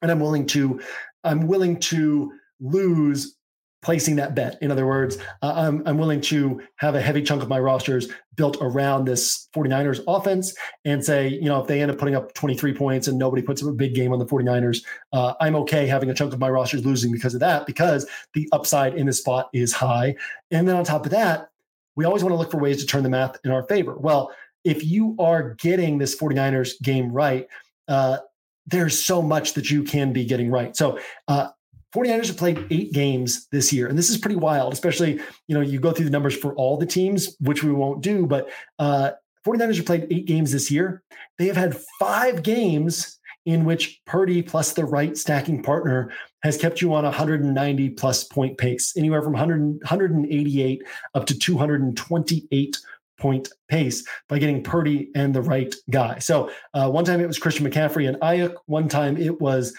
And 0.00 0.10
I'm 0.10 0.20
willing 0.20 0.46
to, 0.46 0.80
I'm 1.24 1.48
willing 1.48 1.80
to 1.80 2.32
lose 2.60 3.36
placing 3.80 4.16
that 4.16 4.34
bet. 4.34 4.58
In 4.60 4.72
other 4.72 4.86
words, 4.86 5.18
uh, 5.40 5.52
I'm, 5.54 5.82
I'm 5.86 5.98
willing 5.98 6.20
to 6.22 6.60
have 6.76 6.94
a 6.96 7.00
heavy 7.00 7.22
chunk 7.22 7.42
of 7.42 7.48
my 7.48 7.60
rosters 7.60 8.08
built 8.34 8.56
around 8.60 9.04
this 9.04 9.48
49ers 9.54 10.00
offense 10.08 10.54
and 10.84 11.04
say, 11.04 11.28
you 11.28 11.44
know, 11.44 11.60
if 11.60 11.68
they 11.68 11.80
end 11.80 11.90
up 11.90 11.98
putting 11.98 12.16
up 12.16 12.34
23 12.34 12.74
points 12.74 13.06
and 13.06 13.18
nobody 13.18 13.40
puts 13.40 13.62
up 13.62 13.68
a 13.68 13.72
big 13.72 13.94
game 13.94 14.12
on 14.12 14.18
the 14.18 14.26
49ers, 14.26 14.82
uh, 15.12 15.34
I'm 15.40 15.54
okay 15.56 15.86
having 15.86 16.10
a 16.10 16.14
chunk 16.14 16.32
of 16.32 16.40
my 16.40 16.50
rosters 16.50 16.84
losing 16.84 17.12
because 17.12 17.34
of 17.34 17.40
that, 17.40 17.66
because 17.66 18.06
the 18.34 18.48
upside 18.52 18.94
in 18.94 19.06
this 19.06 19.18
spot 19.18 19.48
is 19.52 19.72
high. 19.72 20.16
And 20.50 20.66
then 20.66 20.74
on 20.74 20.84
top 20.84 21.04
of 21.04 21.12
that, 21.12 21.50
we 21.94 22.04
always 22.04 22.24
want 22.24 22.32
to 22.32 22.36
look 22.36 22.50
for 22.50 22.58
ways 22.58 22.80
to 22.80 22.86
turn 22.86 23.04
the 23.04 23.08
math 23.08 23.36
in 23.44 23.50
our 23.52 23.62
favor. 23.64 23.96
Well, 23.96 24.32
if 24.64 24.84
you 24.84 25.14
are 25.20 25.54
getting 25.54 25.98
this 25.98 26.18
49ers 26.18 26.80
game 26.82 27.12
right, 27.12 27.46
uh, 27.86 28.18
there's 28.66 29.04
so 29.04 29.22
much 29.22 29.54
that 29.54 29.70
you 29.70 29.82
can 29.82 30.12
be 30.12 30.24
getting 30.24 30.50
right. 30.50 30.76
So 30.76 30.98
uh, 31.28 31.48
49ers 31.94 32.26
have 32.28 32.36
played 32.36 32.66
eight 32.70 32.92
games 32.92 33.48
this 33.50 33.72
year, 33.72 33.86
and 33.86 33.96
this 33.96 34.10
is 34.10 34.18
pretty 34.18 34.36
wild, 34.36 34.72
especially, 34.72 35.20
you 35.46 35.54
know, 35.54 35.60
you 35.60 35.80
go 35.80 35.92
through 35.92 36.04
the 36.04 36.10
numbers 36.10 36.36
for 36.36 36.54
all 36.54 36.76
the 36.76 36.86
teams, 36.86 37.36
which 37.40 37.64
we 37.64 37.72
won't 37.72 38.02
do, 38.02 38.26
but 38.26 38.50
uh, 38.78 39.12
49ers 39.46 39.76
have 39.76 39.86
played 39.86 40.06
eight 40.10 40.26
games 40.26 40.52
this 40.52 40.70
year. 40.70 41.02
They 41.38 41.46
have 41.46 41.56
had 41.56 41.76
five 41.98 42.42
games 42.42 43.18
in 43.46 43.64
which 43.64 44.02
Purdy 44.04 44.42
plus 44.42 44.74
the 44.74 44.84
right 44.84 45.16
stacking 45.16 45.62
partner 45.62 46.12
has 46.42 46.58
kept 46.58 46.82
you 46.82 46.92
on 46.92 47.04
a 47.04 47.08
190 47.08 47.90
plus 47.90 48.24
point 48.24 48.58
pace, 48.58 48.94
anywhere 48.96 49.22
from 49.22 49.32
100, 49.32 49.60
188 49.60 50.82
up 51.14 51.24
to 51.26 51.38
228 51.38 52.78
point 53.18 53.48
pace 53.68 54.06
by 54.28 54.38
getting 54.38 54.62
Purdy 54.62 55.10
and 55.14 55.34
the 55.34 55.42
right 55.42 55.74
guy. 55.90 56.18
So 56.18 56.50
uh, 56.74 56.90
one 56.90 57.04
time 57.04 57.20
it 57.20 57.26
was 57.26 57.38
Christian 57.38 57.68
McCaffrey 57.68 58.06
and 58.06 58.18
Aiyuk. 58.18 58.54
One 58.66 58.88
time 58.88 59.16
it 59.16 59.40
was 59.40 59.74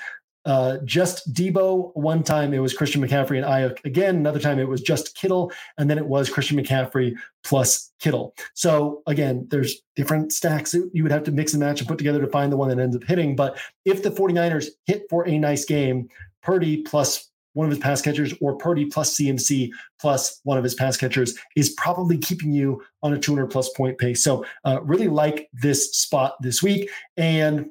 uh, 0.46 0.78
just 0.86 1.32
Deebo. 1.34 1.92
One 1.96 2.24
time 2.24 2.54
it 2.54 2.60
was 2.60 2.74
Christian 2.74 3.02
McCaffrey 3.02 3.38
and 3.38 3.46
Aiyuk. 3.46 3.84
Again, 3.86 4.16
another 4.16 4.40
time 4.40 4.60
it 4.60 4.68
was 4.68 4.82
just 4.82 5.16
Kittle. 5.16 5.52
And 5.78 5.90
then 5.90 5.98
it 5.98 6.08
was 6.08 6.30
Christian 6.30 6.58
McCaffrey 6.58 7.14
plus 7.44 7.92
Kittle. 8.00 8.34
So 8.54 9.02
again, 9.08 9.48
there's 9.50 9.82
different 9.96 10.32
stacks 10.32 10.74
you 10.74 11.04
would 11.04 11.12
have 11.12 11.24
to 11.24 11.32
mix 11.32 11.54
and 11.54 11.62
match 11.62 11.80
and 11.80 11.88
put 11.88 11.98
together 11.98 12.22
to 12.22 12.28
find 12.28 12.52
the 12.52 12.58
one 12.58 12.70
that 12.70 12.80
ends 12.80 12.96
up 12.96 13.04
hitting. 13.04 13.36
But 13.36 13.60
if 13.86 14.04
the 14.04 14.12
49ers 14.12 14.68
hit 14.86 15.04
for 15.10 15.28
a 15.28 15.38
nice 15.38 15.66
game, 15.66 16.08
Purdy 16.42 16.84
plus 16.84 17.30
one 17.54 17.66
of 17.66 17.72
his 17.72 17.80
pass 17.80 18.02
catchers 18.02 18.34
or 18.42 18.56
Purdy 18.56 18.86
plus 18.86 19.18
CMC 19.18 19.72
plus 20.00 20.40
one 20.44 20.58
of 20.58 20.64
his 20.64 20.76
pass 20.76 20.96
catchers 20.96 21.38
is 21.56 21.72
probably 21.72 22.18
keeping 22.18 22.54
you 22.54 22.82
on 23.04 23.14
a 23.14 23.20
200 23.20 23.48
plus 23.48 23.70
point 23.70 23.98
pace. 23.98 24.24
So 24.24 24.46
uh, 24.66 24.82
really 24.84 25.08
like 25.08 25.50
this 25.52 25.92
spot 25.96 26.36
this 26.42 26.64
week. 26.64 26.90
And 27.18 27.70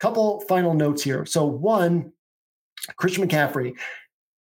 couple 0.00 0.40
final 0.48 0.74
notes 0.74 1.02
here. 1.02 1.24
So 1.26 1.44
one, 1.44 2.12
Christian 2.96 3.26
McCaffrey, 3.26 3.74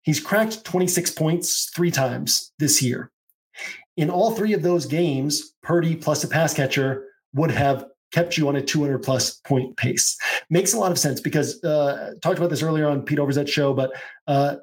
he's 0.02 0.20
cracked 0.20 0.64
26 0.64 1.10
points 1.12 1.70
three 1.74 1.90
times 1.90 2.52
this 2.58 2.82
year. 2.82 3.10
In 3.96 4.10
all 4.10 4.32
three 4.32 4.52
of 4.52 4.62
those 4.62 4.86
games, 4.86 5.54
Purdy 5.62 5.96
plus 5.96 6.22
a 6.22 6.28
pass 6.28 6.52
catcher 6.52 7.06
would 7.34 7.50
have 7.50 7.86
kept 8.12 8.36
you 8.36 8.48
on 8.48 8.56
a 8.56 8.62
200 8.62 8.98
plus 8.98 9.36
point 9.38 9.76
pace. 9.76 10.16
Makes 10.50 10.74
a 10.74 10.78
lot 10.78 10.92
of 10.92 10.98
sense 10.98 11.20
because 11.20 11.62
uh, 11.64 12.14
talked 12.22 12.38
about 12.38 12.50
this 12.50 12.62
earlier 12.62 12.88
on 12.88 13.02
Pete 13.02 13.18
Overzet's 13.18 13.50
show, 13.50 13.72
but 13.72 13.92
uh, 14.26 14.56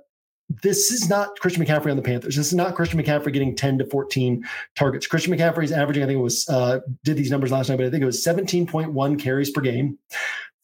this 0.61 0.91
is 0.91 1.09
not 1.09 1.39
Christian 1.39 1.65
McCaffrey 1.65 1.89
on 1.89 1.97
the 1.97 2.03
Panthers. 2.03 2.35
This 2.35 2.47
is 2.47 2.53
not 2.53 2.75
Christian 2.75 3.01
McCaffrey 3.01 3.33
getting 3.33 3.55
10 3.55 3.79
to 3.79 3.85
14 3.85 4.45
targets. 4.75 5.07
Christian 5.07 5.33
McCaffrey 5.33 5.63
is 5.63 5.71
averaging, 5.71 6.03
I 6.03 6.05
think 6.05 6.19
it 6.19 6.23
was, 6.23 6.47
uh, 6.49 6.79
did 7.03 7.17
these 7.17 7.31
numbers 7.31 7.51
last 7.51 7.69
night, 7.69 7.77
but 7.77 7.85
I 7.85 7.89
think 7.89 8.03
it 8.03 8.05
was 8.05 8.23
17.1 8.23 9.19
carries 9.19 9.49
per 9.49 9.61
game, 9.61 9.97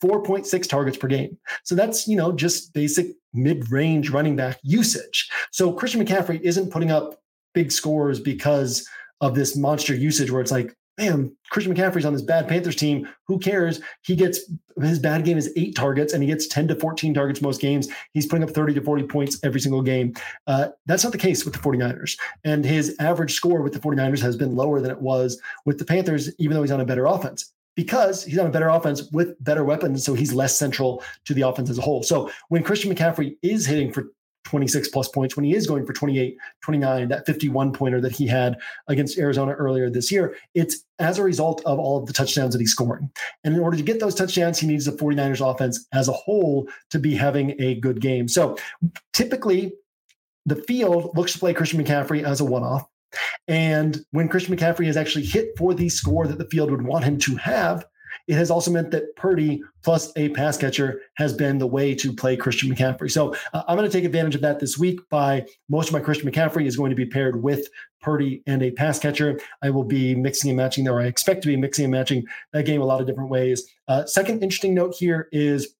4.6 0.04 0.68
targets 0.68 0.98
per 0.98 1.08
game. 1.08 1.38
So 1.64 1.76
that's, 1.76 2.08
you 2.08 2.16
know, 2.16 2.32
just 2.32 2.74
basic 2.74 3.08
mid 3.34 3.72
range 3.72 4.10
running 4.10 4.36
back 4.36 4.60
usage. 4.64 5.30
So 5.52 5.72
Christian 5.72 6.04
McCaffrey 6.04 6.40
isn't 6.42 6.72
putting 6.72 6.92
up 6.92 7.22
big 7.54 7.72
scores 7.72 8.20
because 8.20 8.88
of 9.22 9.36
this 9.36 9.56
monster 9.56 9.94
usage 9.94 10.32
where 10.32 10.42
it's 10.42 10.52
like, 10.52 10.76
man, 10.98 11.36
Christian 11.50 11.74
McCaffrey's 11.74 12.06
on 12.06 12.14
this 12.14 12.22
bad 12.22 12.48
Panthers 12.48 12.76
team. 12.76 13.08
Who 13.28 13.40
cares? 13.40 13.82
He 14.04 14.16
gets 14.16 14.52
his 14.82 15.00
bad 15.00 15.26
game 15.26 15.38
is 15.38 15.52
eight 15.56 15.76
targets 15.76 16.14
and 16.14 16.22
he 16.22 16.28
gets 16.28 16.48
10 16.48 16.70
to 16.70 16.76
14 16.76 17.14
targets 17.14 17.42
most 17.42 17.62
games. 17.62 17.88
He's 18.14 18.26
putting 18.26 18.44
up 18.44 18.52
30 18.52 18.74
to 18.76 18.82
40 18.82 19.04
points 19.04 19.40
every 19.44 19.60
single 19.60 19.82
game. 19.82 20.14
Uh, 20.48 20.70
that's 20.86 21.04
not 21.04 21.12
the 21.12 21.18
case 21.18 21.44
with 21.46 21.54
the 21.54 21.60
49ers. 21.60 22.18
And 22.44 22.64
his 22.64 22.96
average 23.00 23.34
score 23.34 23.62
with 23.62 23.74
the 23.74 23.80
49ers 23.80 24.22
has 24.22 24.36
been 24.36 24.56
lower 24.56 24.80
than 24.80 24.92
it 24.92 25.02
was 25.02 25.42
with 25.66 25.80
the 25.80 25.86
Panthers, 25.86 26.32
even 26.38 26.56
though 26.56 26.62
he's 26.62 26.72
on 26.72 26.82
a 26.82 26.86
better 26.86 27.06
offense 27.06 27.54
because 27.80 28.26
he's 28.26 28.38
on 28.38 28.46
a 28.46 28.50
better 28.50 28.68
offense 28.68 29.10
with 29.14 29.42
better 29.42 29.64
weapons. 29.64 30.04
So 30.04 30.14
he's 30.14 30.34
less 30.34 30.60
central 30.60 31.02
to 31.24 31.34
the 31.34 31.44
offense 31.44 31.70
as 31.70 31.78
a 31.78 31.82
whole. 31.82 32.04
So 32.04 32.30
when 32.50 32.62
Christian 32.62 32.94
McCaffrey 32.94 33.38
is 33.42 33.66
hitting 33.66 33.94
for 33.94 34.12
26 34.44 34.90
plus 34.90 35.08
points, 35.08 35.38
when 35.38 35.46
he 35.46 35.56
is 35.56 35.66
going 35.66 35.86
for 35.86 35.94
28, 35.94 36.36
29, 36.62 37.08
that 37.08 37.26
51 37.26 37.72
pointer 37.72 38.02
that 38.02 38.12
he 38.12 38.28
had 38.28 38.58
against 38.90 39.18
Arizona 39.18 39.54
earlier 39.54 39.90
this 39.90 40.12
year, 40.12 40.36
it's 40.56 40.84
as 41.00 41.20
a 41.20 41.24
result 41.24 41.62
of 41.66 41.80
all 41.80 41.98
of 41.98 42.06
the 42.06 42.12
touchdowns 42.12 42.52
that 42.52 42.60
he's 42.60 42.74
scoring. 42.74 43.10
And 43.46 43.56
in 43.56 43.62
order 43.62 43.78
to 43.78 43.84
get 43.84 44.02
those 44.02 44.14
touchdowns, 44.14 44.60
he 44.60 44.68
needs 44.68 44.84
the 44.84 44.92
49ers 44.92 45.50
offense 45.50 45.88
as 45.94 46.10
a 46.10 46.14
whole 46.14 46.68
to 46.90 47.00
be 47.00 47.16
having 47.16 47.56
a 47.62 47.76
good 47.76 48.02
game. 48.02 48.28
So 48.28 48.58
typically, 49.14 49.72
the 50.46 50.58
field 50.58 51.16
looks 51.16 51.32
to 51.32 51.40
play 51.40 51.54
Christian 51.54 51.82
McCaffrey 51.82 52.26
as 52.26 52.42
a 52.42 52.46
one 52.46 52.64
off. 52.64 52.90
And 53.48 54.00
when 54.12 54.28
Christian 54.28 54.56
McCaffrey 54.56 54.86
has 54.86 54.98
actually 54.98 55.26
hit 55.26 55.58
for 55.58 55.74
the 55.74 55.90
score 55.90 56.28
that 56.28 56.38
the 56.38 56.46
field 56.46 56.72
would 56.72 56.84
want 56.84 57.06
him 57.06 57.18
to 57.20 57.36
have, 57.38 57.86
it 58.28 58.36
has 58.36 58.52
also 58.52 58.70
meant 58.70 58.92
that 58.92 59.16
Purdy 59.16 59.64
plus 59.84 60.12
a 60.16 60.30
pass 60.30 60.58
catcher 60.58 61.02
has 61.16 61.34
been 61.34 61.58
the 61.58 61.68
way 61.68 61.96
to 61.96 62.14
play 62.14 62.38
Christian 62.38 62.70
McCaffrey. 62.70 63.10
So 63.10 63.36
uh, 63.54 63.64
I'm 63.68 63.76
going 63.76 63.90
to 63.90 63.98
take 63.98 64.06
advantage 64.06 64.36
of 64.36 64.42
that 64.42 64.60
this 64.60 64.78
week 64.78 65.00
by 65.10 65.46
most 65.68 65.88
of 65.88 65.94
my 65.94 66.00
Christian 66.00 66.32
McCaffrey 66.32 66.66
is 66.66 66.78
going 66.78 66.92
to 66.92 66.96
be 66.96 67.06
paired 67.06 67.42
with 67.42 67.68
Purdy 68.02 68.44
and 68.46 68.62
a 68.62 68.72
pass 68.72 69.00
catcher. 69.00 69.40
I 69.62 69.72
will 69.72 69.84
be 69.84 70.16
mixing 70.16 70.50
and 70.50 70.58
matching, 70.58 70.88
or 70.88 71.02
I 71.02 71.06
expect 71.06 71.42
to 71.42 71.48
be 71.48 71.58
mixing 71.58 71.86
and 71.86 71.92
matching 71.92 72.24
that 72.54 72.66
game 72.66 72.82
a 72.82 72.86
lot 72.86 73.02
of 73.02 73.08
different 73.08 73.30
ways. 73.30 73.68
Uh, 73.88 74.06
second 74.06 74.44
interesting 74.44 74.74
note 74.74 74.96
here 74.96 75.28
is 75.32 75.76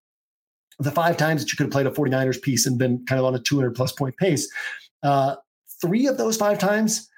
the 0.80 0.92
five 0.92 1.18
times 1.18 1.42
that 1.42 1.52
you 1.52 1.58
could 1.58 1.66
have 1.66 1.72
played 1.72 1.86
a 1.88 1.92
49ers 1.92 2.42
piece 2.42 2.66
and 2.66 2.78
been 2.78 3.06
kind 3.06 3.20
of 3.20 3.26
on 3.26 3.36
a 3.36 3.40
200 3.40 3.76
plus 3.76 3.92
point 3.92 4.18
pace. 4.18 4.50
Uh, 5.04 5.36
three 5.82 6.08
of 6.08 6.18
those 6.18 6.38
five 6.38 6.58
times 6.58 7.10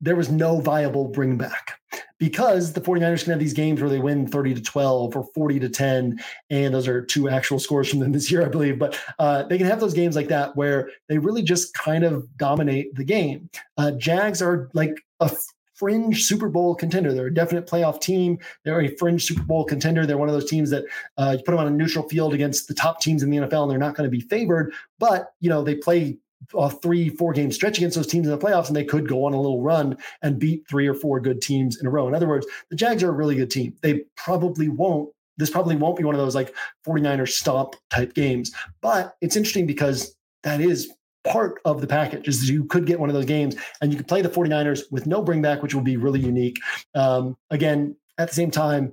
there 0.00 0.16
was 0.16 0.30
no 0.30 0.60
viable 0.60 1.08
bring 1.08 1.36
back 1.36 1.80
because 2.18 2.72
the 2.72 2.80
49ers 2.80 3.24
can 3.24 3.32
have 3.32 3.40
these 3.40 3.52
games 3.52 3.80
where 3.80 3.90
they 3.90 3.98
win 3.98 4.26
30 4.26 4.54
to 4.54 4.60
12 4.60 5.16
or 5.16 5.24
40 5.34 5.60
to 5.60 5.68
10 5.68 6.20
and 6.50 6.74
those 6.74 6.88
are 6.88 7.04
two 7.04 7.28
actual 7.28 7.58
scores 7.58 7.88
from 7.88 8.00
them 8.00 8.12
this 8.12 8.30
year 8.30 8.44
i 8.44 8.48
believe 8.48 8.78
but 8.78 8.98
uh, 9.18 9.42
they 9.44 9.56
can 9.58 9.66
have 9.66 9.80
those 9.80 9.94
games 9.94 10.16
like 10.16 10.28
that 10.28 10.54
where 10.56 10.90
they 11.08 11.18
really 11.18 11.42
just 11.42 11.72
kind 11.74 12.04
of 12.04 12.26
dominate 12.36 12.94
the 12.94 13.04
game 13.04 13.48
uh, 13.78 13.90
jags 13.92 14.42
are 14.42 14.68
like 14.74 15.04
a 15.20 15.30
fringe 15.76 16.24
Super 16.24 16.48
Bowl 16.48 16.74
contender. 16.74 17.12
They're 17.12 17.26
a 17.26 17.34
definite 17.34 17.66
playoff 17.66 18.00
team. 18.00 18.38
They're 18.64 18.80
a 18.80 18.96
fringe 18.96 19.24
Super 19.24 19.42
Bowl 19.42 19.64
contender. 19.64 20.06
They're 20.06 20.18
one 20.18 20.28
of 20.28 20.34
those 20.34 20.50
teams 20.50 20.70
that 20.70 20.84
uh, 21.18 21.36
you 21.38 21.44
put 21.44 21.52
them 21.52 21.60
on 21.60 21.66
a 21.66 21.70
neutral 21.70 22.08
field 22.08 22.34
against 22.34 22.66
the 22.66 22.74
top 22.74 23.00
teams 23.00 23.22
in 23.22 23.30
the 23.30 23.36
NFL, 23.36 23.62
and 23.62 23.70
they're 23.70 23.78
not 23.78 23.94
going 23.94 24.10
to 24.10 24.10
be 24.10 24.22
favored. 24.22 24.72
But 24.98 25.32
you 25.40 25.50
know 25.50 25.62
they 25.62 25.74
play 25.74 26.16
a 26.54 26.70
three, 26.70 27.08
four 27.08 27.32
game 27.32 27.50
stretch 27.50 27.78
against 27.78 27.96
those 27.96 28.06
teams 28.06 28.26
in 28.26 28.32
the 28.32 28.38
playoffs, 28.38 28.68
and 28.68 28.76
they 28.76 28.84
could 28.84 29.08
go 29.08 29.24
on 29.24 29.32
a 29.32 29.40
little 29.40 29.62
run 29.62 29.96
and 30.22 30.38
beat 30.38 30.66
three 30.68 30.86
or 30.86 30.94
four 30.94 31.20
good 31.20 31.40
teams 31.40 31.80
in 31.80 31.86
a 31.86 31.90
row. 31.90 32.06
In 32.08 32.14
other 32.14 32.28
words, 32.28 32.46
the 32.70 32.76
Jags 32.76 33.02
are 33.02 33.08
a 33.08 33.12
really 33.12 33.34
good 33.34 33.50
team. 33.50 33.74
They 33.82 34.02
probably 34.16 34.68
won't. 34.68 35.10
This 35.38 35.50
probably 35.50 35.76
won't 35.76 35.98
be 35.98 36.04
one 36.04 36.14
of 36.14 36.20
those 36.20 36.34
like 36.34 36.54
49ers 36.86 37.30
stomp 37.30 37.76
type 37.90 38.14
games. 38.14 38.52
But 38.80 39.16
it's 39.20 39.36
interesting 39.36 39.66
because 39.66 40.16
that 40.44 40.60
is 40.60 40.90
part 41.26 41.60
of 41.64 41.80
the 41.80 41.86
package 41.86 42.28
is 42.28 42.48
you 42.48 42.64
could 42.64 42.86
get 42.86 43.00
one 43.00 43.10
of 43.10 43.14
those 43.14 43.26
games 43.26 43.56
and 43.80 43.92
you 43.92 43.98
could 43.98 44.08
play 44.08 44.22
the 44.22 44.28
49ers 44.28 44.82
with 44.90 45.06
no 45.06 45.22
bring 45.22 45.42
back, 45.42 45.62
which 45.62 45.74
will 45.74 45.82
be 45.82 45.96
really 45.96 46.20
unique. 46.20 46.58
Um, 46.94 47.36
again, 47.50 47.96
at 48.16 48.28
the 48.28 48.34
same 48.34 48.50
time, 48.50 48.92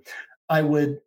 I 0.49 0.61
would 0.63 0.99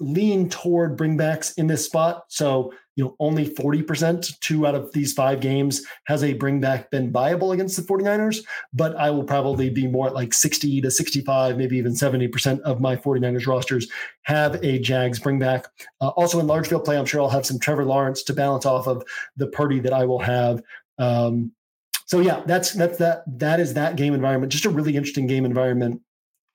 lean 0.00 0.48
toward 0.48 0.96
bringbacks 0.96 1.56
in 1.56 1.66
this 1.66 1.84
spot. 1.84 2.24
So 2.28 2.72
you 2.96 3.04
know, 3.04 3.16
only 3.18 3.46
40%, 3.46 4.38
two 4.40 4.66
out 4.66 4.74
of 4.74 4.92
these 4.92 5.12
five 5.12 5.40
games 5.40 5.84
has 6.04 6.22
a 6.22 6.32
bring 6.32 6.60
back 6.60 6.90
been 6.90 7.10
viable 7.10 7.52
against 7.52 7.76
the 7.76 7.82
49ers, 7.82 8.44
but 8.72 8.94
I 8.96 9.10
will 9.10 9.24
probably 9.24 9.68
be 9.68 9.86
more 9.86 10.06
at 10.06 10.14
like 10.14 10.32
60 10.32 10.80
to 10.80 10.90
65, 10.90 11.58
maybe 11.58 11.76
even 11.76 11.92
70% 11.92 12.60
of 12.60 12.80
my 12.80 12.96
49ers 12.96 13.46
rosters 13.46 13.90
have 14.22 14.62
a 14.62 14.78
Jags 14.78 15.18
bring 15.18 15.38
back. 15.38 15.66
Uh, 16.00 16.08
also 16.08 16.38
in 16.38 16.46
large 16.46 16.68
field 16.68 16.84
play, 16.84 16.96
I'm 16.96 17.06
sure 17.06 17.20
I'll 17.20 17.28
have 17.28 17.46
some 17.46 17.58
Trevor 17.58 17.84
Lawrence 17.84 18.22
to 18.24 18.32
balance 18.32 18.66
off 18.66 18.86
of 18.86 19.04
the 19.36 19.48
Purdy 19.48 19.80
that 19.80 19.92
I 19.92 20.04
will 20.04 20.20
have. 20.20 20.62
Um, 20.98 21.52
so 22.06 22.20
yeah, 22.20 22.42
that's 22.46 22.72
that's 22.72 22.98
that 22.98 23.24
that 23.38 23.60
is 23.60 23.74
that 23.74 23.96
game 23.96 24.12
environment. 24.14 24.52
Just 24.52 24.66
a 24.66 24.70
really 24.70 24.94
interesting 24.94 25.26
game 25.26 25.44
environment 25.46 26.02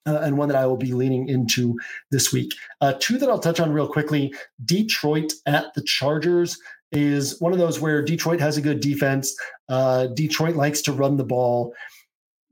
uh, 0.10 0.22
and 0.22 0.38
one 0.38 0.49
that 0.49 0.57
I 0.57 0.66
will 0.66 0.78
be 0.78 0.93
leaning 0.93 1.30
into 1.30 1.78
this 2.12 2.34
week. 2.34 2.53
Uh, 2.82 2.93
two 2.99 3.18
that 3.18 3.30
I'll 3.30 3.39
touch 3.39 3.60
on 3.60 3.72
real 3.72 3.88
quickly 3.88 4.34
Detroit 4.66 5.34
at 5.45 5.74
the 5.76 5.82
Chargers 5.84 6.57
is 6.91 7.39
one 7.39 7.53
of 7.53 7.60
those 7.60 7.80
where 7.80 8.01
Detroit 8.01 8.39
has 8.39 8.57
a 8.57 8.62
good 8.62 8.80
defense. 8.80 9.36
Uh, 9.68 10.07
Detroit 10.07 10.55
likes 10.55 10.82
to 10.84 10.91
run 10.91 11.18
the 11.18 11.24
ball. 11.24 11.74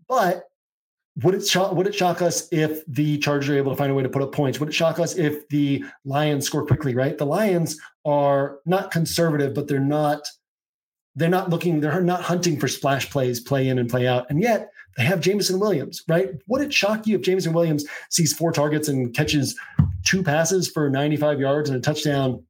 But 0.08 0.43
would 1.24 1.34
it 1.34 1.47
shock 1.47 1.72
would 1.74 1.88
it 1.88 1.95
shock 1.95 2.22
us 2.22 2.47
if 2.51 2.86
the 2.86 3.18
Chargers 3.18 3.49
are 3.49 3.58
able 3.58 3.72
to 3.72 3.78
find 3.78 3.91
a 3.91 3.95
way 3.95 4.03
to 4.03 4.10
put 4.10 4.22
up 4.22 4.32
points? 4.32 4.60
Would 4.60 4.70
it 4.70 4.76
shock 4.76 4.99
us 4.99 5.16
if 5.16 5.47
the 5.49 5.84
Lions 6.05 6.45
score 6.45 6.66
quickly, 6.66 6.93
right? 6.93 7.18
The 7.18 7.26
Lions 7.26 7.80
are 8.05 8.60
not 8.66 8.91
conservative, 8.91 9.53
but 9.55 9.68
they're 9.68 9.80
not 9.80 10.22
they're 11.16 11.30
not 11.30 11.49
looking, 11.49 11.80
they're 11.80 11.99
not 12.01 12.22
hunting 12.22 12.60
for 12.60 12.68
splash 12.68 13.10
plays, 13.10 13.39
play 13.39 13.68
in 13.68 13.80
and 13.80 13.89
play 13.89 14.08
out. 14.08 14.28
And 14.30 14.39
yet 14.39 14.70
they 14.98 15.04
have 15.04 15.22
Jameson 15.22 15.60
Williams, 15.60 16.04
right? 16.08 16.32
Would 16.48 16.62
it 16.62 16.74
shock 16.74 17.06
you 17.06 17.16
if 17.16 17.22
Jameson 17.22 17.54
Williams 17.54 17.86
sees 18.10 18.34
four 18.34 18.52
targets 18.52 18.88
and 18.88 19.14
catches 19.14 19.56
two 20.04 20.24
passes 20.24 20.68
for 20.68 20.89
95 20.89 21.39
yards 21.39 21.70
and 21.70 21.78
a 21.78 21.82
touchdown? 21.82 22.43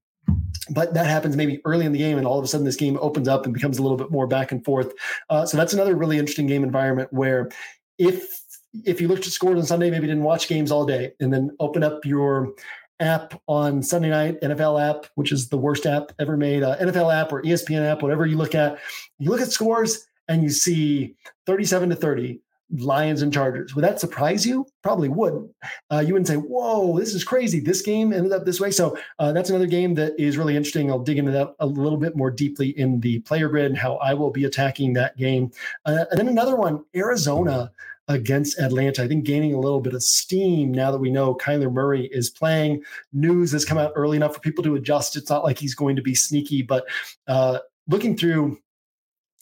But 0.69 0.93
that 0.93 1.05
happens 1.05 1.35
maybe 1.35 1.61
early 1.65 1.85
in 1.85 1.91
the 1.91 1.99
game, 1.99 2.17
and 2.17 2.25
all 2.25 2.39
of 2.39 2.43
a 2.43 2.47
sudden 2.47 2.65
this 2.65 2.75
game 2.75 2.97
opens 3.01 3.27
up 3.27 3.45
and 3.45 3.53
becomes 3.53 3.77
a 3.77 3.81
little 3.81 3.97
bit 3.97 4.11
more 4.11 4.27
back 4.27 4.51
and 4.51 4.63
forth. 4.65 4.93
Uh, 5.29 5.45
so 5.45 5.55
that's 5.57 5.73
another 5.73 5.95
really 5.95 6.17
interesting 6.17 6.47
game 6.47 6.63
environment 6.63 7.11
where 7.13 7.49
if 7.97 8.41
if 8.85 8.99
you 9.01 9.07
looked 9.07 9.25
at 9.25 9.31
scores 9.31 9.57
on 9.57 9.65
Sunday, 9.65 9.89
maybe 9.89 10.07
didn't 10.07 10.23
watch 10.23 10.47
games 10.47 10.71
all 10.71 10.85
day, 10.85 11.13
and 11.19 11.33
then 11.33 11.51
open 11.59 11.83
up 11.83 12.05
your 12.05 12.53
app 12.99 13.39
on 13.47 13.81
Sunday 13.81 14.09
night, 14.09 14.41
NFL 14.41 14.81
app, 14.81 15.05
which 15.15 15.31
is 15.31 15.49
the 15.49 15.57
worst 15.57 15.85
app 15.85 16.11
ever 16.19 16.35
made, 16.35 16.63
uh, 16.63 16.77
NFL 16.77 17.13
app 17.13 17.31
or 17.31 17.41
ESPN 17.43 17.89
app, 17.89 18.01
whatever 18.01 18.25
you 18.25 18.37
look 18.37 18.55
at, 18.55 18.79
you 19.19 19.29
look 19.29 19.41
at 19.41 19.51
scores 19.51 20.07
and 20.27 20.43
you 20.43 20.49
see 20.49 21.15
37 21.45 21.89
to 21.89 21.95
30 21.95 22.39
Lions 22.75 23.21
and 23.21 23.31
Chargers. 23.31 23.75
Would 23.75 23.83
that 23.85 23.99
surprise 23.99 24.45
you? 24.45 24.65
Probably 24.83 25.07
wouldn't. 25.07 25.49
Uh, 25.89 26.03
you 26.05 26.13
wouldn't 26.13 26.27
say, 26.27 26.35
"Whoa, 26.35 26.99
this 26.99 27.13
is 27.13 27.23
crazy! 27.23 27.59
This 27.59 27.81
game 27.81 28.11
ended 28.11 28.33
up 28.33 28.45
this 28.45 28.59
way." 28.59 28.71
So 28.71 28.97
uh, 29.19 29.31
that's 29.31 29.49
another 29.49 29.67
game 29.67 29.93
that 29.95 30.19
is 30.19 30.37
really 30.37 30.55
interesting. 30.55 30.91
I'll 30.91 30.99
dig 30.99 31.17
into 31.17 31.31
that 31.31 31.55
a 31.59 31.65
little 31.65 31.97
bit 31.97 32.17
more 32.17 32.29
deeply 32.29 32.77
in 32.77 32.99
the 32.99 33.19
player 33.21 33.47
grid 33.47 33.67
and 33.67 33.77
how 33.77 33.95
I 33.97 34.13
will 34.13 34.31
be 34.31 34.45
attacking 34.45 34.93
that 34.93 35.15
game. 35.15 35.51
Uh, 35.85 36.05
and 36.11 36.19
then 36.19 36.27
another 36.27 36.57
one, 36.57 36.83
Arizona 36.93 37.71
against 38.09 38.59
Atlanta. 38.59 39.03
I 39.03 39.07
think 39.07 39.25
gaining 39.25 39.53
a 39.53 39.59
little 39.59 39.81
bit 39.81 39.93
of 39.93 40.03
steam 40.03 40.71
now 40.71 40.91
that 40.91 40.99
we 40.99 41.09
know 41.09 41.35
Kyler 41.35 41.71
Murray 41.71 42.07
is 42.11 42.29
playing. 42.29 42.83
News 43.13 43.51
has 43.51 43.65
come 43.65 43.77
out 43.77 43.93
early 43.95 44.17
enough 44.17 44.33
for 44.33 44.39
people 44.39 44.63
to 44.65 44.75
adjust. 44.75 45.15
It's 45.15 45.29
not 45.29 45.43
like 45.43 45.57
he's 45.57 45.75
going 45.75 45.95
to 45.95 46.01
be 46.01 46.15
sneaky, 46.15 46.61
but 46.61 46.85
uh, 47.27 47.59
looking 47.87 48.17
through 48.17 48.59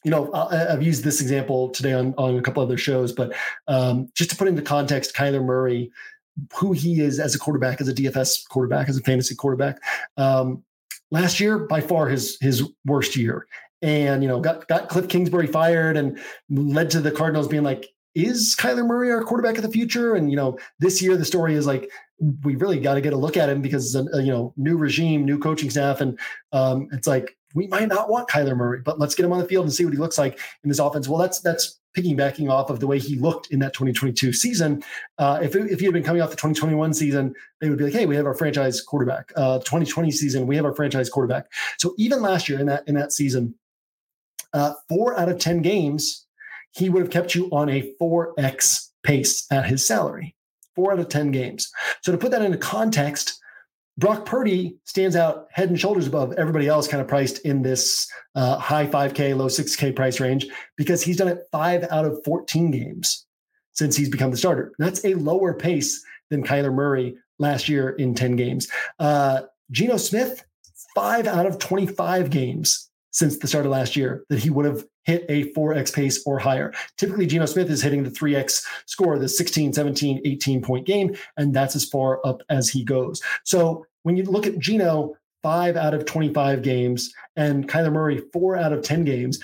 you 0.06 0.12
know, 0.12 0.32
I've 0.34 0.84
used 0.84 1.04
this 1.04 1.20
example 1.20 1.70
today 1.70 1.94
on, 1.94 2.14
on 2.20 2.38
a 2.38 2.42
couple 2.42 2.62
other 2.62 2.78
shows, 2.78 3.12
but 3.12 3.34
um, 3.68 4.08
just 4.14 4.30
to 4.30 4.36
put 4.36 4.48
into 4.48 4.62
context, 4.62 5.16
Kyler 5.16 5.44
Murray, 5.44 5.92
who 6.54 6.74
he 6.74 7.02
is 7.02 7.20
as 7.20 7.34
a 7.34 7.40
quarterback, 7.40 7.82
as 7.82 7.88
a 7.88 7.94
DFS 7.94 8.48
quarterback, 8.48 8.88
as 8.88 8.98
a 8.98 9.02
fantasy 9.02 9.34
quarterback. 9.34 9.82
Um, 10.16 10.64
last 11.10 11.40
year, 11.40 11.58
by 11.58 11.82
far 11.82 12.08
his 12.08 12.38
his 12.40 12.64
worst 12.86 13.16
year, 13.16 13.48
and 13.82 14.22
you 14.22 14.30
know, 14.30 14.40
got 14.40 14.68
got 14.68 14.90
Cliff 14.90 15.08
Kingsbury 15.08 15.48
fired, 15.48 15.98
and 15.98 16.20
led 16.52 16.92
to 16.92 17.02
the 17.02 17.12
Cardinals 17.12 17.48
being 17.48 17.64
like, 17.64 17.88
is 18.14 18.56
Kyler 18.60 18.86
Murray 18.86 19.12
our 19.12 19.24
quarterback 19.24 19.58
of 19.58 19.64
the 19.64 19.72
future? 19.72 20.14
And 20.14 20.30
you 20.30 20.38
know, 20.38 20.60
this 20.78 21.02
year 21.02 21.18
the 21.18 21.26
story 21.26 21.56
is 21.56 21.66
like 21.66 21.90
we 22.44 22.56
really 22.56 22.80
got 22.80 22.94
to 22.94 23.02
get 23.02 23.14
a 23.14 23.18
look 23.18 23.38
at 23.38 23.50
him 23.50 23.62
because 23.62 23.96
it's 23.96 24.08
a, 24.08 24.18
a, 24.18 24.22
you 24.22 24.32
know 24.32 24.54
new 24.56 24.78
regime, 24.78 25.26
new 25.26 25.40
coaching 25.40 25.72
staff, 25.72 26.00
and 26.00 26.20
um, 26.52 26.90
it's 26.92 27.08
like 27.08 27.36
we 27.56 27.68
might 27.68 27.88
not 27.88 28.10
want 28.10 28.30
Kyler 28.30 28.56
Murray, 28.56 28.82
but 28.82 29.00
let's 29.00 29.16
get 29.16 29.26
him 29.26 29.32
on 29.32 29.40
the 29.40 29.48
field 29.48 29.66
and 29.66 29.74
see 29.74 29.86
what 29.86 29.94
he 29.94 30.00
looks 30.00 30.18
like 30.18 30.40
in 30.64 30.70
this 30.70 30.78
offense. 30.78 31.08
Well, 31.08 31.18
that's 31.18 31.40
that's 31.40 31.80
piggybacking 31.98 32.52
off 32.52 32.70
of 32.70 32.82
the 32.82 32.88
way 32.88 33.00
he 33.00 33.16
looked 33.16 33.52
in 33.52 33.60
that 33.60 33.74
2022 33.74 34.34
season. 34.34 34.84
Uh, 35.18 35.40
if, 35.42 35.56
if 35.56 35.80
he 35.80 35.86
had 35.86 35.94
been 35.94 36.04
coming 36.04 36.22
off 36.22 36.30
the 36.30 36.36
2021 36.36 36.94
season, 36.94 37.34
they 37.62 37.70
would 37.70 37.78
be 37.78 37.86
like, 37.86 37.94
hey, 37.94 38.06
we 38.06 38.18
have 38.18 38.26
our 38.26 38.34
franchise 38.34 38.82
quarterback. 38.82 39.32
Uh, 39.38 39.60
2020 39.60 40.12
season, 40.12 40.46
we 40.46 40.58
have 40.58 40.66
our 40.66 40.76
franchise 40.76 41.10
quarterback. 41.10 41.46
So 41.78 41.96
even 41.98 42.22
last 42.22 42.50
year 42.50 42.60
in 42.60 42.66
that 42.68 42.88
in 42.88 42.96
that 42.96 43.14
season, 43.14 43.56
uh, 44.54 44.74
four 44.90 45.18
out 45.18 45.30
of 45.30 45.40
10 45.40 45.62
games, 45.62 46.28
he 46.72 46.90
would 46.90 47.02
have 47.02 47.12
kept 47.12 47.34
you 47.34 47.50
on 47.52 47.70
a 47.70 47.94
4x 48.02 48.90
pace 49.04 49.48
at 49.50 49.66
his 49.66 49.88
salary. 49.88 50.36
Four 50.76 50.92
out 50.92 51.00
of 51.00 51.08
10 51.08 51.32
games. 51.32 51.72
So 52.02 52.12
to 52.12 52.18
put 52.18 52.32
that 52.32 52.42
into 52.42 52.58
context, 52.58 53.40
Brock 53.98 54.26
Purdy 54.26 54.78
stands 54.84 55.16
out 55.16 55.48
head 55.52 55.70
and 55.70 55.80
shoulders 55.80 56.08
above 56.08 56.34
everybody 56.34 56.68
else, 56.68 56.88
kind 56.88 57.02
of 57.02 57.08
priced 57.08 57.40
in 57.40 57.62
this 57.62 58.08
uh, 58.36 58.58
high 58.58 58.86
5K, 58.86 59.36
low 59.38 59.48
6K 59.48 59.96
price 59.96 60.20
range 60.20 60.48
because 60.76 61.02
he's 61.02 61.18
done 61.18 61.30
it 61.30 61.44
five 61.52 61.86
out 61.90 62.06
of 62.06 62.20
14 62.26 62.72
games 62.72 63.26
since 63.72 63.96
he's 63.96 64.10
become 64.10 64.32
the 64.32 64.38
starter. 64.38 64.74
That's 64.80 65.04
a 65.06 65.14
lower 65.14 65.54
pace 65.54 66.04
than 66.30 66.44
Kyler 66.44 66.74
Murray 66.74 67.16
last 67.40 67.70
year 67.70 67.92
in 67.92 68.16
10 68.16 68.36
games. 68.36 68.68
Uh, 69.00 69.44
Geno 69.72 69.98
Smith, 69.98 70.44
five 70.94 71.28
out 71.28 71.46
of 71.46 71.60
25 71.60 72.30
games 72.30 72.90
since 73.16 73.38
the 73.38 73.48
start 73.48 73.66
of 73.66 73.72
last 73.72 73.96
year 73.96 74.26
that 74.30 74.40
he 74.40 74.50
would 74.50 74.66
have 74.66 74.84
hit 75.06 75.26
a 75.30 75.50
4x 75.54 75.94
pace 75.94 76.22
or 76.26 76.38
higher. 76.38 76.74
Typically, 76.98 77.26
Geno 77.26 77.46
Smith 77.46 77.70
is 77.70 77.82
hitting 77.82 78.04
the 78.04 78.10
3x 78.10 78.66
score, 78.88 79.18
the 79.18 79.30
16, 79.30 79.72
17, 79.72 80.22
18 80.26 80.62
point 80.62 80.86
game, 80.86 81.16
and 81.38 81.54
that's 81.54 81.78
as 81.78 81.86
far 81.86 82.20
up 82.26 82.42
as 82.50 82.68
he 82.70 82.84
goes. 82.84 83.22
So 83.46 83.86
when 84.04 84.18
you 84.18 84.24
look 84.24 84.46
at 84.46 84.60
Geno, 84.60 85.16
five 85.42 85.78
out 85.78 85.94
of 85.94 86.06
25 86.06 86.62
games, 86.62 87.14
and 87.38 87.70
Kyler 87.70 87.94
Murray, 87.94 88.22
four 88.34 88.58
out 88.58 88.74
of 88.74 88.84
10 88.84 89.06
games, 89.06 89.40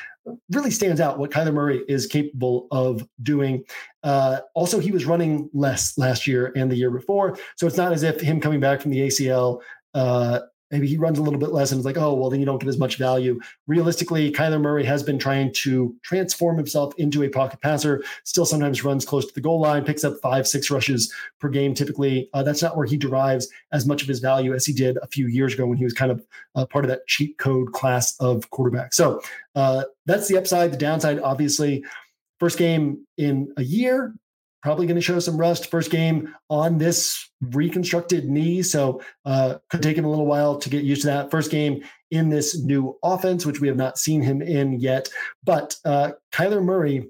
really 0.51 0.72
stands 0.72 0.99
out 0.99 1.17
what 1.17 1.32
Kyler 1.32 1.53
Murray 1.53 1.82
is 1.88 2.07
capable 2.07 2.67
of 2.72 3.07
doing. 3.24 3.63
Uh, 4.03 4.41
also, 4.53 4.80
he 4.80 4.91
was 4.91 5.05
running 5.05 5.49
less 5.53 5.97
last 5.97 6.28
year 6.28 6.51
and 6.57 6.69
the 6.69 6.76
year 6.76 6.91
before. 6.91 7.38
So 7.55 7.67
it's 7.67 7.78
not 7.78 7.93
as 7.93 8.03
if 8.03 8.19
him 8.19 8.41
coming 8.41 8.59
back 8.59 8.82
from 8.82 8.91
the 8.91 8.99
ACL 8.99 9.61
uh, 9.93 10.41
maybe 10.72 10.88
he 10.88 10.97
runs 10.97 11.19
a 11.19 11.22
little 11.22 11.39
bit 11.39 11.51
less 11.51 11.72
and 11.72 11.80
it's 11.80 11.86
like, 11.86 11.97
oh, 11.97 12.13
well, 12.13 12.30
then 12.30 12.39
you 12.39 12.45
don't 12.45 12.59
get 12.59 12.69
as 12.69 12.78
much 12.78 12.97
value. 12.97 13.39
Realistically, 13.67 14.32
Kyler 14.32 14.61
Murray 14.61 14.84
has 14.86 15.03
been 15.03 15.19
trying 15.19 15.53
to 15.53 15.95
transform 16.01 16.57
himself 16.57 16.93
into 16.97 17.24
a 17.24 17.30
pocket 17.30 17.61
passer, 17.61 18.03
still 18.24 18.45
sometimes 18.45 18.84
runs 18.84 19.05
close 19.05 19.26
to 19.26 19.34
the 19.34 19.41
goal 19.41 19.59
line, 19.59 19.84
picks 19.84 20.03
up 20.03 20.15
five, 20.22 20.47
six 20.47 20.72
rushes 20.72 21.13
per 21.39 21.49
game 21.49 21.74
typically. 21.74 22.30
Uh, 22.34 22.43
that's 22.43 22.61
not 22.61 22.78
where 22.78 22.86
he 22.86 22.97
derives 22.97 23.47
as 23.72 23.86
much 23.86 24.01
of 24.01 24.07
his 24.07 24.19
value 24.19 24.53
as 24.53 24.65
he 24.65 24.74
did 24.74 24.97
a 25.01 25.07
few 25.07 25.28
years 25.28 25.53
ago 25.53 25.65
when 25.65 25.78
he 25.78 25.84
was 25.84 25.93
kind 25.93 26.11
of 26.11 26.26
uh, 26.55 26.65
part 26.65 26.86
of 26.86 26.89
that 26.89 27.05
cheat 27.07 27.38
code 27.38 27.74
class 27.74 28.15
of 28.19 28.49
quarterback. 28.49 28.93
So 28.93 29.22
uh, 29.55 29.84
that's 30.05 30.28
the 30.28 30.38
upside. 30.38 30.72
The 30.72 30.78
downside, 30.78 31.19
obviously, 31.19 31.84
first 32.39 32.57
game 32.57 33.05
in 33.17 33.53
a 33.57 33.63
year, 33.63 34.13
probably 34.62 34.86
going 34.86 34.95
to 34.95 35.01
show 35.01 35.20
some 35.20 35.38
rust 35.38 35.70
first 35.72 35.91
game 35.91 36.34
on 36.49 36.78
this 36.78 37.30
reconstructed 37.41 38.30
knee. 38.30 38.62
So 38.62 39.01
uh, 39.26 39.55
could 39.70 39.82
take 39.82 39.97
him 39.97 40.05
a 40.05 40.09
little 40.09 40.26
while 40.26 40.57
to 40.57 40.70
get 40.70 40.84
used 40.84 41.01
to 41.01 41.07
that 41.07 41.32
first 41.32 41.51
game 41.51 41.84
in 42.12 42.30
this 42.30 42.59
new 42.59 42.97
offense, 43.03 43.45
which 43.45 43.59
we 43.59 43.68
have 43.68 43.78
not 43.78 43.97
seen 43.97 44.22
him 44.22 44.41
in 44.41 44.80
yet. 44.80 45.09
But 45.43 45.76
uh, 45.86 46.12
Kyler 46.32 46.64
Murray, 46.64 47.09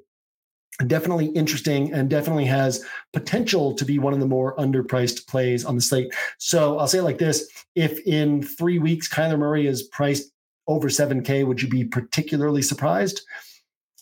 definitely 0.87 1.27
interesting 1.27 1.93
and 1.93 2.09
definitely 2.09 2.45
has 2.45 2.85
potential 3.13 3.75
to 3.75 3.85
be 3.85 3.99
one 3.99 4.13
of 4.13 4.19
the 4.19 4.27
more 4.27 4.55
underpriced 4.55 5.27
plays 5.27 5.65
on 5.65 5.75
the 5.75 5.81
slate. 5.81 6.13
So 6.37 6.79
I'll 6.79 6.87
say 6.87 6.99
it 6.99 7.03
like 7.03 7.17
this: 7.17 7.49
If 7.75 7.99
in 8.07 8.41
three 8.41 8.79
weeks 8.79 9.09
Kyler 9.09 9.37
Murray 9.37 9.67
is 9.67 9.83
priced 9.83 10.31
over 10.67 10.87
7K, 10.87 11.45
would 11.45 11.61
you 11.61 11.67
be 11.67 11.83
particularly 11.83 12.61
surprised? 12.61 13.21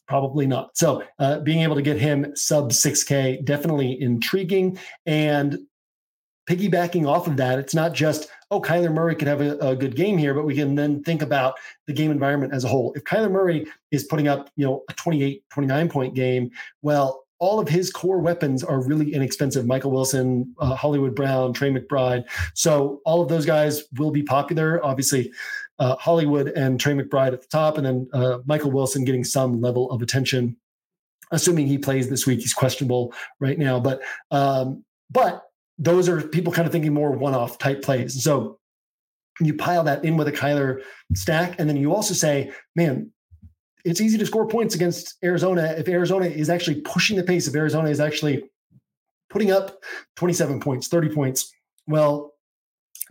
Probably 0.09 0.47
not. 0.47 0.75
So, 0.75 1.03
uh, 1.19 1.39
being 1.41 1.61
able 1.61 1.75
to 1.75 1.83
get 1.83 1.99
him 1.99 2.35
sub 2.35 2.71
6K, 2.71 3.45
definitely 3.45 4.01
intriguing. 4.01 4.79
And 5.05 5.59
piggybacking 6.49 7.07
off 7.07 7.27
of 7.27 7.37
that, 7.37 7.59
it's 7.59 7.75
not 7.75 7.93
just, 7.93 8.27
oh, 8.49 8.59
Kyler 8.59 8.91
Murray 8.91 9.13
could 9.13 9.27
have 9.27 9.39
a, 9.39 9.55
a, 9.59 9.75
good 9.75 9.95
game 9.95 10.17
here, 10.17 10.33
but 10.33 10.45
we 10.45 10.55
can 10.55 10.73
then 10.73 11.03
think 11.03 11.21
about 11.21 11.59
the 11.85 11.93
game 11.93 12.09
environment 12.09 12.55
as 12.55 12.63
a 12.63 12.67
whole. 12.67 12.91
If 12.95 13.03
Kyler 13.03 13.29
Murray 13.29 13.67
is 13.91 14.05
putting 14.05 14.27
up, 14.27 14.49
you 14.55 14.65
know, 14.65 14.83
a 14.89 14.93
28, 14.93 15.43
29 15.51 15.89
point 15.89 16.15
game, 16.15 16.49
well, 16.81 17.25
all 17.37 17.59
of 17.59 17.69
his 17.69 17.91
core 17.91 18.19
weapons 18.19 18.63
are 18.63 18.81
really 18.81 19.13
inexpensive. 19.13 19.67
Michael 19.67 19.91
Wilson, 19.91 20.55
uh, 20.57 20.73
Hollywood 20.73 21.13
Brown, 21.13 21.53
Trey 21.53 21.69
McBride. 21.69 22.23
So 22.55 22.99
all 23.05 23.21
of 23.21 23.29
those 23.29 23.45
guys 23.45 23.83
will 23.97 24.11
be 24.11 24.23
popular. 24.23 24.83
Obviously, 24.83 25.31
uh, 25.79 25.95
Hollywood 25.95 26.49
and 26.49 26.79
Trey 26.79 26.93
McBride 26.93 27.33
at 27.33 27.41
the 27.41 27.47
top, 27.47 27.77
and 27.77 27.85
then 27.85 28.09
uh, 28.13 28.39
Michael 28.45 28.71
Wilson 28.71 29.05
getting 29.05 29.23
some 29.23 29.61
level 29.61 29.89
of 29.91 30.01
attention. 30.01 30.57
Assuming 31.31 31.67
he 31.67 31.77
plays 31.77 32.09
this 32.09 32.25
week, 32.25 32.39
he's 32.39 32.53
questionable 32.53 33.13
right 33.39 33.57
now, 33.57 33.79
but 33.79 34.01
um, 34.31 34.83
but 35.11 35.43
those 35.77 36.09
are 36.09 36.21
people 36.21 36.51
kind 36.51 36.65
of 36.65 36.71
thinking 36.71 36.93
more 36.93 37.11
one-off 37.11 37.57
type 37.57 37.81
plays. 37.81 38.23
So 38.23 38.59
you 39.39 39.53
pile 39.53 39.83
that 39.83 40.03
in 40.03 40.17
with 40.17 40.27
a 40.27 40.31
Kyler 40.31 40.81
stack, 41.15 41.59
and 41.59 41.69
then 41.69 41.77
you 41.77 41.93
also 41.93 42.13
say, 42.13 42.51
man, 42.75 43.11
it's 43.85 44.01
easy 44.01 44.17
to 44.17 44.25
score 44.25 44.47
points 44.47 44.75
against 44.75 45.15
Arizona 45.23 45.75
if 45.77 45.87
Arizona 45.87 46.25
is 46.25 46.49
actually 46.49 46.81
pushing 46.81 47.15
the 47.15 47.23
pace. 47.23 47.47
If 47.47 47.55
Arizona 47.55 47.89
is 47.89 47.99
actually 47.99 48.43
putting 49.29 49.51
up 49.51 49.81
27 50.17 50.59
points, 50.59 50.87
30 50.87 51.09
points, 51.09 51.53
well, 51.87 52.28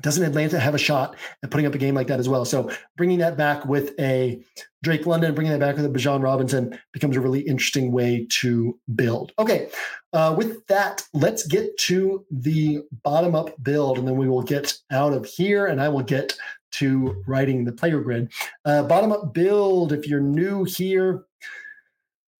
doesn't 0.02 0.24
Atlanta 0.24 0.58
have 0.58 0.74
a 0.74 0.78
shot 0.78 1.16
at 1.42 1.50
putting 1.50 1.66
up 1.66 1.74
a 1.74 1.78
game 1.78 1.94
like 1.94 2.06
that 2.06 2.20
as 2.20 2.28
well? 2.28 2.44
So 2.44 2.70
bringing 2.96 3.18
that 3.18 3.36
back 3.36 3.64
with 3.64 3.98
a 3.98 4.42
Drake 4.82 5.06
London, 5.06 5.34
bringing 5.34 5.52
that 5.52 5.60
back 5.60 5.76
with 5.76 5.84
a 5.84 5.88
Bijan 5.88 6.22
Robinson 6.22 6.78
becomes 6.92 7.16
a 7.16 7.20
really 7.20 7.40
interesting 7.40 7.90
way 7.90 8.26
to 8.30 8.78
build. 8.94 9.32
Okay, 9.38 9.68
uh, 10.12 10.34
with 10.36 10.64
that, 10.68 11.02
let's 11.14 11.46
get 11.46 11.76
to 11.78 12.24
the 12.30 12.82
bottom 13.02 13.34
up 13.34 13.60
build, 13.62 13.98
and 13.98 14.06
then 14.06 14.16
we 14.16 14.28
will 14.28 14.42
get 14.42 14.76
out 14.90 15.12
of 15.12 15.26
here, 15.26 15.66
and 15.66 15.80
I 15.80 15.88
will 15.88 16.02
get 16.02 16.36
to 16.70 17.22
writing 17.26 17.64
the 17.64 17.72
player 17.72 18.00
grid. 18.00 18.30
Uh, 18.64 18.84
bottom 18.84 19.10
up 19.10 19.34
build. 19.34 19.92
If 19.92 20.06
you're 20.06 20.20
new 20.20 20.64
here. 20.64 21.24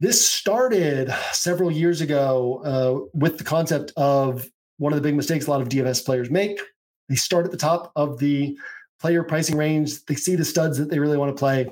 This 0.00 0.24
started 0.24 1.12
several 1.32 1.72
years 1.72 2.00
ago 2.00 2.62
uh, 2.64 3.08
with 3.14 3.36
the 3.36 3.42
concept 3.42 3.92
of 3.96 4.48
one 4.76 4.92
of 4.92 4.96
the 4.96 5.02
big 5.02 5.16
mistakes 5.16 5.48
a 5.48 5.50
lot 5.50 5.60
of 5.60 5.68
DFS 5.68 6.04
players 6.04 6.30
make, 6.30 6.60
they 7.08 7.14
start 7.14 7.44
at 7.44 7.50
the 7.50 7.56
top 7.56 7.92
of 7.96 8.18
the 8.18 8.58
player 9.00 9.22
pricing 9.22 9.56
range. 9.56 10.04
They 10.06 10.14
see 10.14 10.36
the 10.36 10.44
studs 10.44 10.78
that 10.78 10.90
they 10.90 10.98
really 10.98 11.16
want 11.16 11.34
to 11.34 11.38
play. 11.38 11.68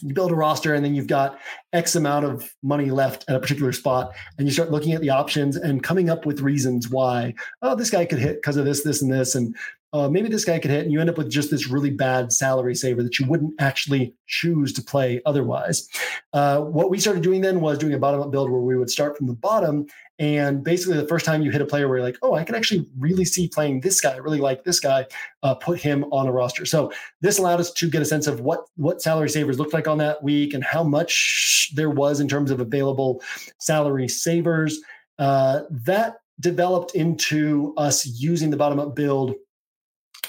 You 0.00 0.14
build 0.14 0.32
a 0.32 0.34
roster, 0.34 0.74
and 0.74 0.84
then 0.84 0.94
you've 0.94 1.06
got 1.06 1.38
X 1.72 1.94
amount 1.94 2.24
of 2.24 2.52
money 2.62 2.90
left 2.90 3.24
at 3.28 3.36
a 3.36 3.40
particular 3.40 3.72
spot, 3.72 4.12
and 4.38 4.48
you 4.48 4.52
start 4.52 4.70
looking 4.70 4.92
at 4.94 5.00
the 5.00 5.10
options 5.10 5.56
and 5.56 5.82
coming 5.82 6.10
up 6.10 6.26
with 6.26 6.40
reasons 6.40 6.88
why. 6.88 7.34
Oh, 7.60 7.76
this 7.76 7.90
guy 7.90 8.04
could 8.04 8.18
hit 8.18 8.36
because 8.36 8.56
of 8.56 8.64
this, 8.64 8.82
this, 8.82 9.02
and 9.02 9.12
this, 9.12 9.34
and 9.34 9.54
uh, 9.92 10.08
maybe 10.08 10.28
this 10.28 10.44
guy 10.44 10.58
could 10.58 10.70
hit, 10.70 10.84
and 10.84 10.92
you 10.92 11.00
end 11.00 11.10
up 11.10 11.18
with 11.18 11.30
just 11.30 11.50
this 11.50 11.68
really 11.68 11.90
bad 11.90 12.32
salary 12.32 12.74
saver 12.74 13.02
that 13.02 13.18
you 13.18 13.26
wouldn't 13.26 13.52
actually 13.60 14.14
choose 14.26 14.72
to 14.72 14.82
play 14.82 15.20
otherwise. 15.26 15.86
Uh, 16.32 16.60
what 16.60 16.90
we 16.90 16.98
started 16.98 17.22
doing 17.22 17.42
then 17.42 17.60
was 17.60 17.76
doing 17.76 17.92
a 17.92 17.98
bottom 17.98 18.20
up 18.20 18.30
build 18.30 18.50
where 18.50 18.60
we 18.60 18.76
would 18.76 18.88
start 18.88 19.16
from 19.16 19.26
the 19.26 19.34
bottom. 19.34 19.86
And 20.18 20.64
basically, 20.64 20.96
the 20.96 21.08
first 21.08 21.26
time 21.26 21.42
you 21.42 21.50
hit 21.50 21.60
a 21.60 21.66
player 21.66 21.88
where 21.88 21.98
you're 21.98 22.06
like, 22.06 22.18
oh, 22.22 22.34
I 22.34 22.44
can 22.44 22.54
actually 22.54 22.86
really 22.98 23.24
see 23.24 23.48
playing 23.48 23.80
this 23.80 24.00
guy, 24.00 24.14
I 24.14 24.18
really 24.18 24.40
like 24.40 24.64
this 24.64 24.80
guy, 24.80 25.06
uh, 25.42 25.54
put 25.54 25.80
him 25.80 26.04
on 26.04 26.26
a 26.26 26.32
roster. 26.32 26.64
So 26.64 26.90
this 27.20 27.38
allowed 27.38 27.60
us 27.60 27.70
to 27.72 27.90
get 27.90 28.00
a 28.00 28.06
sense 28.06 28.26
of 28.26 28.40
what 28.40 28.64
what 28.76 29.02
salary 29.02 29.28
savers 29.28 29.58
looked 29.58 29.74
like 29.74 29.88
on 29.88 29.98
that 29.98 30.22
week 30.22 30.54
and 30.54 30.64
how 30.64 30.84
much 30.84 31.70
there 31.74 31.90
was 31.90 32.20
in 32.20 32.28
terms 32.28 32.50
of 32.50 32.60
available 32.60 33.22
salary 33.58 34.08
savers. 34.08 34.80
Uh, 35.18 35.62
that 35.70 36.16
developed 36.40 36.94
into 36.94 37.74
us 37.76 38.06
using 38.06 38.50
the 38.50 38.56
bottom 38.56 38.78
up 38.78 38.96
build 38.96 39.34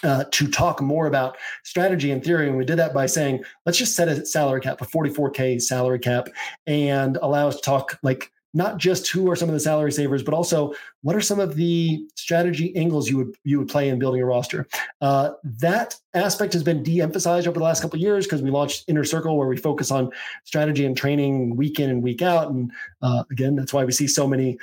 uh, 0.04 0.26
to 0.32 0.48
talk 0.48 0.82
more 0.82 1.08
about 1.08 1.38
strategy 1.64 2.12
and 2.12 2.24
theory. 2.24 2.48
And 2.48 2.58
we 2.58 2.66
did 2.66 2.78
that 2.78 2.94
by 2.94 3.06
saying, 3.06 3.44
let's 3.66 3.78
just 3.78 3.96
set 3.96 4.08
a 4.08 4.26
salary 4.26 4.62
cap, 4.62 4.82
a 4.82 4.86
44K 4.86 5.62
salary 5.62 6.00
cap, 6.00 6.28
and 6.68 7.18
allow 7.22 7.48
us 7.48 7.56
to 7.56 7.62
talk 7.62 8.00
like 8.04 8.32
not 8.54 8.78
just 8.78 9.10
who 9.10 9.30
are 9.32 9.36
some 9.36 9.50
of 9.50 9.54
the 9.54 9.60
salary 9.60 9.92
savers, 9.92 10.22
but 10.22 10.34
also 10.34 10.74
what 11.04 11.16
are 11.16 11.22
some 11.22 11.40
of 11.40 11.56
the 11.56 12.06
strategy 12.16 12.76
angles 12.76 13.10
you 13.10 13.18
would 13.18 13.36
you 13.44 13.60
would 13.60 13.68
play 13.68 13.90
in 13.90 14.00
building 14.00 14.22
a 14.22 14.26
roster. 14.26 14.68
Uh, 15.02 15.32
that 15.44 15.96
aspect 16.14 16.54
has 16.54 16.64
been 16.64 16.82
de-emphasized 16.82 17.48
over 17.48 17.60
the 17.60 17.64
last 17.64 17.82
couple 17.82 17.98
of 17.98 18.02
years 18.02 18.26
because 18.26 18.42
we 18.42 18.50
launched 18.50 18.86
Inner 18.88 19.04
Circle, 19.04 19.38
where 19.38 19.48
we 19.48 19.58
focus 19.58 19.92
on 19.92 20.10
strategy 20.46 20.86
and 20.86 20.96
training 20.96 21.56
week 21.56 21.80
in 21.80 21.90
and 21.90 22.02
week 22.02 22.22
out. 22.22 22.50
And 22.50 22.72
uh, 23.02 23.24
again, 23.32 23.56
that's 23.56 23.74
why 23.74 23.84
we 23.84 23.92
see 23.92 24.08
so 24.08 24.26
many 24.26 24.58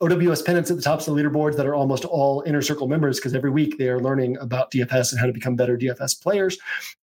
OWS 0.00 0.42
pennants 0.42 0.70
at 0.70 0.76
the 0.76 0.82
tops 0.82 1.08
of 1.08 1.16
the 1.16 1.22
leaderboards 1.22 1.56
that 1.56 1.66
are 1.66 1.74
almost 1.74 2.04
all 2.04 2.42
Inner 2.46 2.62
Circle 2.62 2.86
members 2.86 3.18
because 3.18 3.34
every 3.34 3.50
week 3.50 3.76
they 3.76 3.88
are 3.88 4.00
learning 4.00 4.36
about 4.38 4.70
DFS 4.70 5.10
and 5.10 5.20
how 5.20 5.26
to 5.26 5.32
become 5.32 5.56
better 5.56 5.76
DFS 5.76 6.22
players. 6.22 6.58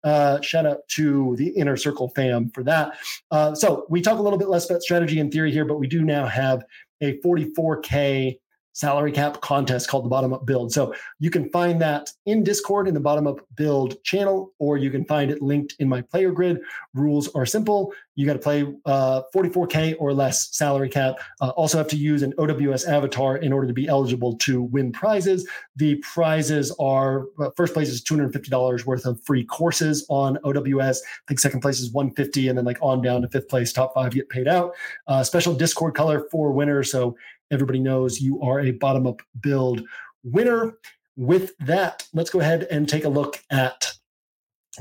Uh, 0.05 0.39
shout 0.39 0.65
out 0.65 0.87
to 0.87 1.35
the 1.35 1.49
Inner 1.49 1.75
Circle 1.75 2.09
fam 2.15 2.49
for 2.51 2.63
that. 2.63 2.97
Uh, 3.31 3.53
so 3.53 3.85
we 3.89 4.01
talk 4.01 4.19
a 4.19 4.21
little 4.21 4.39
bit 4.39 4.47
less 4.47 4.69
about 4.69 4.81
strategy 4.81 5.19
and 5.19 5.33
theory 5.33 5.51
here, 5.51 5.65
but 5.65 5.79
we 5.79 5.87
do 5.87 6.01
now 6.01 6.25
have 6.25 6.63
a 7.01 7.17
44k 7.19 8.37
salary 8.73 9.11
cap 9.11 9.41
contest 9.41 9.89
called 9.89 10.05
the 10.05 10.09
bottom 10.09 10.33
up 10.33 10.45
build. 10.45 10.71
So 10.71 10.93
you 11.19 11.29
can 11.29 11.49
find 11.49 11.81
that 11.81 12.11
in 12.25 12.43
Discord 12.43 12.87
in 12.87 12.93
the 12.93 12.99
bottom 12.99 13.27
up 13.27 13.39
build 13.55 14.01
channel, 14.03 14.53
or 14.59 14.77
you 14.77 14.89
can 14.89 15.05
find 15.05 15.31
it 15.31 15.41
linked 15.41 15.75
in 15.79 15.89
my 15.89 16.01
player 16.01 16.31
grid. 16.31 16.59
Rules 16.93 17.33
are 17.35 17.45
simple. 17.45 17.93
You 18.15 18.25
got 18.25 18.33
to 18.33 18.39
play 18.39 18.65
uh, 18.85 19.21
44K 19.33 19.95
or 19.97 20.13
less 20.13 20.55
salary 20.55 20.89
cap. 20.89 21.19
Uh, 21.39 21.49
also 21.49 21.77
have 21.77 21.87
to 21.87 21.95
use 21.95 22.21
an 22.21 22.33
OWS 22.37 22.85
avatar 22.85 23.37
in 23.37 23.53
order 23.53 23.67
to 23.67 23.73
be 23.73 23.87
eligible 23.87 24.35
to 24.37 24.61
win 24.61 24.91
prizes. 24.91 25.47
The 25.77 25.95
prizes 25.97 26.75
are 26.79 27.27
uh, 27.39 27.49
first 27.55 27.73
place 27.73 27.89
is 27.89 28.03
$250 28.03 28.85
worth 28.85 29.05
of 29.05 29.21
free 29.23 29.45
courses 29.45 30.05
on 30.09 30.37
OWS. 30.43 31.01
I 31.01 31.21
think 31.27 31.39
second 31.39 31.61
place 31.61 31.79
is 31.79 31.91
150 31.91 32.49
and 32.49 32.57
then 32.57 32.65
like 32.65 32.77
on 32.81 33.01
down 33.01 33.21
to 33.21 33.29
fifth 33.29 33.47
place, 33.47 33.71
top 33.71 33.93
five 33.93 34.11
get 34.11 34.29
paid 34.29 34.47
out. 34.47 34.73
Uh, 35.07 35.23
special 35.23 35.53
Discord 35.53 35.95
color 35.95 36.27
for 36.31 36.51
winners. 36.51 36.91
So 36.91 37.15
everybody 37.51 37.79
knows 37.79 38.19
you 38.19 38.41
are 38.41 38.59
a 38.59 38.71
bottom 38.71 39.07
up 39.07 39.21
build 39.39 39.83
winner. 40.23 40.77
With 41.15 41.57
that, 41.59 42.07
let's 42.13 42.29
go 42.29 42.39
ahead 42.39 42.63
and 42.71 42.87
take 42.87 43.03
a 43.03 43.09
look 43.09 43.41
at 43.51 43.91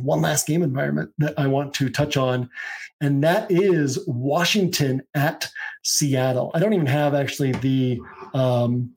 one 0.00 0.20
last 0.20 0.46
game 0.46 0.62
environment 0.62 1.10
that 1.18 1.36
I 1.38 1.46
want 1.46 1.74
to 1.74 1.88
touch 1.88 2.16
on, 2.16 2.48
and 3.00 3.22
that 3.24 3.50
is 3.50 3.98
Washington 4.06 5.02
at 5.14 5.48
Seattle. 5.82 6.50
I 6.54 6.60
don't 6.60 6.74
even 6.74 6.86
have 6.86 7.14
actually 7.14 7.52
the 7.52 8.00
um, 8.34 8.92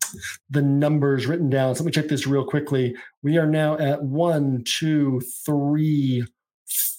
the 0.49 0.61
numbers 0.61 1.25
written 1.25 1.49
down. 1.49 1.73
So 1.73 1.83
let 1.83 1.87
me 1.87 1.91
check 1.91 2.09
this 2.09 2.27
real 2.27 2.45
quickly. 2.45 2.95
We 3.23 3.37
are 3.37 3.47
now 3.47 3.77
at 3.77 4.03
one, 4.03 4.63
two, 4.65 5.21
three, 5.45 6.23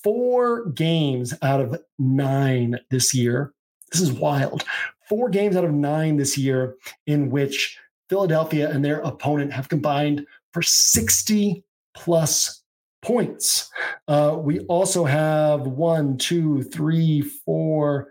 four 0.02 0.66
games 0.70 1.34
out 1.42 1.60
of 1.60 1.80
nine 1.98 2.80
this 2.90 3.14
year. 3.14 3.52
This 3.92 4.00
is 4.00 4.12
wild 4.12 4.64
four 5.12 5.28
games 5.28 5.56
out 5.56 5.64
of 5.64 5.74
nine 5.74 6.16
this 6.16 6.38
year 6.38 6.74
in 7.06 7.28
which 7.28 7.78
Philadelphia 8.08 8.70
and 8.70 8.82
their 8.82 9.00
opponent 9.00 9.52
have 9.52 9.68
combined 9.68 10.26
for 10.54 10.62
60 10.62 11.62
plus 11.94 12.62
points. 13.02 13.70
Uh, 14.08 14.38
we 14.38 14.60
also 14.60 15.04
have 15.04 15.66
one, 15.66 16.16
two, 16.16 16.62
three, 16.62 17.20
four, 17.20 18.08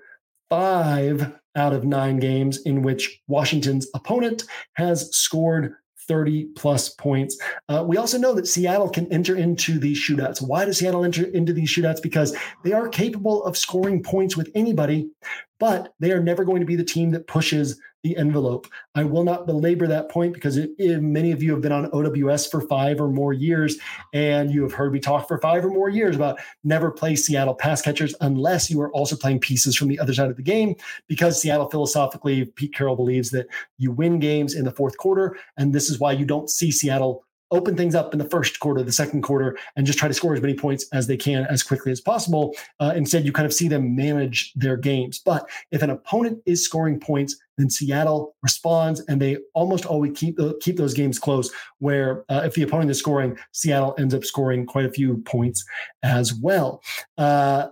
five 0.52 1.34
out 1.56 1.74
of 1.74 1.86
nine 1.86 2.20
games 2.20 2.62
in 2.68 2.84
which 2.84 3.20
Washington's 3.28 3.88
opponent 3.95 4.43
has 4.74 5.10
scored 5.12 5.74
30 6.12 6.43
plus 6.57 6.89
points. 6.89 7.39
Uh, 7.70 7.86
we 7.88 7.95
also 7.95 8.18
know 8.18 8.34
that 8.34 8.45
Seattle 8.45 8.89
can 8.89 9.09
enter 9.14 9.38
into 9.38 9.80
these 9.80 9.97
shootouts. 9.97 10.41
Why 10.41 10.66
does 10.66 10.80
Seattle 10.80 11.05
enter 11.05 11.24
into 11.24 11.53
these 11.53 11.70
shootouts? 11.70 12.01
Because 12.01 12.36
they 12.66 12.74
are 12.74 12.89
capable 12.89 13.45
of 13.45 13.55
scoring 13.55 14.03
points 14.03 14.36
with 14.36 14.51
anybody, 14.53 15.09
but 15.57 15.93
they 16.01 16.12
are 16.12 16.22
never 16.22 16.43
going 16.43 16.59
to 16.59 16.66
be 16.66 16.76
the 16.76 16.84
team 16.84 17.12
that 17.12 17.28
pushes 17.28 17.80
the 18.04 18.18
envelope. 18.18 18.68
I 18.95 19.04
will 19.04 19.24
not 19.24 19.45
belabor 19.45 19.88
that 19.88 20.10
point 20.10 20.34
because 20.34 20.58
it, 20.58 20.72
it, 20.78 21.02
many 21.02 21.32
of 21.32 21.43
you 21.43 21.52
have 21.52 21.62
been 21.62 21.72
on 21.72 21.89
OWS 21.93 22.47
for 22.47 22.62
five 22.62 22.99
or 22.99 23.10
more 23.10 23.34
years, 23.34 23.78
and 24.14 24.52
you 24.52 24.64
have 24.64 24.74
heard 24.74 24.93
me 24.93 24.99
talk 24.99 25.28
for 25.28 25.38
five 25.39 25.64
or 25.64 25.70
more 25.70 25.89
years 25.89 26.16
about 26.16 26.39
never 26.64 26.91
play 26.91 27.16
Seattle 27.16 27.54
pass 27.54 27.82
catchers 27.82 28.16
unless 28.22 28.70
you 28.70 28.82
are 28.82 28.91
also 28.91 29.16
playing 29.16 29.39
pieces 29.39 29.76
from 29.76 29.88
the 29.88 29.99
other 29.99 30.14
side 30.14 30.30
of 30.30 30.36
the 30.36 30.41
game. 30.41 30.76
Because 31.08 31.41
Seattle 31.41 31.70
philosophically, 31.70 32.45
Pete 32.45 32.74
Carroll 32.74 32.95
believes 32.95 33.30
that 33.32 33.47
you 33.78 33.91
win 33.91 34.20
games 34.20 34.56
in 34.56 34.66
the 34.66 34.72
fourth 34.72 34.97
quarter, 34.97 35.38
and 35.58 35.74
this 35.74 35.89
is 35.89 35.99
why 35.99 36.12
you 36.12 36.26
don't 36.26 36.49
see 36.49 36.72
Seattle 36.72 37.24
open 37.52 37.76
things 37.76 37.95
up 37.95 38.14
in 38.14 38.20
the 38.20 38.30
first 38.30 38.60
quarter, 38.60 38.82
the 38.84 38.91
second 38.91 39.22
quarter, 39.22 39.58
and 39.76 39.86
just 39.86 39.99
try 39.99 40.08
to 40.08 40.14
score 40.14 40.34
as 40.34 40.41
many 40.41 40.54
points 40.54 40.86
as 40.93 41.08
they 41.08 41.18
can 41.18 41.45
as 41.45 41.64
quickly 41.64 41.91
as 41.91 42.02
possible. 42.02 42.56
Uh, 42.80 42.93
instead, 42.95 43.26
you 43.26 43.32
kind 43.32 43.45
of 43.45 43.54
see 43.54 43.68
them 43.68 43.95
manage 43.95 44.54
their 44.54 44.78
games. 44.78 45.20
But 45.20 45.49
if 45.72 45.82
an 45.82 45.89
opponent 45.89 46.41
is 46.45 46.64
scoring 46.64 46.99
points, 46.99 47.36
then 47.58 47.70
Seattle 47.70 48.36
responds, 48.41 49.02
and 49.02 49.22
they 49.22 49.38
almost 49.54 49.86
always 49.86 50.14
keep 50.16 50.38
the, 50.38 50.58
keep 50.62 50.78
those 50.78 50.93
games 50.93 51.20
close. 51.20 51.52
Where 51.80 52.24
uh, 52.30 52.41
if 52.45 52.56
the 52.56 52.64
opponent 52.64 52.89
is 52.89 52.99
scoring, 52.99 53.38
Seattle 53.52 53.95
ends 53.99 54.14
up 54.14 54.24
scoring 54.24 54.66
quite 54.66 54.86
a 54.86 54.91
few 54.91 55.18
points 55.20 55.64
as 56.04 56.34
well. 56.34 56.82
Uh, 57.18 57.68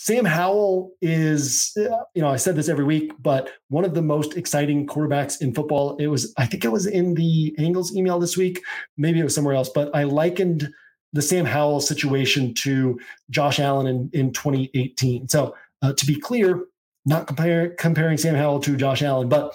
Sam 0.00 0.24
Howell 0.24 0.92
is, 1.02 1.72
you 1.74 2.22
know, 2.22 2.28
I 2.28 2.36
said 2.36 2.54
this 2.54 2.68
every 2.68 2.84
week, 2.84 3.10
but 3.18 3.50
one 3.68 3.84
of 3.84 3.94
the 3.94 4.00
most 4.00 4.36
exciting 4.36 4.86
quarterbacks 4.86 5.42
in 5.42 5.52
football. 5.52 5.96
It 5.96 6.06
was, 6.06 6.32
I 6.38 6.46
think 6.46 6.64
it 6.64 6.70
was 6.70 6.86
in 6.86 7.14
the 7.14 7.52
Angles 7.58 7.92
email 7.96 8.20
this 8.20 8.36
week. 8.36 8.62
Maybe 8.96 9.18
it 9.18 9.24
was 9.24 9.34
somewhere 9.34 9.56
else, 9.56 9.68
but 9.68 9.90
I 9.96 10.04
likened 10.04 10.72
the 11.12 11.20
Sam 11.20 11.44
Howell 11.44 11.80
situation 11.80 12.54
to 12.58 13.00
Josh 13.30 13.58
Allen 13.58 13.88
in, 13.88 14.08
in 14.12 14.32
2018. 14.32 15.28
So 15.28 15.56
uh, 15.82 15.94
to 15.94 16.06
be 16.06 16.14
clear, 16.14 16.66
not 17.04 17.26
compare, 17.26 17.70
comparing 17.70 18.18
Sam 18.18 18.36
Howell 18.36 18.60
to 18.60 18.76
Josh 18.76 19.02
Allen, 19.02 19.28
but 19.28 19.52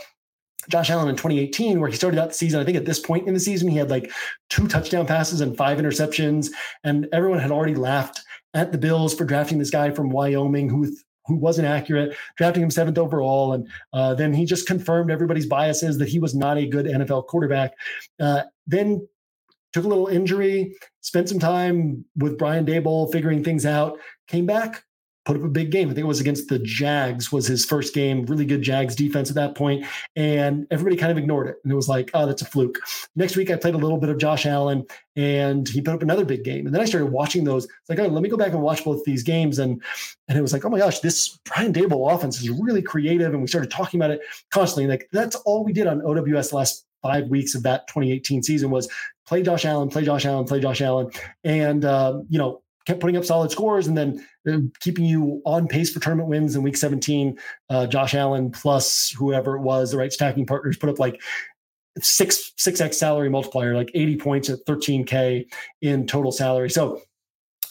Josh 0.67 0.89
Allen 0.89 1.07
in 1.07 1.15
2018, 1.15 1.79
where 1.79 1.89
he 1.89 1.95
started 1.95 2.19
out 2.19 2.29
the 2.29 2.35
season, 2.35 2.59
I 2.59 2.65
think 2.65 2.75
at 2.75 2.83
this 2.85 2.99
point 2.99 3.29
in 3.29 3.33
the 3.33 3.39
season, 3.39 3.69
he 3.69 3.77
had 3.77 3.89
like 3.89 4.11
two 4.49 4.67
touchdown 4.67 5.07
passes 5.07 5.39
and 5.39 5.55
five 5.55 5.77
interceptions, 5.77 6.49
and 6.83 7.07
everyone 7.13 7.39
had 7.39 7.51
already 7.51 7.75
laughed 7.75 8.19
at 8.53 8.71
the 8.71 8.77
Bills 8.77 9.13
for 9.13 9.25
drafting 9.25 9.59
this 9.59 9.69
guy 9.69 9.91
from 9.91 10.09
Wyoming 10.09 10.69
who 10.69 10.95
who 11.25 11.35
wasn't 11.35 11.67
accurate, 11.67 12.15
drafting 12.35 12.63
him 12.63 12.69
seventh 12.69 12.97
overall, 12.97 13.53
and 13.53 13.67
uh, 13.93 14.13
then 14.13 14.33
he 14.33 14.45
just 14.45 14.67
confirmed 14.67 15.09
everybody's 15.09 15.45
biases 15.45 15.97
that 15.97 16.09
he 16.09 16.19
was 16.19 16.35
not 16.35 16.57
a 16.57 16.67
good 16.67 16.85
NFL 16.85 17.27
quarterback. 17.27 17.73
Uh, 18.19 18.43
then 18.67 19.07
took 19.71 19.85
a 19.85 19.87
little 19.87 20.07
injury, 20.07 20.75
spent 21.01 21.29
some 21.29 21.39
time 21.39 22.03
with 22.17 22.37
Brian 22.37 22.65
Daboll 22.65 23.11
figuring 23.11 23.43
things 23.43 23.65
out, 23.65 23.99
came 24.27 24.45
back, 24.45 24.83
put 25.25 25.37
up 25.37 25.43
a 25.43 25.49
big 25.49 25.71
game. 25.71 25.89
I 25.89 25.93
think 25.93 26.03
it 26.03 26.07
was 26.07 26.19
against 26.19 26.49
the 26.49 26.59
Jags 26.59 27.31
was 27.31 27.47
his 27.47 27.65
first 27.65 27.93
game. 27.93 28.25
Really 28.25 28.45
good 28.45 28.61
Jags 28.61 28.95
defense 28.95 29.29
at 29.29 29.35
that 29.35 29.55
point, 29.55 29.85
and 30.15 30.67
everybody 30.71 30.97
kind 30.97 31.11
of 31.11 31.17
ignored 31.17 31.47
it. 31.47 31.57
And 31.63 31.71
it 31.71 31.75
was 31.75 31.87
like, 31.87 32.11
oh, 32.13 32.25
that's 32.25 32.41
a 32.41 32.45
fluke. 32.45 32.79
Next 33.15 33.35
week, 33.35 33.49
I 33.49 33.55
played 33.55 33.75
a 33.75 33.77
little 33.77 33.97
bit 33.97 34.09
of 34.09 34.17
Josh 34.17 34.45
Allen, 34.45 34.85
and 35.15 35.67
he 35.67 35.81
put 35.81 35.93
up 35.93 36.01
another 36.01 36.25
big 36.25 36.43
game. 36.43 36.65
And 36.65 36.75
then 36.75 36.81
I 36.81 36.85
started 36.85 37.07
watching 37.07 37.43
those. 37.43 37.65
It's 37.65 37.89
like, 37.89 37.99
oh, 37.99 38.07
let 38.07 38.23
me 38.23 38.29
go 38.29 38.37
back 38.37 38.51
and 38.51 38.61
watch 38.61 38.83
both 38.83 39.03
these 39.05 39.23
games, 39.23 39.59
and 39.59 39.81
and 40.27 40.37
it 40.37 40.41
was 40.41 40.53
like, 40.53 40.65
oh 40.65 40.69
my 40.69 40.79
gosh, 40.79 40.99
this 40.99 41.39
Brian 41.45 41.73
Daboll 41.73 42.13
offense 42.13 42.41
is 42.41 42.49
really 42.49 42.81
creative. 42.81 43.33
And 43.33 43.41
we 43.41 43.47
started 43.47 43.71
talking 43.71 43.99
about 43.99 44.11
it 44.11 44.21
constantly. 44.51 44.87
Like 44.87 45.07
that's 45.11 45.35
all 45.37 45.63
we 45.63 45.73
did 45.73 45.87
on 45.87 46.01
OWS 46.01 46.53
last 46.53 46.85
five 47.01 47.27
weeks 47.27 47.53
of 47.53 47.63
that 47.63 47.87
2018 47.89 48.41
season 48.41 48.71
was 48.71 48.89
play 49.27 49.43
Josh 49.43 49.65
Allen, 49.65 49.89
play 49.89 50.03
Josh 50.03 50.25
Allen, 50.25 50.45
play 50.45 50.59
Josh 50.59 50.81
Allen, 50.81 51.11
and 51.43 51.85
uh, 51.85 52.21
you 52.29 52.39
know 52.39 52.62
kept 52.85 52.99
putting 52.99 53.17
up 53.17 53.25
solid 53.25 53.51
scores 53.51 53.87
and 53.87 53.97
then 53.97 54.25
uh, 54.47 54.57
keeping 54.79 55.05
you 55.05 55.41
on 55.45 55.67
pace 55.67 55.91
for 55.91 55.99
tournament 55.99 56.29
wins 56.29 56.55
in 56.55 56.63
week 56.63 56.77
17. 56.77 57.37
Uh, 57.69 57.87
Josh 57.87 58.13
Allen 58.13 58.51
plus 58.51 59.09
whoever 59.17 59.55
it 59.55 59.61
was, 59.61 59.91
the 59.91 59.97
right 59.97 60.11
stacking 60.11 60.45
partners 60.45 60.77
put 60.77 60.89
up 60.89 60.99
like 60.99 61.21
six, 61.99 62.53
6x 62.57 62.95
salary 62.95 63.29
multiplier, 63.29 63.75
like 63.75 63.91
80 63.93 64.17
points 64.17 64.49
at 64.49 64.65
13K 64.65 65.45
in 65.81 66.07
total 66.07 66.31
salary. 66.31 66.69
So 66.69 67.01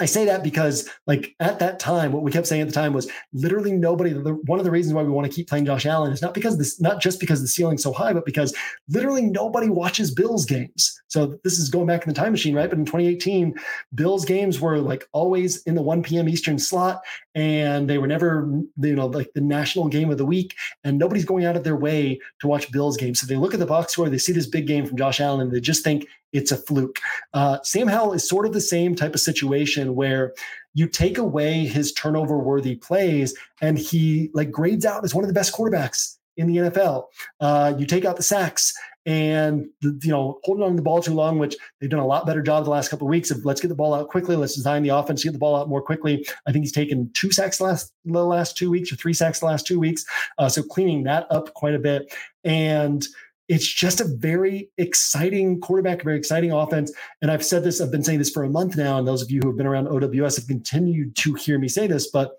I 0.02 0.06
say 0.06 0.24
that 0.24 0.42
because, 0.42 0.90
like, 1.06 1.34
at 1.38 1.60
that 1.60 1.78
time, 1.78 2.10
what 2.10 2.24
we 2.24 2.32
kept 2.32 2.48
saying 2.48 2.60
at 2.60 2.66
the 2.66 2.74
time 2.74 2.92
was 2.92 3.08
literally 3.32 3.70
nobody. 3.70 4.12
The, 4.12 4.34
one 4.46 4.58
of 4.58 4.64
the 4.64 4.70
reasons 4.70 4.94
why 4.94 5.04
we 5.04 5.10
want 5.10 5.30
to 5.30 5.34
keep 5.34 5.48
playing 5.48 5.64
Josh 5.64 5.86
Allen 5.86 6.12
is 6.12 6.20
not 6.20 6.34
because 6.34 6.58
this, 6.58 6.80
not 6.80 7.00
just 7.00 7.20
because 7.20 7.40
the 7.40 7.46
ceiling's 7.46 7.84
so 7.84 7.92
high, 7.92 8.12
but 8.12 8.26
because 8.26 8.52
literally 8.88 9.22
nobody 9.22 9.68
watches 9.68 10.12
Bills 10.12 10.44
games. 10.44 11.00
So 11.06 11.38
this 11.44 11.58
is 11.58 11.70
going 11.70 11.86
back 11.86 12.02
in 12.02 12.08
the 12.08 12.18
time 12.18 12.32
machine, 12.32 12.54
right? 12.54 12.68
But 12.68 12.80
in 12.80 12.84
2018, 12.84 13.54
Bills 13.94 14.24
games 14.24 14.60
were 14.60 14.78
like 14.78 15.06
always 15.12 15.62
in 15.62 15.76
the 15.76 15.82
1 15.82 16.02
p.m. 16.02 16.28
Eastern 16.28 16.58
slot, 16.58 17.02
and 17.36 17.88
they 17.88 17.98
were 17.98 18.08
never, 18.08 18.50
you 18.80 18.96
know, 18.96 19.06
like 19.06 19.32
the 19.34 19.40
national 19.40 19.86
game 19.86 20.10
of 20.10 20.18
the 20.18 20.26
week. 20.26 20.56
And 20.82 20.98
nobody's 20.98 21.24
going 21.24 21.44
out 21.44 21.56
of 21.56 21.62
their 21.62 21.76
way 21.76 22.18
to 22.40 22.48
watch 22.48 22.72
Bills 22.72 22.96
games. 22.96 23.20
So 23.20 23.26
they 23.28 23.36
look 23.36 23.54
at 23.54 23.60
the 23.60 23.66
box 23.66 23.92
score, 23.92 24.08
they 24.08 24.18
see 24.18 24.32
this 24.32 24.48
big 24.48 24.66
game 24.66 24.84
from 24.84 24.96
Josh 24.96 25.20
Allen, 25.20 25.42
and 25.42 25.52
they 25.52 25.60
just 25.60 25.84
think 25.84 26.08
it's 26.32 26.52
a 26.52 26.56
fluke. 26.56 26.98
Uh, 27.34 27.58
Sam 27.62 27.88
Howell 27.88 28.12
is 28.12 28.28
sort 28.28 28.46
of 28.46 28.52
the 28.52 28.60
same 28.60 28.94
type 28.94 29.14
of 29.14 29.20
situation 29.20 29.94
where 29.94 30.34
you 30.74 30.88
take 30.88 31.18
away 31.18 31.66
his 31.66 31.92
turnover 31.92 32.38
worthy 32.38 32.76
plays 32.76 33.36
and 33.60 33.78
he 33.78 34.30
like 34.32 34.50
grades 34.50 34.86
out 34.86 35.04
as 35.04 35.14
one 35.14 35.24
of 35.24 35.28
the 35.28 35.34
best 35.34 35.54
quarterbacks 35.54 36.16
in 36.36 36.46
the 36.46 36.56
NFL. 36.56 37.04
Uh, 37.40 37.74
you 37.78 37.86
take 37.86 38.04
out 38.04 38.16
the 38.16 38.22
sacks 38.22 38.74
and 39.04 39.66
you 39.82 40.10
know 40.10 40.38
holding 40.44 40.62
on 40.62 40.70
to 40.70 40.76
the 40.76 40.82
ball 40.82 41.02
too 41.02 41.12
long, 41.12 41.38
which 41.38 41.56
they've 41.80 41.90
done 41.90 42.00
a 42.00 42.06
lot 42.06 42.24
better 42.24 42.40
job 42.40 42.64
the 42.64 42.70
last 42.70 42.88
couple 42.88 43.06
of 43.06 43.10
weeks 43.10 43.30
of 43.30 43.44
let's 43.44 43.60
get 43.60 43.68
the 43.68 43.74
ball 43.74 43.94
out 43.94 44.08
quickly, 44.08 44.36
let's 44.36 44.54
design 44.54 44.82
the 44.82 44.90
offense, 44.90 45.22
to 45.22 45.28
get 45.28 45.32
the 45.32 45.38
ball 45.38 45.56
out 45.56 45.68
more 45.68 45.82
quickly. 45.82 46.26
I 46.46 46.52
think 46.52 46.64
he's 46.64 46.72
taken 46.72 47.10
two 47.12 47.32
sacks 47.32 47.60
last 47.60 47.92
the 48.04 48.24
last 48.24 48.56
two 48.56 48.70
weeks 48.70 48.92
or 48.92 48.96
three 48.96 49.12
sacks 49.12 49.40
the 49.40 49.46
last 49.46 49.66
two 49.66 49.80
weeks, 49.80 50.04
uh, 50.38 50.48
so 50.48 50.62
cleaning 50.62 51.02
that 51.04 51.26
up 51.30 51.52
quite 51.54 51.74
a 51.74 51.80
bit 51.80 52.14
and 52.44 53.06
it's 53.52 53.70
just 53.70 54.00
a 54.00 54.06
very 54.06 54.70
exciting 54.78 55.60
quarterback, 55.60 56.02
very 56.02 56.16
exciting 56.16 56.52
offense. 56.52 56.90
And 57.20 57.30
I've 57.30 57.44
said 57.44 57.62
this, 57.62 57.82
I've 57.82 57.90
been 57.90 58.02
saying 58.02 58.18
this 58.18 58.30
for 58.30 58.44
a 58.44 58.48
month 58.48 58.78
now. 58.78 58.96
And 58.96 59.06
those 59.06 59.20
of 59.20 59.30
you 59.30 59.40
who 59.42 59.48
have 59.48 59.58
been 59.58 59.66
around 59.66 59.88
OWS 59.88 60.36
have 60.36 60.46
continued 60.46 61.14
to 61.16 61.34
hear 61.34 61.58
me 61.58 61.68
say 61.68 61.86
this, 61.86 62.10
but 62.10 62.30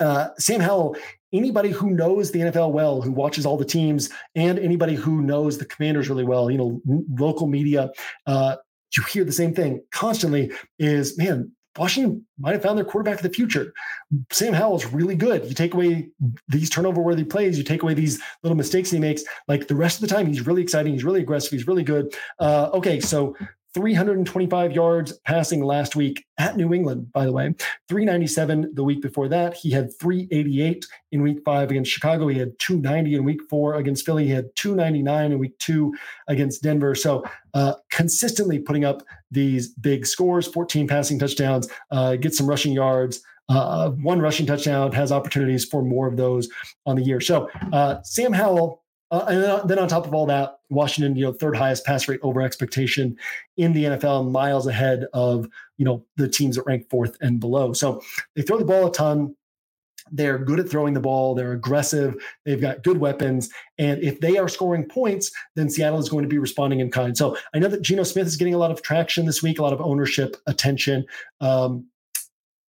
uh, 0.00 0.28
Sam 0.38 0.60
Howell, 0.60 0.96
anybody 1.32 1.70
who 1.70 1.90
knows 1.90 2.30
the 2.30 2.38
NFL 2.38 2.70
well, 2.70 3.02
who 3.02 3.10
watches 3.10 3.46
all 3.46 3.56
the 3.56 3.64
teams, 3.64 4.10
and 4.36 4.60
anybody 4.60 4.94
who 4.94 5.22
knows 5.22 5.58
the 5.58 5.64
commanders 5.64 6.08
really 6.08 6.22
well, 6.22 6.48
you 6.52 6.58
know, 6.58 6.80
local 7.18 7.48
media, 7.48 7.90
uh, 8.28 8.54
you 8.96 9.02
hear 9.02 9.24
the 9.24 9.32
same 9.32 9.52
thing 9.52 9.82
constantly 9.90 10.52
is 10.78 11.18
man, 11.18 11.50
Washington 11.78 12.26
might 12.38 12.52
have 12.52 12.62
found 12.62 12.76
their 12.76 12.84
quarterback 12.84 13.16
of 13.16 13.22
the 13.22 13.30
future. 13.30 13.72
Sam 14.30 14.52
Howell's 14.52 14.86
really 14.86 15.14
good. 15.14 15.44
You 15.46 15.54
take 15.54 15.74
away 15.74 16.08
these 16.48 16.70
turnover 16.70 17.00
worthy 17.00 17.24
plays, 17.24 17.56
you 17.56 17.64
take 17.64 17.82
away 17.82 17.94
these 17.94 18.20
little 18.42 18.56
mistakes 18.56 18.90
he 18.90 18.98
makes. 18.98 19.22
Like 19.46 19.68
the 19.68 19.76
rest 19.76 20.02
of 20.02 20.08
the 20.08 20.14
time, 20.14 20.26
he's 20.26 20.46
really 20.46 20.62
exciting. 20.62 20.92
He's 20.92 21.04
really 21.04 21.20
aggressive. 21.20 21.52
He's 21.52 21.66
really 21.66 21.84
good. 21.84 22.14
Uh, 22.38 22.70
okay, 22.74 23.00
so 23.00 23.36
325 23.74 24.72
yards 24.72 25.12
passing 25.24 25.62
last 25.62 25.94
week 25.94 26.24
at 26.38 26.56
New 26.56 26.72
England, 26.72 27.12
by 27.12 27.24
the 27.26 27.32
way. 27.32 27.54
397 27.88 28.74
the 28.74 28.82
week 28.82 29.02
before 29.02 29.28
that. 29.28 29.54
He 29.54 29.70
had 29.70 29.96
388 29.98 30.86
in 31.12 31.22
week 31.22 31.40
five 31.44 31.70
against 31.70 31.90
Chicago. 31.90 32.28
He 32.28 32.38
had 32.38 32.58
290 32.58 33.16
in 33.16 33.24
week 33.24 33.40
four 33.48 33.74
against 33.74 34.06
Philly. 34.06 34.24
He 34.24 34.30
had 34.30 34.54
299 34.56 35.32
in 35.32 35.38
week 35.38 35.58
two 35.58 35.94
against 36.28 36.62
Denver. 36.62 36.94
So 36.94 37.24
uh, 37.54 37.74
consistently 37.90 38.58
putting 38.58 38.84
up 38.84 39.02
these 39.30 39.68
big 39.68 40.06
scores 40.06 40.46
14 40.46 40.88
passing 40.88 41.18
touchdowns, 41.18 41.68
uh, 41.90 42.16
get 42.16 42.34
some 42.34 42.48
rushing 42.48 42.72
yards. 42.72 43.22
Uh, 43.50 43.90
one 43.90 44.20
rushing 44.20 44.46
touchdown 44.46 44.92
has 44.92 45.10
opportunities 45.10 45.64
for 45.64 45.82
more 45.82 46.06
of 46.06 46.16
those 46.16 46.48
on 46.84 46.96
the 46.96 47.02
year. 47.02 47.20
So, 47.20 47.48
uh, 47.72 48.02
Sam 48.02 48.32
Howell, 48.32 48.82
uh, 49.10 49.24
and 49.28 49.70
then 49.70 49.78
on 49.78 49.88
top 49.88 50.06
of 50.06 50.12
all 50.12 50.26
that, 50.26 50.58
Washington, 50.68 51.16
you 51.16 51.24
know, 51.24 51.32
third 51.32 51.56
highest 51.56 51.84
pass 51.84 52.08
rate 52.08 52.20
over 52.22 52.42
expectation 52.42 53.16
in 53.56 53.72
the 53.72 53.84
NFL, 53.84 54.30
miles 54.30 54.66
ahead 54.66 55.06
of 55.14 55.48
you 55.78 55.84
know 55.84 56.04
the 56.16 56.28
teams 56.28 56.56
that 56.56 56.64
rank 56.64 56.88
fourth 56.90 57.16
and 57.20 57.40
below. 57.40 57.72
So 57.72 58.02
they 58.34 58.42
throw 58.42 58.58
the 58.58 58.64
ball 58.64 58.86
a 58.86 58.92
ton. 58.92 59.34
They're 60.10 60.38
good 60.38 60.60
at 60.60 60.68
throwing 60.68 60.94
the 60.94 61.00
ball. 61.00 61.34
They're 61.34 61.52
aggressive. 61.52 62.16
They've 62.44 62.60
got 62.60 62.82
good 62.82 62.98
weapons. 62.98 63.50
And 63.78 64.02
if 64.02 64.20
they 64.20 64.38
are 64.38 64.48
scoring 64.48 64.84
points, 64.84 65.30
then 65.54 65.68
Seattle 65.68 65.98
is 65.98 66.08
going 66.08 66.22
to 66.22 66.28
be 66.28 66.38
responding 66.38 66.80
in 66.80 66.90
kind. 66.90 67.16
So 67.16 67.36
I 67.54 67.58
know 67.58 67.68
that 67.68 67.82
Geno 67.82 68.04
Smith 68.04 68.26
is 68.26 68.36
getting 68.36 68.54
a 68.54 68.58
lot 68.58 68.70
of 68.70 68.80
traction 68.82 69.26
this 69.26 69.42
week, 69.42 69.58
a 69.58 69.62
lot 69.62 69.74
of 69.74 69.82
ownership 69.82 70.36
attention. 70.46 71.04
Um, 71.42 71.86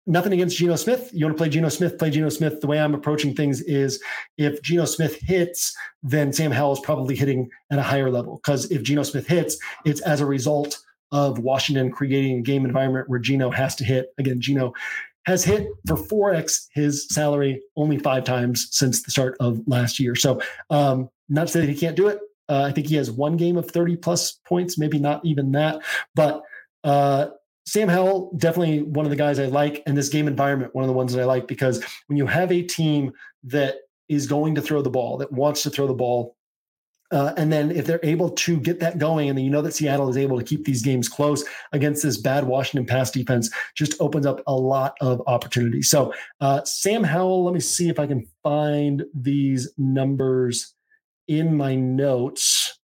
nothing 0.07 0.33
against 0.33 0.57
Geno 0.57 0.77
Smith. 0.77 1.11
You 1.13 1.27
want 1.27 1.37
to 1.37 1.41
play 1.41 1.49
Geno 1.49 1.69
Smith, 1.69 1.99
play 1.99 2.11
Geno 2.11 2.29
Smith. 2.29 2.61
The 2.61 2.67
way 2.67 2.81
I'm 2.81 2.95
approaching 2.95 3.35
things 3.35 3.61
is 3.63 4.03
if 4.37 4.61
Geno 4.63 4.85
Smith 4.85 5.17
hits, 5.21 5.75
then 6.03 6.33
Sam 6.33 6.51
Howell 6.51 6.75
is 6.75 6.81
probably 6.81 7.17
hitting 7.17 7.51
at 7.71 7.79
a 7.79 7.83
higher 7.83 8.11
level. 8.11 8.37
Because 8.37 8.71
if 8.71 8.83
Geno 8.83 9.03
Smith 9.03 9.27
hits, 9.27 9.57
it's 9.85 10.01
as 10.03 10.21
a 10.21 10.27
result 10.27 10.79
of 11.13 11.39
Washington 11.39 11.91
creating 11.91 12.39
a 12.39 12.43
game 12.43 12.65
environment 12.65 13.09
where 13.09 13.19
Geno 13.19 13.51
has 13.51 13.75
to 13.77 13.85
hit. 13.85 14.09
Again, 14.19 14.41
Geno 14.41 14.73
has 15.27 15.45
hit 15.45 15.69
for 15.87 15.97
4x 15.97 16.67
his 16.73 17.09
salary 17.09 17.63
only 17.77 17.99
five 17.99 18.25
times 18.25 18.69
since 18.73 19.03
the 19.03 19.11
start 19.11 19.37
of 19.41 19.61
last 19.67 19.99
year. 19.99 20.15
So, 20.15 20.41
um, 20.71 21.09
not 21.29 21.47
to 21.47 21.53
say 21.53 21.61
that 21.61 21.69
he 21.69 21.79
can't 21.79 21.97
do 21.97 22.09
it. 22.09 22.19
Uh, 22.49 22.63
I 22.63 22.73
think 22.73 22.89
he 22.89 22.97
has 22.97 23.11
one 23.11 23.39
game 23.39 23.57
of 23.57 23.71
30 23.71 23.97
plus 23.97 24.33
points, 24.47 24.77
maybe 24.77 24.99
not 24.99 25.25
even 25.25 25.53
that. 25.53 25.81
But 26.15 26.43
uh, 26.83 27.29
Sam 27.67 27.89
Howell, 27.89 28.33
definitely 28.37 28.83
one 28.83 29.07
of 29.07 29.11
the 29.11 29.17
guys 29.17 29.39
I 29.39 29.47
like, 29.47 29.83
and 29.87 29.97
this 29.97 30.09
game 30.09 30.29
environment, 30.29 30.75
one 30.75 30.85
of 30.85 30.89
the 30.89 30.95
ones 30.95 31.13
that 31.13 31.23
I 31.23 31.25
like, 31.25 31.49
because 31.49 31.83
when 32.09 32.19
you 32.19 32.27
have 32.27 32.53
a 32.53 32.63
team 32.63 33.13
that 33.45 33.77
is 34.09 34.27
going 34.27 34.55
to 34.57 34.61
throw 34.61 34.83
the 34.83 34.91
ball, 34.91 35.17
that 35.19 35.33
wants 35.33 35.63
to 35.63 35.71
throw 35.71 35.87
the 35.87 35.95
ball, 35.95 36.37
uh, 37.11 37.33
and 37.37 37.53
then 37.53 37.71
if 37.71 37.87
they're 37.87 38.01
able 38.03 38.31
to 38.31 38.59
get 38.59 38.81
that 38.81 38.99
going, 38.99 39.29
and 39.29 39.39
then 39.39 39.45
you 39.45 39.51
know 39.51 39.63
that 39.63 39.73
Seattle 39.73 40.09
is 40.09 40.17
able 40.17 40.39
to 40.39 40.45
keep 40.45 40.65
these 40.65 40.83
games 40.83 41.09
close 41.09 41.45
against 41.73 42.03
this 42.03 42.17
bad 42.17 42.45
Washington 42.45 42.87
pass 42.87 43.11
defense, 43.11 43.51
just 43.75 43.95
opens 44.01 44.27
up 44.27 44.41
a 44.47 44.55
lot 44.55 44.97
of 45.01 45.23
opportunities. 45.27 45.89
So, 45.89 46.13
uh, 46.41 46.65
Sam 46.65 47.05
Howell, 47.05 47.45
let 47.45 47.55
me 47.55 47.61
see 47.61 47.89
if 47.89 47.99
I 47.99 48.07
can 48.07 48.27
find 48.43 49.05
these 49.15 49.73
numbers 49.79 50.75
in 51.29 51.57
my 51.57 51.75
notes. 51.75 52.79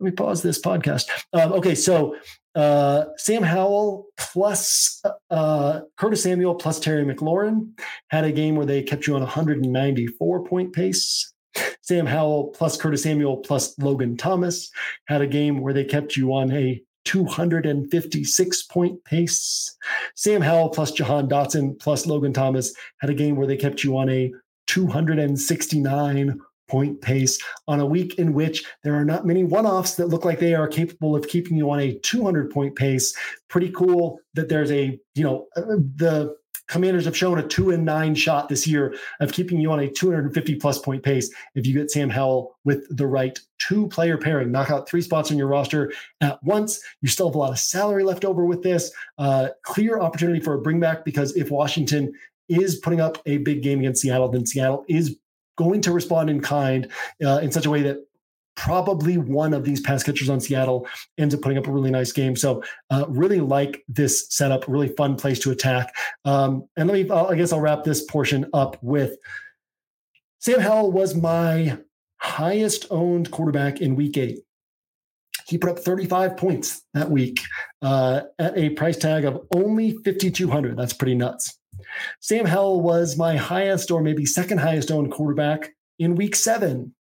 Let 0.00 0.04
me 0.06 0.10
pause 0.12 0.42
this 0.42 0.60
podcast. 0.60 1.08
Um, 1.32 1.52
okay, 1.52 1.74
so 1.74 2.16
uh, 2.58 3.04
Sam 3.16 3.44
Howell 3.44 4.06
plus 4.16 5.00
uh, 5.30 5.80
Curtis 5.96 6.24
Samuel 6.24 6.56
plus 6.56 6.80
Terry 6.80 7.04
McLaurin 7.04 7.70
had 8.08 8.24
a 8.24 8.32
game 8.32 8.56
where 8.56 8.66
they 8.66 8.82
kept 8.82 9.06
you 9.06 9.14
on 9.14 9.20
194 9.20 10.44
point 10.44 10.72
pace. 10.72 11.32
Sam 11.82 12.04
Howell 12.04 12.48
plus 12.48 12.76
Curtis 12.76 13.04
Samuel 13.04 13.36
plus 13.36 13.78
Logan 13.78 14.16
Thomas 14.16 14.70
had 15.06 15.20
a 15.20 15.26
game 15.28 15.60
where 15.60 15.72
they 15.72 15.84
kept 15.84 16.16
you 16.16 16.34
on 16.34 16.50
a 16.50 16.82
256 17.04 18.62
point 18.64 19.04
pace. 19.04 19.76
Sam 20.16 20.40
Howell 20.40 20.70
plus 20.70 20.90
Jahan 20.90 21.28
Dotson 21.28 21.78
plus 21.78 22.06
Logan 22.06 22.32
Thomas 22.32 22.74
had 23.00 23.08
a 23.08 23.14
game 23.14 23.36
where 23.36 23.46
they 23.46 23.56
kept 23.56 23.84
you 23.84 23.96
on 23.96 24.10
a 24.10 24.32
269 24.66 26.40
point 26.68 27.00
pace 27.00 27.38
on 27.66 27.80
a 27.80 27.86
week 27.86 28.18
in 28.18 28.32
which 28.32 28.64
there 28.84 28.94
are 28.94 29.04
not 29.04 29.26
many 29.26 29.44
one 29.44 29.66
offs 29.66 29.96
that 29.96 30.08
look 30.08 30.24
like 30.24 30.38
they 30.38 30.54
are 30.54 30.68
capable 30.68 31.16
of 31.16 31.28
keeping 31.28 31.56
you 31.56 31.70
on 31.70 31.80
a 31.80 31.98
200 32.00 32.50
point 32.50 32.76
pace. 32.76 33.16
Pretty 33.48 33.70
cool 33.70 34.20
that 34.34 34.48
there's 34.48 34.70
a, 34.70 34.98
you 35.14 35.24
know, 35.24 35.46
uh, 35.56 35.62
the 35.96 36.36
commanders 36.68 37.06
have 37.06 37.16
shown 37.16 37.38
a 37.38 37.46
two 37.46 37.70
and 37.70 37.84
nine 37.84 38.14
shot 38.14 38.48
this 38.48 38.66
year 38.66 38.94
of 39.20 39.32
keeping 39.32 39.58
you 39.58 39.72
on 39.72 39.80
a 39.80 39.90
250 39.90 40.54
plus 40.56 40.78
point 40.78 41.02
pace 41.02 41.34
if 41.54 41.66
you 41.66 41.72
get 41.74 41.90
Sam 41.90 42.10
Howell 42.10 42.56
with 42.64 42.86
the 42.96 43.06
right 43.06 43.38
two 43.58 43.88
player 43.88 44.18
pairing. 44.18 44.52
Knock 44.52 44.70
out 44.70 44.88
three 44.88 45.02
spots 45.02 45.30
on 45.30 45.38
your 45.38 45.48
roster 45.48 45.92
at 46.20 46.42
once. 46.42 46.80
You 47.00 47.08
still 47.08 47.28
have 47.28 47.34
a 47.34 47.38
lot 47.38 47.52
of 47.52 47.58
salary 47.58 48.04
left 48.04 48.24
over 48.24 48.44
with 48.44 48.62
this. 48.62 48.92
Uh, 49.16 49.48
clear 49.64 49.98
opportunity 49.98 50.40
for 50.40 50.54
a 50.54 50.60
bring 50.60 50.78
back 50.78 51.04
because 51.04 51.34
if 51.36 51.50
Washington 51.50 52.12
is 52.48 52.76
putting 52.76 53.00
up 53.00 53.18
a 53.26 53.38
big 53.38 53.62
game 53.62 53.80
against 53.80 54.02
Seattle, 54.02 54.28
then 54.28 54.46
Seattle 54.46 54.84
is 54.88 55.16
going 55.58 55.82
to 55.82 55.92
respond 55.92 56.30
in 56.30 56.40
kind 56.40 56.88
uh, 57.22 57.40
in 57.42 57.52
such 57.52 57.66
a 57.66 57.70
way 57.70 57.82
that 57.82 57.98
probably 58.56 59.18
one 59.18 59.54
of 59.54 59.64
these 59.64 59.80
pass 59.80 60.02
catchers 60.02 60.28
on 60.28 60.40
Seattle 60.40 60.88
ends 61.16 61.34
up 61.34 61.40
putting 61.42 61.58
up 61.58 61.66
a 61.66 61.70
really 61.70 61.92
nice 61.92 62.10
game. 62.10 62.34
So 62.34 62.62
uh, 62.90 63.04
really 63.08 63.40
like 63.40 63.84
this 63.88 64.26
setup, 64.30 64.66
really 64.66 64.88
fun 64.88 65.16
place 65.16 65.38
to 65.40 65.50
attack. 65.50 65.94
Um, 66.24 66.66
and 66.76 66.88
let 66.88 66.94
me, 66.94 67.10
I 67.10 67.36
guess 67.36 67.52
I'll 67.52 67.60
wrap 67.60 67.84
this 67.84 68.04
portion 68.04 68.46
up 68.52 68.76
with 68.82 69.16
Sam 70.40 70.60
Howell 70.60 70.92
was 70.92 71.14
my 71.14 71.78
highest 72.20 72.86
owned 72.90 73.30
quarterback 73.30 73.80
in 73.80 73.94
week 73.94 74.16
eight. 74.16 74.40
He 75.46 75.56
put 75.56 75.70
up 75.70 75.78
35 75.78 76.36
points 76.36 76.82
that 76.94 77.10
week 77.10 77.40
uh, 77.80 78.22
at 78.38 78.58
a 78.58 78.70
price 78.70 78.96
tag 78.96 79.24
of 79.24 79.46
only 79.54 79.92
5,200. 80.04 80.76
That's 80.76 80.92
pretty 80.92 81.14
nuts. 81.14 81.57
Sam 82.20 82.46
Howell 82.46 82.80
was 82.80 83.16
my 83.16 83.36
highest 83.36 83.90
or 83.90 84.02
maybe 84.02 84.26
second 84.26 84.58
highest 84.58 84.90
owned 84.90 85.12
quarterback 85.12 85.74
in 85.98 86.14
week 86.14 86.36
seven. 86.36 86.94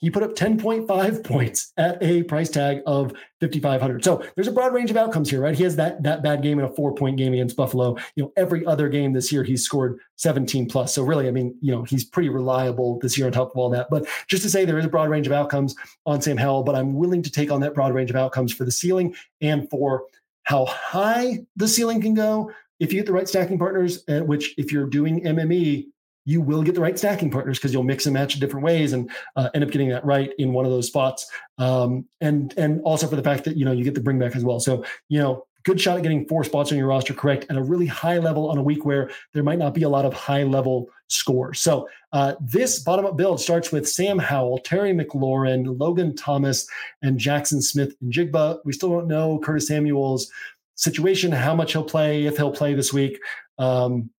He 0.00 0.08
put 0.08 0.22
up 0.22 0.34
10.5 0.34 1.24
points 1.24 1.72
at 1.76 2.02
a 2.02 2.22
price 2.22 2.48
tag 2.48 2.80
of 2.86 3.12
5,500. 3.40 4.02
So 4.02 4.24
there's 4.34 4.48
a 4.48 4.52
broad 4.52 4.72
range 4.72 4.90
of 4.90 4.96
outcomes 4.96 5.28
here, 5.28 5.42
right? 5.42 5.54
He 5.54 5.62
has 5.62 5.76
that, 5.76 6.02
that 6.02 6.22
bad 6.22 6.42
game 6.42 6.58
and 6.58 6.66
a 6.66 6.72
four 6.72 6.94
point 6.94 7.18
game 7.18 7.34
against 7.34 7.56
Buffalo. 7.56 7.96
You 8.16 8.24
know, 8.24 8.32
every 8.36 8.64
other 8.64 8.88
game 8.88 9.12
this 9.12 9.30
year, 9.30 9.44
he's 9.44 9.62
scored 9.62 9.98
17 10.16 10.68
plus. 10.68 10.94
So 10.94 11.02
really, 11.02 11.28
I 11.28 11.30
mean, 11.30 11.54
you 11.60 11.70
know, 11.70 11.82
he's 11.82 12.04
pretty 12.04 12.30
reliable 12.30 12.98
this 13.00 13.18
year 13.18 13.26
on 13.26 13.32
top 13.32 13.50
of 13.50 13.56
all 13.56 13.68
that. 13.70 13.88
But 13.90 14.06
just 14.26 14.42
to 14.42 14.50
say 14.50 14.64
there 14.64 14.78
is 14.78 14.86
a 14.86 14.90
broad 14.90 15.10
range 15.10 15.26
of 15.26 15.34
outcomes 15.34 15.74
on 16.06 16.22
Sam 16.22 16.38
Howell, 16.38 16.62
but 16.62 16.74
I'm 16.74 16.94
willing 16.94 17.22
to 17.22 17.30
take 17.30 17.50
on 17.50 17.60
that 17.60 17.74
broad 17.74 17.92
range 17.92 18.10
of 18.10 18.16
outcomes 18.16 18.54
for 18.54 18.64
the 18.64 18.72
ceiling 18.72 19.14
and 19.42 19.68
for 19.68 20.04
how 20.44 20.64
high 20.64 21.40
the 21.56 21.68
ceiling 21.68 22.00
can 22.00 22.14
go 22.14 22.50
if 22.80 22.92
you 22.92 22.98
get 22.98 23.06
the 23.06 23.12
right 23.12 23.28
stacking 23.28 23.58
partners, 23.58 24.02
uh, 24.08 24.20
which 24.20 24.54
if 24.58 24.72
you're 24.72 24.86
doing 24.86 25.22
MME, 25.22 25.86
you 26.24 26.40
will 26.40 26.62
get 26.62 26.74
the 26.74 26.80
right 26.80 26.98
stacking 26.98 27.30
partners 27.30 27.58
because 27.58 27.72
you'll 27.72 27.82
mix 27.82 28.06
and 28.06 28.14
match 28.14 28.34
in 28.34 28.40
different 28.40 28.64
ways 28.64 28.92
and 28.92 29.10
uh, 29.36 29.48
end 29.54 29.64
up 29.64 29.70
getting 29.70 29.88
that 29.88 30.04
right 30.04 30.32
in 30.38 30.52
one 30.52 30.64
of 30.64 30.70
those 30.70 30.86
spots. 30.86 31.30
Um, 31.58 32.06
and 32.20 32.52
and 32.56 32.80
also 32.82 33.06
for 33.06 33.16
the 33.16 33.22
fact 33.22 33.44
that 33.44 33.56
you 33.56 33.64
know 33.64 33.72
you 33.72 33.84
get 33.84 33.94
the 33.94 34.00
bring 34.00 34.18
back 34.18 34.36
as 34.36 34.44
well. 34.44 34.60
So 34.60 34.84
you 35.08 35.18
know, 35.18 35.46
good 35.64 35.80
shot 35.80 35.96
at 35.96 36.02
getting 36.02 36.26
four 36.26 36.44
spots 36.44 36.72
on 36.72 36.78
your 36.78 36.88
roster 36.88 37.14
correct 37.14 37.46
at 37.50 37.56
a 37.56 37.62
really 37.62 37.86
high 37.86 38.18
level 38.18 38.50
on 38.50 38.58
a 38.58 38.62
week 38.62 38.84
where 38.84 39.10
there 39.34 39.42
might 39.42 39.58
not 39.58 39.74
be 39.74 39.82
a 39.82 39.88
lot 39.88 40.04
of 40.04 40.14
high 40.14 40.42
level 40.42 40.88
scores. 41.08 41.60
So 41.60 41.88
uh, 42.12 42.34
this 42.40 42.78
bottom 42.80 43.06
up 43.06 43.16
build 43.16 43.40
starts 43.40 43.72
with 43.72 43.88
Sam 43.88 44.18
Howell, 44.18 44.58
Terry 44.58 44.92
McLaurin, 44.92 45.78
Logan 45.78 46.14
Thomas, 46.14 46.66
and 47.02 47.18
Jackson 47.18 47.60
Smith-Njigba. 47.60 48.60
We 48.64 48.72
still 48.72 48.90
don't 48.90 49.08
know 49.08 49.38
Curtis 49.38 49.68
Samuel's 49.68 50.30
situation, 50.80 51.30
how 51.30 51.54
much 51.54 51.72
he'll 51.72 51.84
play, 51.84 52.24
if 52.24 52.36
he'll 52.36 52.50
play 52.50 52.74
this 52.74 52.92
week. 52.92 53.20
Um, 53.58 54.10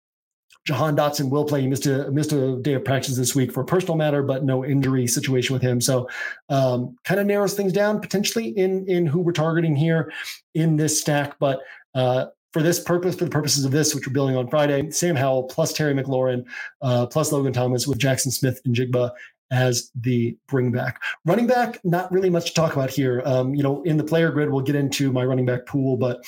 Jahan 0.67 0.95
Dotson 0.95 1.31
will 1.31 1.43
play. 1.43 1.61
He 1.61 1.67
missed 1.67 1.87
a 1.87 2.11
missed 2.11 2.33
a 2.33 2.57
day 2.57 2.73
of 2.73 2.85
practice 2.85 3.17
this 3.17 3.33
week 3.33 3.51
for 3.51 3.61
a 3.61 3.65
personal 3.65 3.95
matter, 3.95 4.21
but 4.21 4.43
no 4.43 4.63
injury 4.63 5.07
situation 5.07 5.53
with 5.53 5.63
him. 5.63 5.81
So 5.81 6.07
um, 6.49 6.95
kind 7.03 7.19
of 7.19 7.25
narrows 7.25 7.55
things 7.55 7.73
down 7.73 7.99
potentially 7.99 8.49
in 8.49 8.85
in 8.87 9.07
who 9.07 9.21
we're 9.21 9.31
targeting 9.31 9.75
here 9.75 10.13
in 10.53 10.75
this 10.75 11.01
stack. 11.01 11.39
But 11.39 11.61
uh, 11.95 12.27
for 12.53 12.61
this 12.61 12.79
purpose, 12.79 13.15
for 13.15 13.25
the 13.25 13.31
purposes 13.31 13.65
of 13.65 13.71
this, 13.71 13.95
which 13.95 14.05
we're 14.05 14.13
building 14.13 14.35
on 14.35 14.49
Friday, 14.49 14.91
Sam 14.91 15.15
Howell 15.15 15.43
plus 15.43 15.73
Terry 15.73 15.95
McLaurin 15.95 16.45
uh, 16.83 17.07
plus 17.07 17.31
Logan 17.31 17.53
Thomas 17.53 17.87
with 17.87 17.97
Jackson 17.97 18.31
Smith-Njigba 18.31 19.09
as 19.51 19.91
the 19.95 20.35
bring 20.47 20.71
back. 20.71 21.01
Running 21.25 21.45
back, 21.45 21.79
not 21.83 22.11
really 22.11 22.29
much 22.29 22.47
to 22.47 22.53
talk 22.53 22.73
about 22.73 22.89
here. 22.89 23.21
Um, 23.25 23.53
you 23.53 23.61
know, 23.61 23.83
in 23.83 23.97
the 23.97 24.03
player 24.03 24.31
grid, 24.31 24.49
we'll 24.49 24.61
get 24.61 24.75
into 24.75 25.11
my 25.11 25.23
running 25.23 25.45
back 25.45 25.65
pool, 25.65 25.97
but 25.97 26.23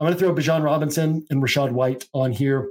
I'm 0.00 0.06
going 0.06 0.12
to 0.12 0.18
throw 0.18 0.34
Bijan 0.34 0.64
Robinson 0.64 1.24
and 1.30 1.42
Rachaad 1.42 1.70
White 1.70 2.08
on 2.12 2.32
here. 2.32 2.68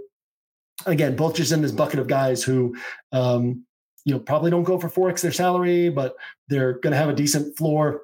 Again, 0.86 1.16
both 1.16 1.36
just 1.36 1.52
in 1.52 1.62
this 1.62 1.72
bucket 1.72 2.00
of 2.00 2.08
guys 2.08 2.44
who, 2.44 2.76
um, 3.14 3.64
you 4.04 4.14
know, 4.14 4.20
probably 4.20 4.52
don't 4.52 4.64
go 4.64 4.78
for 4.78 4.90
4x 4.90 5.22
their 5.22 5.32
salary, 5.32 5.90
but 5.90 6.16
they're 6.50 6.74
going 6.74 6.92
to 6.92 6.98
have 6.98 7.10
a 7.10 7.14
decent 7.14 7.58
floor. 7.58 8.02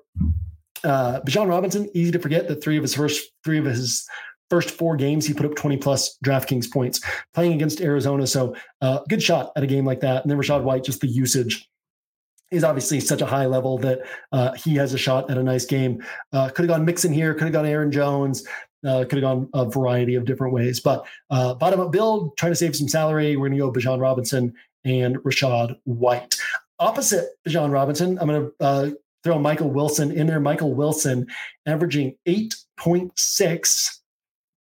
Uh, 0.83 1.19
Bijan 1.21 1.49
Robinson, 1.49 1.89
easy 1.93 2.11
to 2.11 2.19
forget 2.19 2.47
that 2.47 2.63
three 2.63 2.77
of 2.77 2.83
his 2.83 2.95
first 2.95 3.31
three 3.43 3.59
of 3.59 3.65
his 3.65 4.07
first 4.49 4.71
four 4.71 4.95
games, 4.95 5.27
he 5.27 5.33
put 5.33 5.45
up 5.45 5.55
20 5.55 5.77
plus 5.77 6.17
DraftKings 6.25 6.71
points 6.71 7.01
playing 7.33 7.53
against 7.53 7.81
Arizona. 7.81 8.25
So, 8.25 8.55
uh, 8.81 9.01
good 9.09 9.21
shot 9.21 9.51
at 9.57 9.63
a 9.63 9.67
game 9.67 9.85
like 9.85 9.99
that. 9.99 10.23
And 10.23 10.31
then 10.31 10.39
Rachaad 10.39 10.63
White, 10.63 10.85
just 10.85 11.01
the 11.01 11.07
usage 11.07 11.68
is 12.51 12.63
obviously 12.63 12.99
such 12.99 13.21
a 13.21 13.25
high 13.25 13.45
level 13.45 13.77
that 13.79 14.01
uh, 14.31 14.53
he 14.53 14.75
has 14.75 14.93
a 14.93 14.97
shot 14.97 15.29
at 15.29 15.37
a 15.37 15.43
nice 15.43 15.65
game. 15.65 16.03
Uh, 16.33 16.49
could 16.49 16.63
have 16.63 16.69
gone 16.69 16.85
Mixon 16.85 17.13
here, 17.13 17.33
could 17.33 17.43
have 17.43 17.53
gone 17.53 17.65
Aaron 17.65 17.91
Jones, 17.91 18.45
uh, 18.85 19.05
could 19.09 19.21
have 19.21 19.21
gone 19.21 19.49
a 19.53 19.65
variety 19.65 20.15
of 20.15 20.25
different 20.25 20.53
ways. 20.53 20.79
But 20.79 21.05
uh, 21.29 21.53
bottom 21.55 21.79
up 21.79 21.91
build, 21.91 22.37
trying 22.37 22.51
to 22.51 22.55
save 22.55 22.75
some 22.75 22.87
salary. 22.87 23.35
We're 23.35 23.49
going 23.49 23.59
to 23.59 23.65
go 23.65 23.71
Bijan 23.71 24.01
Robinson 24.01 24.53
and 24.85 25.17
Rachaad 25.17 25.77
White. 25.83 26.37
Opposite 26.79 27.29
Bijan 27.47 27.71
Robinson, 27.71 28.17
I'm 28.19 28.27
going 28.27 28.45
to 28.45 28.65
uh, 28.65 28.89
throw 29.23 29.37
Michael 29.37 29.69
Wilson 29.69 30.11
in 30.11 30.27
there. 30.27 30.39
Michael 30.39 30.73
Wilson 30.73 31.27
averaging 31.65 32.15
8.6 32.27 33.98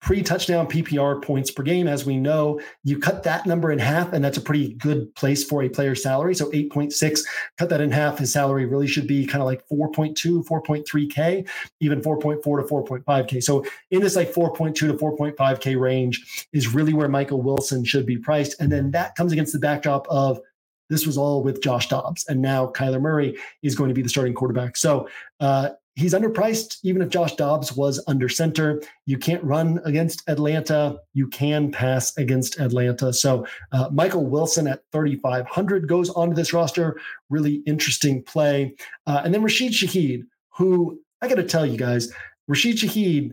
pre 0.06 0.22
touchdown 0.22 0.68
PPR 0.68 1.20
points 1.20 1.50
per 1.50 1.64
game. 1.64 1.88
As 1.88 2.06
we 2.06 2.16
know, 2.16 2.60
you 2.84 2.96
cut 2.96 3.24
that 3.24 3.44
number 3.44 3.72
in 3.72 3.78
half, 3.80 4.12
and 4.12 4.24
that's 4.24 4.38
a 4.38 4.40
pretty 4.40 4.74
good 4.74 5.12
place 5.16 5.42
for 5.42 5.64
a 5.64 5.68
player's 5.68 6.00
salary. 6.00 6.32
So 6.32 6.48
8.6, 6.52 7.24
cut 7.58 7.68
that 7.70 7.80
in 7.80 7.90
half. 7.90 8.20
His 8.20 8.32
salary 8.32 8.66
really 8.66 8.86
should 8.86 9.08
be 9.08 9.26
kind 9.26 9.42
of 9.42 9.46
like 9.46 9.66
4.2, 9.68 10.46
4.3K, 10.46 11.48
even 11.80 12.00
4.4 12.00 12.42
to 12.42 13.02
4.5K. 13.02 13.42
So 13.42 13.66
in 13.90 14.00
this 14.00 14.14
like 14.14 14.32
4.2 14.32 14.76
to 14.76 14.94
4.5K 14.94 15.78
range 15.78 16.46
is 16.52 16.72
really 16.72 16.94
where 16.94 17.08
Michael 17.08 17.42
Wilson 17.42 17.84
should 17.84 18.06
be 18.06 18.16
priced. 18.16 18.60
And 18.60 18.70
then 18.70 18.92
that 18.92 19.16
comes 19.16 19.32
against 19.32 19.52
the 19.54 19.58
backdrop 19.58 20.06
of 20.08 20.40
this 20.88 21.04
was 21.04 21.18
all 21.18 21.42
with 21.42 21.60
Josh 21.60 21.88
Dobbs, 21.88 22.24
and 22.28 22.40
now 22.40 22.68
Kyler 22.68 23.00
Murray 23.00 23.36
is 23.60 23.74
going 23.74 23.88
to 23.88 23.94
be 23.94 24.02
the 24.02 24.08
starting 24.08 24.34
quarterback. 24.34 24.76
So 24.76 25.08
uh, 25.40 25.70
he's 25.96 26.14
underpriced, 26.14 26.78
even 26.84 27.02
if 27.02 27.08
Josh 27.08 27.34
Dobbs 27.34 27.74
was 27.74 28.02
under 28.06 28.28
center. 28.28 28.82
You 29.06 29.18
can't 29.18 29.42
run 29.42 29.80
against 29.84 30.22
Atlanta. 30.28 30.98
You 31.14 31.26
can 31.26 31.72
pass 31.72 32.16
against 32.16 32.60
Atlanta. 32.60 33.12
So 33.12 33.46
uh, 33.72 33.88
Michael 33.90 34.26
Wilson 34.26 34.68
at 34.68 34.82
3,500 34.92 35.88
goes 35.88 36.10
onto 36.10 36.34
this 36.36 36.52
roster. 36.52 37.00
Really 37.30 37.56
interesting 37.66 38.22
play. 38.22 38.76
Uh, 39.06 39.22
and 39.24 39.34
then 39.34 39.42
Rashid 39.42 39.72
Shaheed, 39.72 40.24
who 40.50 41.00
I 41.22 41.28
got 41.28 41.36
to 41.36 41.44
tell 41.44 41.66
you 41.66 41.78
guys, 41.78 42.12
Rashid 42.46 42.76
Shaheed 42.76 43.32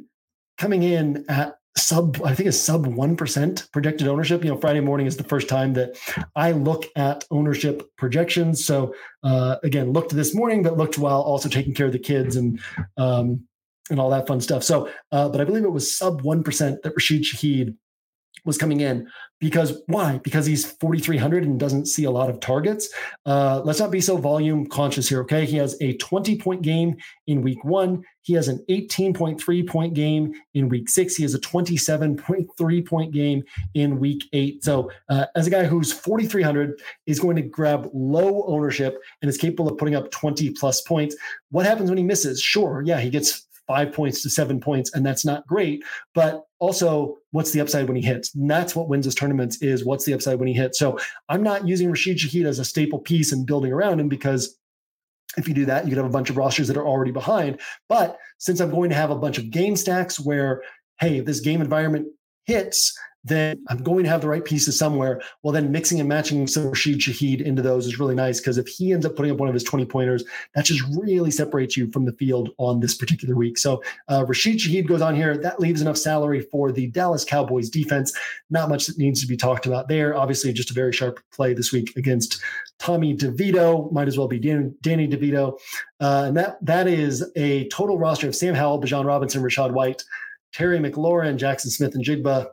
coming 0.58 0.84
in 0.84 1.26
at 1.28 1.58
sub 1.76 2.22
i 2.24 2.34
think 2.34 2.48
it's 2.48 2.58
sub 2.60 2.86
1% 2.86 3.72
projected 3.72 4.08
ownership. 4.08 4.44
You 4.44 4.52
know 4.52 4.58
friday 4.58 4.80
morning 4.80 5.08
is 5.08 5.18
the 5.18 5.24
first 5.24 5.48
time 5.48 5.74
that 5.74 5.98
i 6.36 6.52
look 6.52 6.86
at 6.96 7.26
ownership 7.32 7.84
projections. 7.98 8.66
So 8.66 8.94
uh, 9.24 9.58
again 9.64 9.92
looked 9.92 10.12
this 10.12 10.36
morning 10.36 10.64
but 10.64 10.78
looked 10.78 10.98
while 10.98 11.22
also 11.22 11.50
taking 11.50 11.74
care 11.74 11.88
of 11.88 11.92
the 11.92 12.00
kids 12.00 12.36
and 12.36 12.60
um, 12.98 13.46
and 13.90 14.00
all 14.00 14.10
that 14.12 14.28
fun 14.28 14.40
stuff. 14.40 14.64
So 14.64 14.90
uh, 15.12 15.30
but 15.30 15.42
i 15.42 15.44
believe 15.44 15.64
it 15.64 15.70
was 15.70 15.96
sub 15.96 16.22
1% 16.22 16.82
that 16.82 16.94
rashid 16.96 17.24
shaheed 17.24 17.76
was 18.46 18.58
coming 18.58 18.82
in 18.82 19.08
because 19.40 19.82
why? 19.88 20.20
Because 20.24 20.46
he's 20.46 20.66
4,300 20.66 21.44
and 21.44 21.60
doesn't 21.60 21.88
see 21.88 22.06
a 22.06 22.12
lot 22.12 22.30
of 22.30 22.40
targets. 22.40 22.90
Uh, 23.26 23.62
let's 23.64 23.80
not 23.80 23.92
be 23.92 24.02
so 24.02 24.18
volume 24.18 24.66
conscious 24.66 25.10
here, 25.10 25.22
okay? 25.22 25.46
He 25.46 25.58
has 25.58 25.76
a 25.82 25.98
20 25.98 26.38
point 26.38 26.62
game 26.62 26.96
in 27.28 27.42
week 27.42 27.64
one. 27.64 28.04
He 28.22 28.34
has 28.34 28.48
an 28.48 28.64
18.3 28.70 29.68
point 29.68 29.94
game 29.94 30.34
in 30.54 30.70
week 30.70 30.90
six. 30.90 31.16
He 31.16 31.24
has 31.24 31.34
a 31.34 31.40
27.3 31.40 32.88
point 32.88 33.12
game 33.12 33.44
in 33.74 34.00
week 34.00 34.24
eight. 34.32 34.64
So, 34.64 34.90
uh, 35.10 35.26
as 35.36 35.48
a 35.48 35.50
guy 35.50 35.66
who's 35.66 35.92
4,300 35.92 36.82
is 37.06 37.20
going 37.20 37.36
to 37.36 37.42
grab 37.42 37.90
low 37.94 38.46
ownership 38.48 38.98
and 39.22 39.30
is 39.30 39.38
capable 39.38 39.70
of 39.70 39.78
putting 39.78 39.96
up 39.96 40.10
20 40.12 40.52
plus 40.52 40.82
points, 40.82 41.16
what 41.52 41.66
happens 41.66 41.90
when 41.90 41.98
he 41.98 42.04
misses? 42.04 42.42
Sure, 42.42 42.82
yeah, 42.86 43.00
he 43.00 43.10
gets 43.10 43.46
five 43.68 43.94
points 43.94 44.22
to 44.24 44.30
seven 44.30 44.60
points, 44.60 44.94
and 44.94 45.06
that's 45.06 45.26
not 45.26 45.46
great. 45.48 45.84
But 46.14 46.44
also, 46.60 47.18
what's 47.32 47.52
the 47.52 47.62
upside 47.62 47.88
when 47.88 47.96
he 47.96 48.02
hits? 48.02 48.34
And 48.36 48.50
that's 48.50 48.76
what 48.76 48.88
wins 48.88 49.06
his 49.06 49.16
tournaments 49.16 49.62
is 49.62 49.86
what's 49.86 50.06
the 50.06 50.14
upside 50.14 50.40
when 50.40 50.48
he 50.48 50.54
hits. 50.54 50.80
So 50.80 51.00
I'm 51.30 51.44
not 51.44 51.68
using 51.68 51.90
Rashid 51.90 52.18
Shaheed 52.18 52.46
as 52.46 52.60
a 52.60 52.66
staple 52.66 53.00
piece 53.00 53.32
and 53.32 53.46
building 53.46 53.72
around 53.72 54.00
him 54.00 54.10
because 54.10 54.58
if 55.38 55.48
you 55.48 55.54
do 55.54 55.66
that, 55.66 55.86
you 55.86 55.92
could 55.92 55.98
have 55.98 56.06
a 56.06 56.10
bunch 56.10 56.30
of 56.30 56.38
rosters 56.38 56.68
that 56.68 56.78
are 56.78 56.88
already 56.88 57.12
behind. 57.12 57.60
But 57.90 58.18
since 58.38 58.60
I'm 58.60 58.72
going 58.72 58.90
to 58.90 58.96
have 58.96 59.10
a 59.10 59.16
bunch 59.16 59.38
of 59.38 59.50
game 59.50 59.76
stacks 59.76 60.20
where, 60.20 60.62
hey, 61.00 61.18
if 61.18 61.26
this 61.26 61.40
game 61.40 61.62
environment 61.62 62.08
hits, 62.46 62.98
then 63.24 63.64
I'm 63.70 63.78
going 63.78 64.04
to 64.04 64.10
have 64.10 64.22
the 64.22 64.28
right 64.28 64.44
pieces 64.44 64.78
somewhere. 64.78 65.22
Well, 65.42 65.54
then 65.54 65.72
mixing 65.72 66.00
and 66.00 66.10
matching 66.10 66.46
some 66.48 66.68
Rashid 66.68 67.00
Shaheed 67.00 67.42
into 67.42 67.62
those 67.62 67.86
is 67.86 68.00
really 68.00 68.16
nice 68.16 68.40
because 68.40 68.58
if 68.58 68.68
he 68.68 68.92
ends 68.92 69.06
up 69.06 69.16
putting 69.16 69.32
up 69.32 69.38
one 69.38 69.48
of 69.48 69.54
his 69.54 69.64
20 69.64 69.86
pointers, 69.86 70.24
that 70.56 70.66
just 70.66 70.84
really 70.98 71.32
separates 71.32 71.78
you 71.78 71.90
from 71.92 72.06
the 72.06 72.12
field 72.14 72.50
on 72.58 72.82
this 72.82 72.96
particular 72.96 73.36
week. 73.36 73.58
So 73.58 73.82
uh, 74.10 74.26
Rashid 74.28 74.58
Shaheed 74.58 74.88
goes 74.88 75.02
on 75.02 75.16
here. 75.16 75.38
That 75.38 75.60
leaves 75.60 75.82
enough 75.82 75.98
salary 75.98 76.42
for 76.42 76.72
the 76.72 76.88
Dallas 76.88 77.24
Cowboys 77.24 77.70
defense. 77.70 78.14
Not 78.50 78.70
much 78.70 78.88
that 78.88 78.98
needs 78.98 79.22
to 79.22 79.28
be 79.28 79.38
talked 79.38 79.66
about 79.66 79.88
there. 79.88 80.16
Obviously, 80.16 80.52
just 80.52 80.72
a 80.72 80.74
very 80.74 80.92
sharp 80.92 81.20
play 81.32 81.54
this 81.54 81.72
week 81.72 81.96
against 81.96 82.42
Tommy 82.80 83.16
DeVito. 83.16 83.92
Might 83.92 84.08
as 84.08 84.18
well 84.18 84.28
be 84.28 84.40
Dan, 84.40 84.76
Danny 84.82 85.08
DeVito. 85.08 85.58
Uh, 86.02 86.26
and 86.28 86.38
that 86.38 86.58
that 86.66 86.88
is 86.88 87.32
a 87.38 87.68
total 87.70 87.98
roster 87.98 88.28
of 88.28 88.36
Sam 88.36 88.54
Howell, 88.54 88.82
Bijan 88.82 89.06
Robinson, 89.06 89.42
Rachaad 89.42 89.72
White, 89.72 90.04
Terry 90.52 90.78
McLaurin, 90.80 91.38
Jackson 91.38 91.72
Smith-Njigba, 91.72 92.48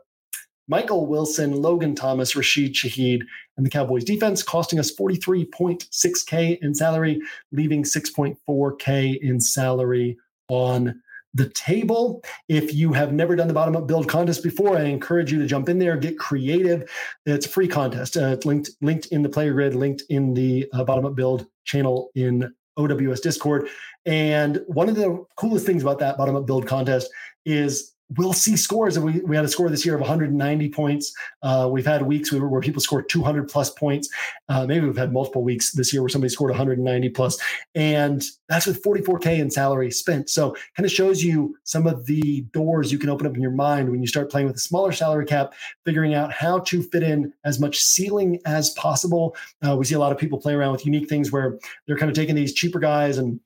Michael 0.67 1.07
Wilson, 1.07 1.61
Logan 1.61 1.95
Thomas, 1.95 2.35
Rashid 2.35 2.73
Shaheed, 2.73 3.21
and 3.57 3.65
the 3.65 3.69
Cowboys 3.69 4.03
defense, 4.03 4.43
costing 4.43 4.79
us 4.79 4.95
43.6K 4.95 6.59
in 6.61 6.73
salary, 6.73 7.19
leaving 7.51 7.83
6.4K 7.83 9.19
in 9.21 9.39
salary 9.39 10.17
on 10.49 11.01
the 11.33 11.49
table. 11.49 12.23
If 12.49 12.73
you 12.73 12.93
have 12.93 13.13
never 13.13 13.35
done 13.35 13.47
the 13.47 13.53
bottom 13.53 13.75
up 13.75 13.87
build 13.87 14.07
contest 14.09 14.43
before, 14.43 14.77
I 14.77 14.83
encourage 14.83 15.31
you 15.31 15.39
to 15.39 15.47
jump 15.47 15.69
in 15.69 15.79
there, 15.79 15.97
get 15.97 16.17
creative. 16.17 16.89
It's 17.25 17.45
a 17.45 17.49
free 17.49 17.67
contest. 17.67 18.17
Uh, 18.17 18.27
it's 18.27 18.45
linked 18.45 18.71
linked 18.81 19.07
in 19.07 19.21
the 19.21 19.29
player 19.29 19.53
grid, 19.53 19.75
linked 19.75 20.03
in 20.09 20.33
the 20.33 20.67
uh, 20.73 20.83
bottom 20.83 21.05
up 21.05 21.15
build 21.15 21.47
channel 21.63 22.11
in 22.15 22.53
OWS 22.77 23.21
Discord. 23.21 23.69
And 24.05 24.61
one 24.67 24.89
of 24.89 24.95
the 24.95 25.23
coolest 25.37 25.65
things 25.65 25.83
about 25.83 25.99
that 25.99 26.17
bottom 26.17 26.35
up 26.35 26.45
build 26.45 26.67
contest 26.67 27.09
is 27.45 27.93
we'll 28.17 28.33
see 28.33 28.55
scores. 28.55 28.97
And 28.97 29.05
We, 29.05 29.19
we 29.21 29.35
had 29.35 29.45
a 29.45 29.47
score 29.47 29.69
this 29.69 29.85
year 29.85 29.95
of 29.95 30.01
190 30.01 30.69
points. 30.69 31.13
Uh, 31.41 31.69
we've 31.71 31.85
had 31.85 32.01
weeks 32.01 32.31
where, 32.31 32.47
where, 32.47 32.61
people 32.61 32.81
scored 32.81 33.09
200 33.09 33.49
plus 33.49 33.71
points. 33.71 34.09
Uh, 34.49 34.65
maybe 34.65 34.85
we've 34.85 34.97
had 34.97 35.11
multiple 35.11 35.43
weeks 35.43 35.71
this 35.71 35.91
year 35.91 36.01
where 36.01 36.09
somebody 36.09 36.29
scored 36.29 36.51
190 36.51 37.09
plus, 37.09 37.39
and 37.73 38.23
that's 38.47 38.67
with 38.67 38.83
44k 38.83 39.39
in 39.39 39.49
salary 39.49 39.89
spent. 39.89 40.29
So 40.29 40.55
kind 40.75 40.85
of 40.85 40.91
shows 40.91 41.23
you 41.23 41.57
some 41.63 41.87
of 41.87 42.05
the 42.05 42.41
doors 42.53 42.91
you 42.91 42.99
can 42.99 43.09
open 43.09 43.25
up 43.25 43.35
in 43.35 43.41
your 43.41 43.51
mind 43.51 43.89
when 43.89 44.01
you 44.01 44.07
start 44.07 44.29
playing 44.29 44.47
with 44.47 44.55
a 44.55 44.59
smaller 44.59 44.91
salary 44.91 45.25
cap, 45.25 45.53
figuring 45.85 46.13
out 46.13 46.31
how 46.31 46.59
to 46.59 46.83
fit 46.83 47.03
in 47.03 47.33
as 47.45 47.59
much 47.59 47.79
ceiling 47.79 48.39
as 48.45 48.71
possible. 48.71 49.35
Uh, 49.65 49.75
we 49.75 49.85
see 49.85 49.95
a 49.95 49.99
lot 49.99 50.11
of 50.11 50.17
people 50.17 50.39
play 50.39 50.53
around 50.53 50.73
with 50.73 50.85
unique 50.85 51.09
things 51.09 51.31
where 51.31 51.57
they're 51.87 51.97
kind 51.97 52.11
of 52.11 52.15
taking 52.15 52.35
these 52.35 52.53
cheaper 52.53 52.79
guys 52.79 53.17
and 53.17 53.39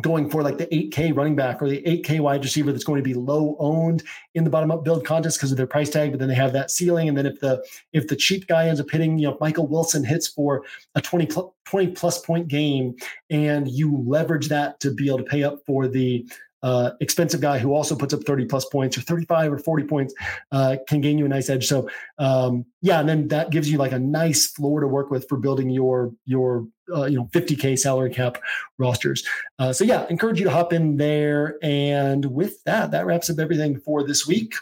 going 0.00 0.28
for 0.28 0.42
like 0.42 0.58
the 0.58 0.66
8K 0.66 1.16
running 1.16 1.36
back 1.36 1.62
or 1.62 1.68
the 1.68 1.80
8K 1.82 2.20
wide 2.20 2.42
receiver 2.42 2.72
that's 2.72 2.84
going 2.84 2.98
to 2.98 3.02
be 3.02 3.14
low 3.14 3.56
owned 3.60 4.02
in 4.34 4.42
the 4.42 4.50
bottom 4.50 4.70
up 4.70 4.84
build 4.84 5.04
contest 5.04 5.38
because 5.38 5.52
of 5.52 5.56
their 5.56 5.66
price 5.66 5.88
tag, 5.88 6.10
but 6.10 6.18
then 6.18 6.28
they 6.28 6.34
have 6.34 6.52
that 6.52 6.70
ceiling. 6.70 7.08
And 7.08 7.16
then 7.16 7.26
if 7.26 7.38
the 7.40 7.64
if 7.92 8.08
the 8.08 8.16
cheap 8.16 8.46
guy 8.48 8.66
ends 8.66 8.80
up 8.80 8.90
hitting, 8.90 9.18
you 9.18 9.28
know, 9.28 9.36
Michael 9.40 9.68
Wilson 9.68 10.04
hits 10.04 10.26
for 10.26 10.64
a 10.96 11.00
20 11.00 11.26
plus, 11.26 11.46
20 11.66 11.88
plus 11.92 12.20
point 12.20 12.48
game 12.48 12.94
and 13.30 13.68
you 13.68 14.02
leverage 14.06 14.48
that 14.48 14.80
to 14.80 14.92
be 14.92 15.08
able 15.08 15.18
to 15.18 15.24
pay 15.24 15.44
up 15.44 15.60
for 15.64 15.86
the 15.86 16.26
uh, 16.64 16.92
expensive 17.00 17.42
guy 17.42 17.58
who 17.58 17.74
also 17.74 17.94
puts 17.94 18.14
up 18.14 18.24
30 18.24 18.46
plus 18.46 18.64
points 18.64 18.96
or 18.96 19.02
35 19.02 19.52
or 19.52 19.58
40 19.58 19.84
points 19.84 20.14
uh, 20.50 20.76
can 20.88 21.02
gain 21.02 21.18
you 21.18 21.26
a 21.26 21.28
nice 21.28 21.50
edge. 21.50 21.66
So 21.66 21.90
um, 22.18 22.64
yeah, 22.80 23.00
and 23.00 23.08
then 23.08 23.28
that 23.28 23.50
gives 23.50 23.70
you 23.70 23.76
like 23.76 23.92
a 23.92 23.98
nice 23.98 24.46
floor 24.46 24.80
to 24.80 24.88
work 24.88 25.10
with 25.10 25.28
for 25.28 25.36
building 25.36 25.68
your 25.68 26.14
your 26.24 26.66
uh, 26.92 27.04
you 27.04 27.18
know 27.18 27.26
50k 27.26 27.78
salary 27.78 28.10
cap 28.10 28.38
rosters. 28.78 29.26
Uh, 29.58 29.74
so 29.74 29.84
yeah, 29.84 30.06
encourage 30.08 30.38
you 30.38 30.46
to 30.46 30.50
hop 30.50 30.72
in 30.72 30.96
there. 30.96 31.58
And 31.62 32.24
with 32.24 32.64
that, 32.64 32.92
that 32.92 33.04
wraps 33.04 33.28
up 33.28 33.38
everything 33.38 33.78
for 33.78 34.02
this 34.02 34.26
week. 34.26 34.54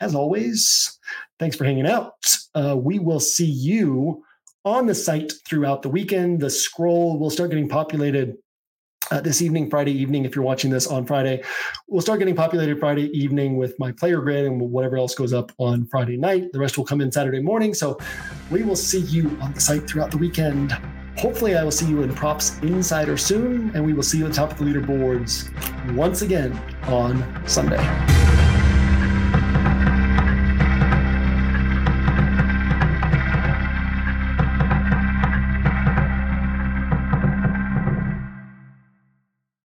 as 0.00 0.14
always, 0.14 0.98
thanks 1.38 1.54
for 1.54 1.64
hanging 1.64 1.86
out. 1.86 2.14
Uh, 2.54 2.76
we 2.78 2.98
will 2.98 3.20
see 3.20 3.44
you 3.44 4.24
on 4.64 4.86
the 4.86 4.94
site 4.94 5.34
throughout 5.46 5.82
the 5.82 5.90
weekend. 5.90 6.40
The 6.40 6.48
scroll 6.48 7.18
will 7.18 7.30
start 7.30 7.50
getting 7.50 7.68
populated 7.68 8.38
uh, 9.12 9.20
this 9.20 9.42
evening, 9.42 9.68
Friday 9.68 9.92
evening, 9.92 10.24
if 10.24 10.34
you're 10.34 10.44
watching 10.44 10.70
this 10.70 10.86
on 10.86 11.04
Friday. 11.04 11.42
We'll 11.86 12.00
start 12.00 12.18
getting 12.18 12.34
populated 12.34 12.80
Friday 12.80 13.10
evening 13.16 13.58
with 13.58 13.78
my 13.78 13.92
player 13.92 14.22
grid 14.22 14.46
and 14.46 14.58
whatever 14.58 14.96
else 14.96 15.14
goes 15.14 15.34
up 15.34 15.52
on 15.58 15.84
Friday 15.86 16.16
night. 16.16 16.50
The 16.52 16.58
rest 16.58 16.78
will 16.78 16.86
come 16.86 17.02
in 17.02 17.12
Saturday 17.12 17.40
morning. 17.40 17.74
So 17.74 17.98
we 18.50 18.62
will 18.62 18.76
see 18.76 19.00
you 19.00 19.36
on 19.42 19.52
the 19.52 19.60
site 19.60 19.86
throughout 19.86 20.10
the 20.10 20.18
weekend. 20.18 20.72
Hopefully, 21.18 21.56
I 21.56 21.62
will 21.62 21.70
see 21.70 21.86
you 21.86 22.02
in 22.02 22.14
Props 22.14 22.58
Insider 22.60 23.18
soon, 23.18 23.70
and 23.74 23.84
we 23.84 23.92
will 23.92 24.02
see 24.02 24.16
you 24.16 24.24
at 24.24 24.30
the 24.30 24.36
top 24.36 24.52
of 24.52 24.58
the 24.58 24.64
leaderboards 24.64 25.94
once 25.94 26.22
again 26.22 26.58
on 26.84 27.46
Sunday. 27.46 28.41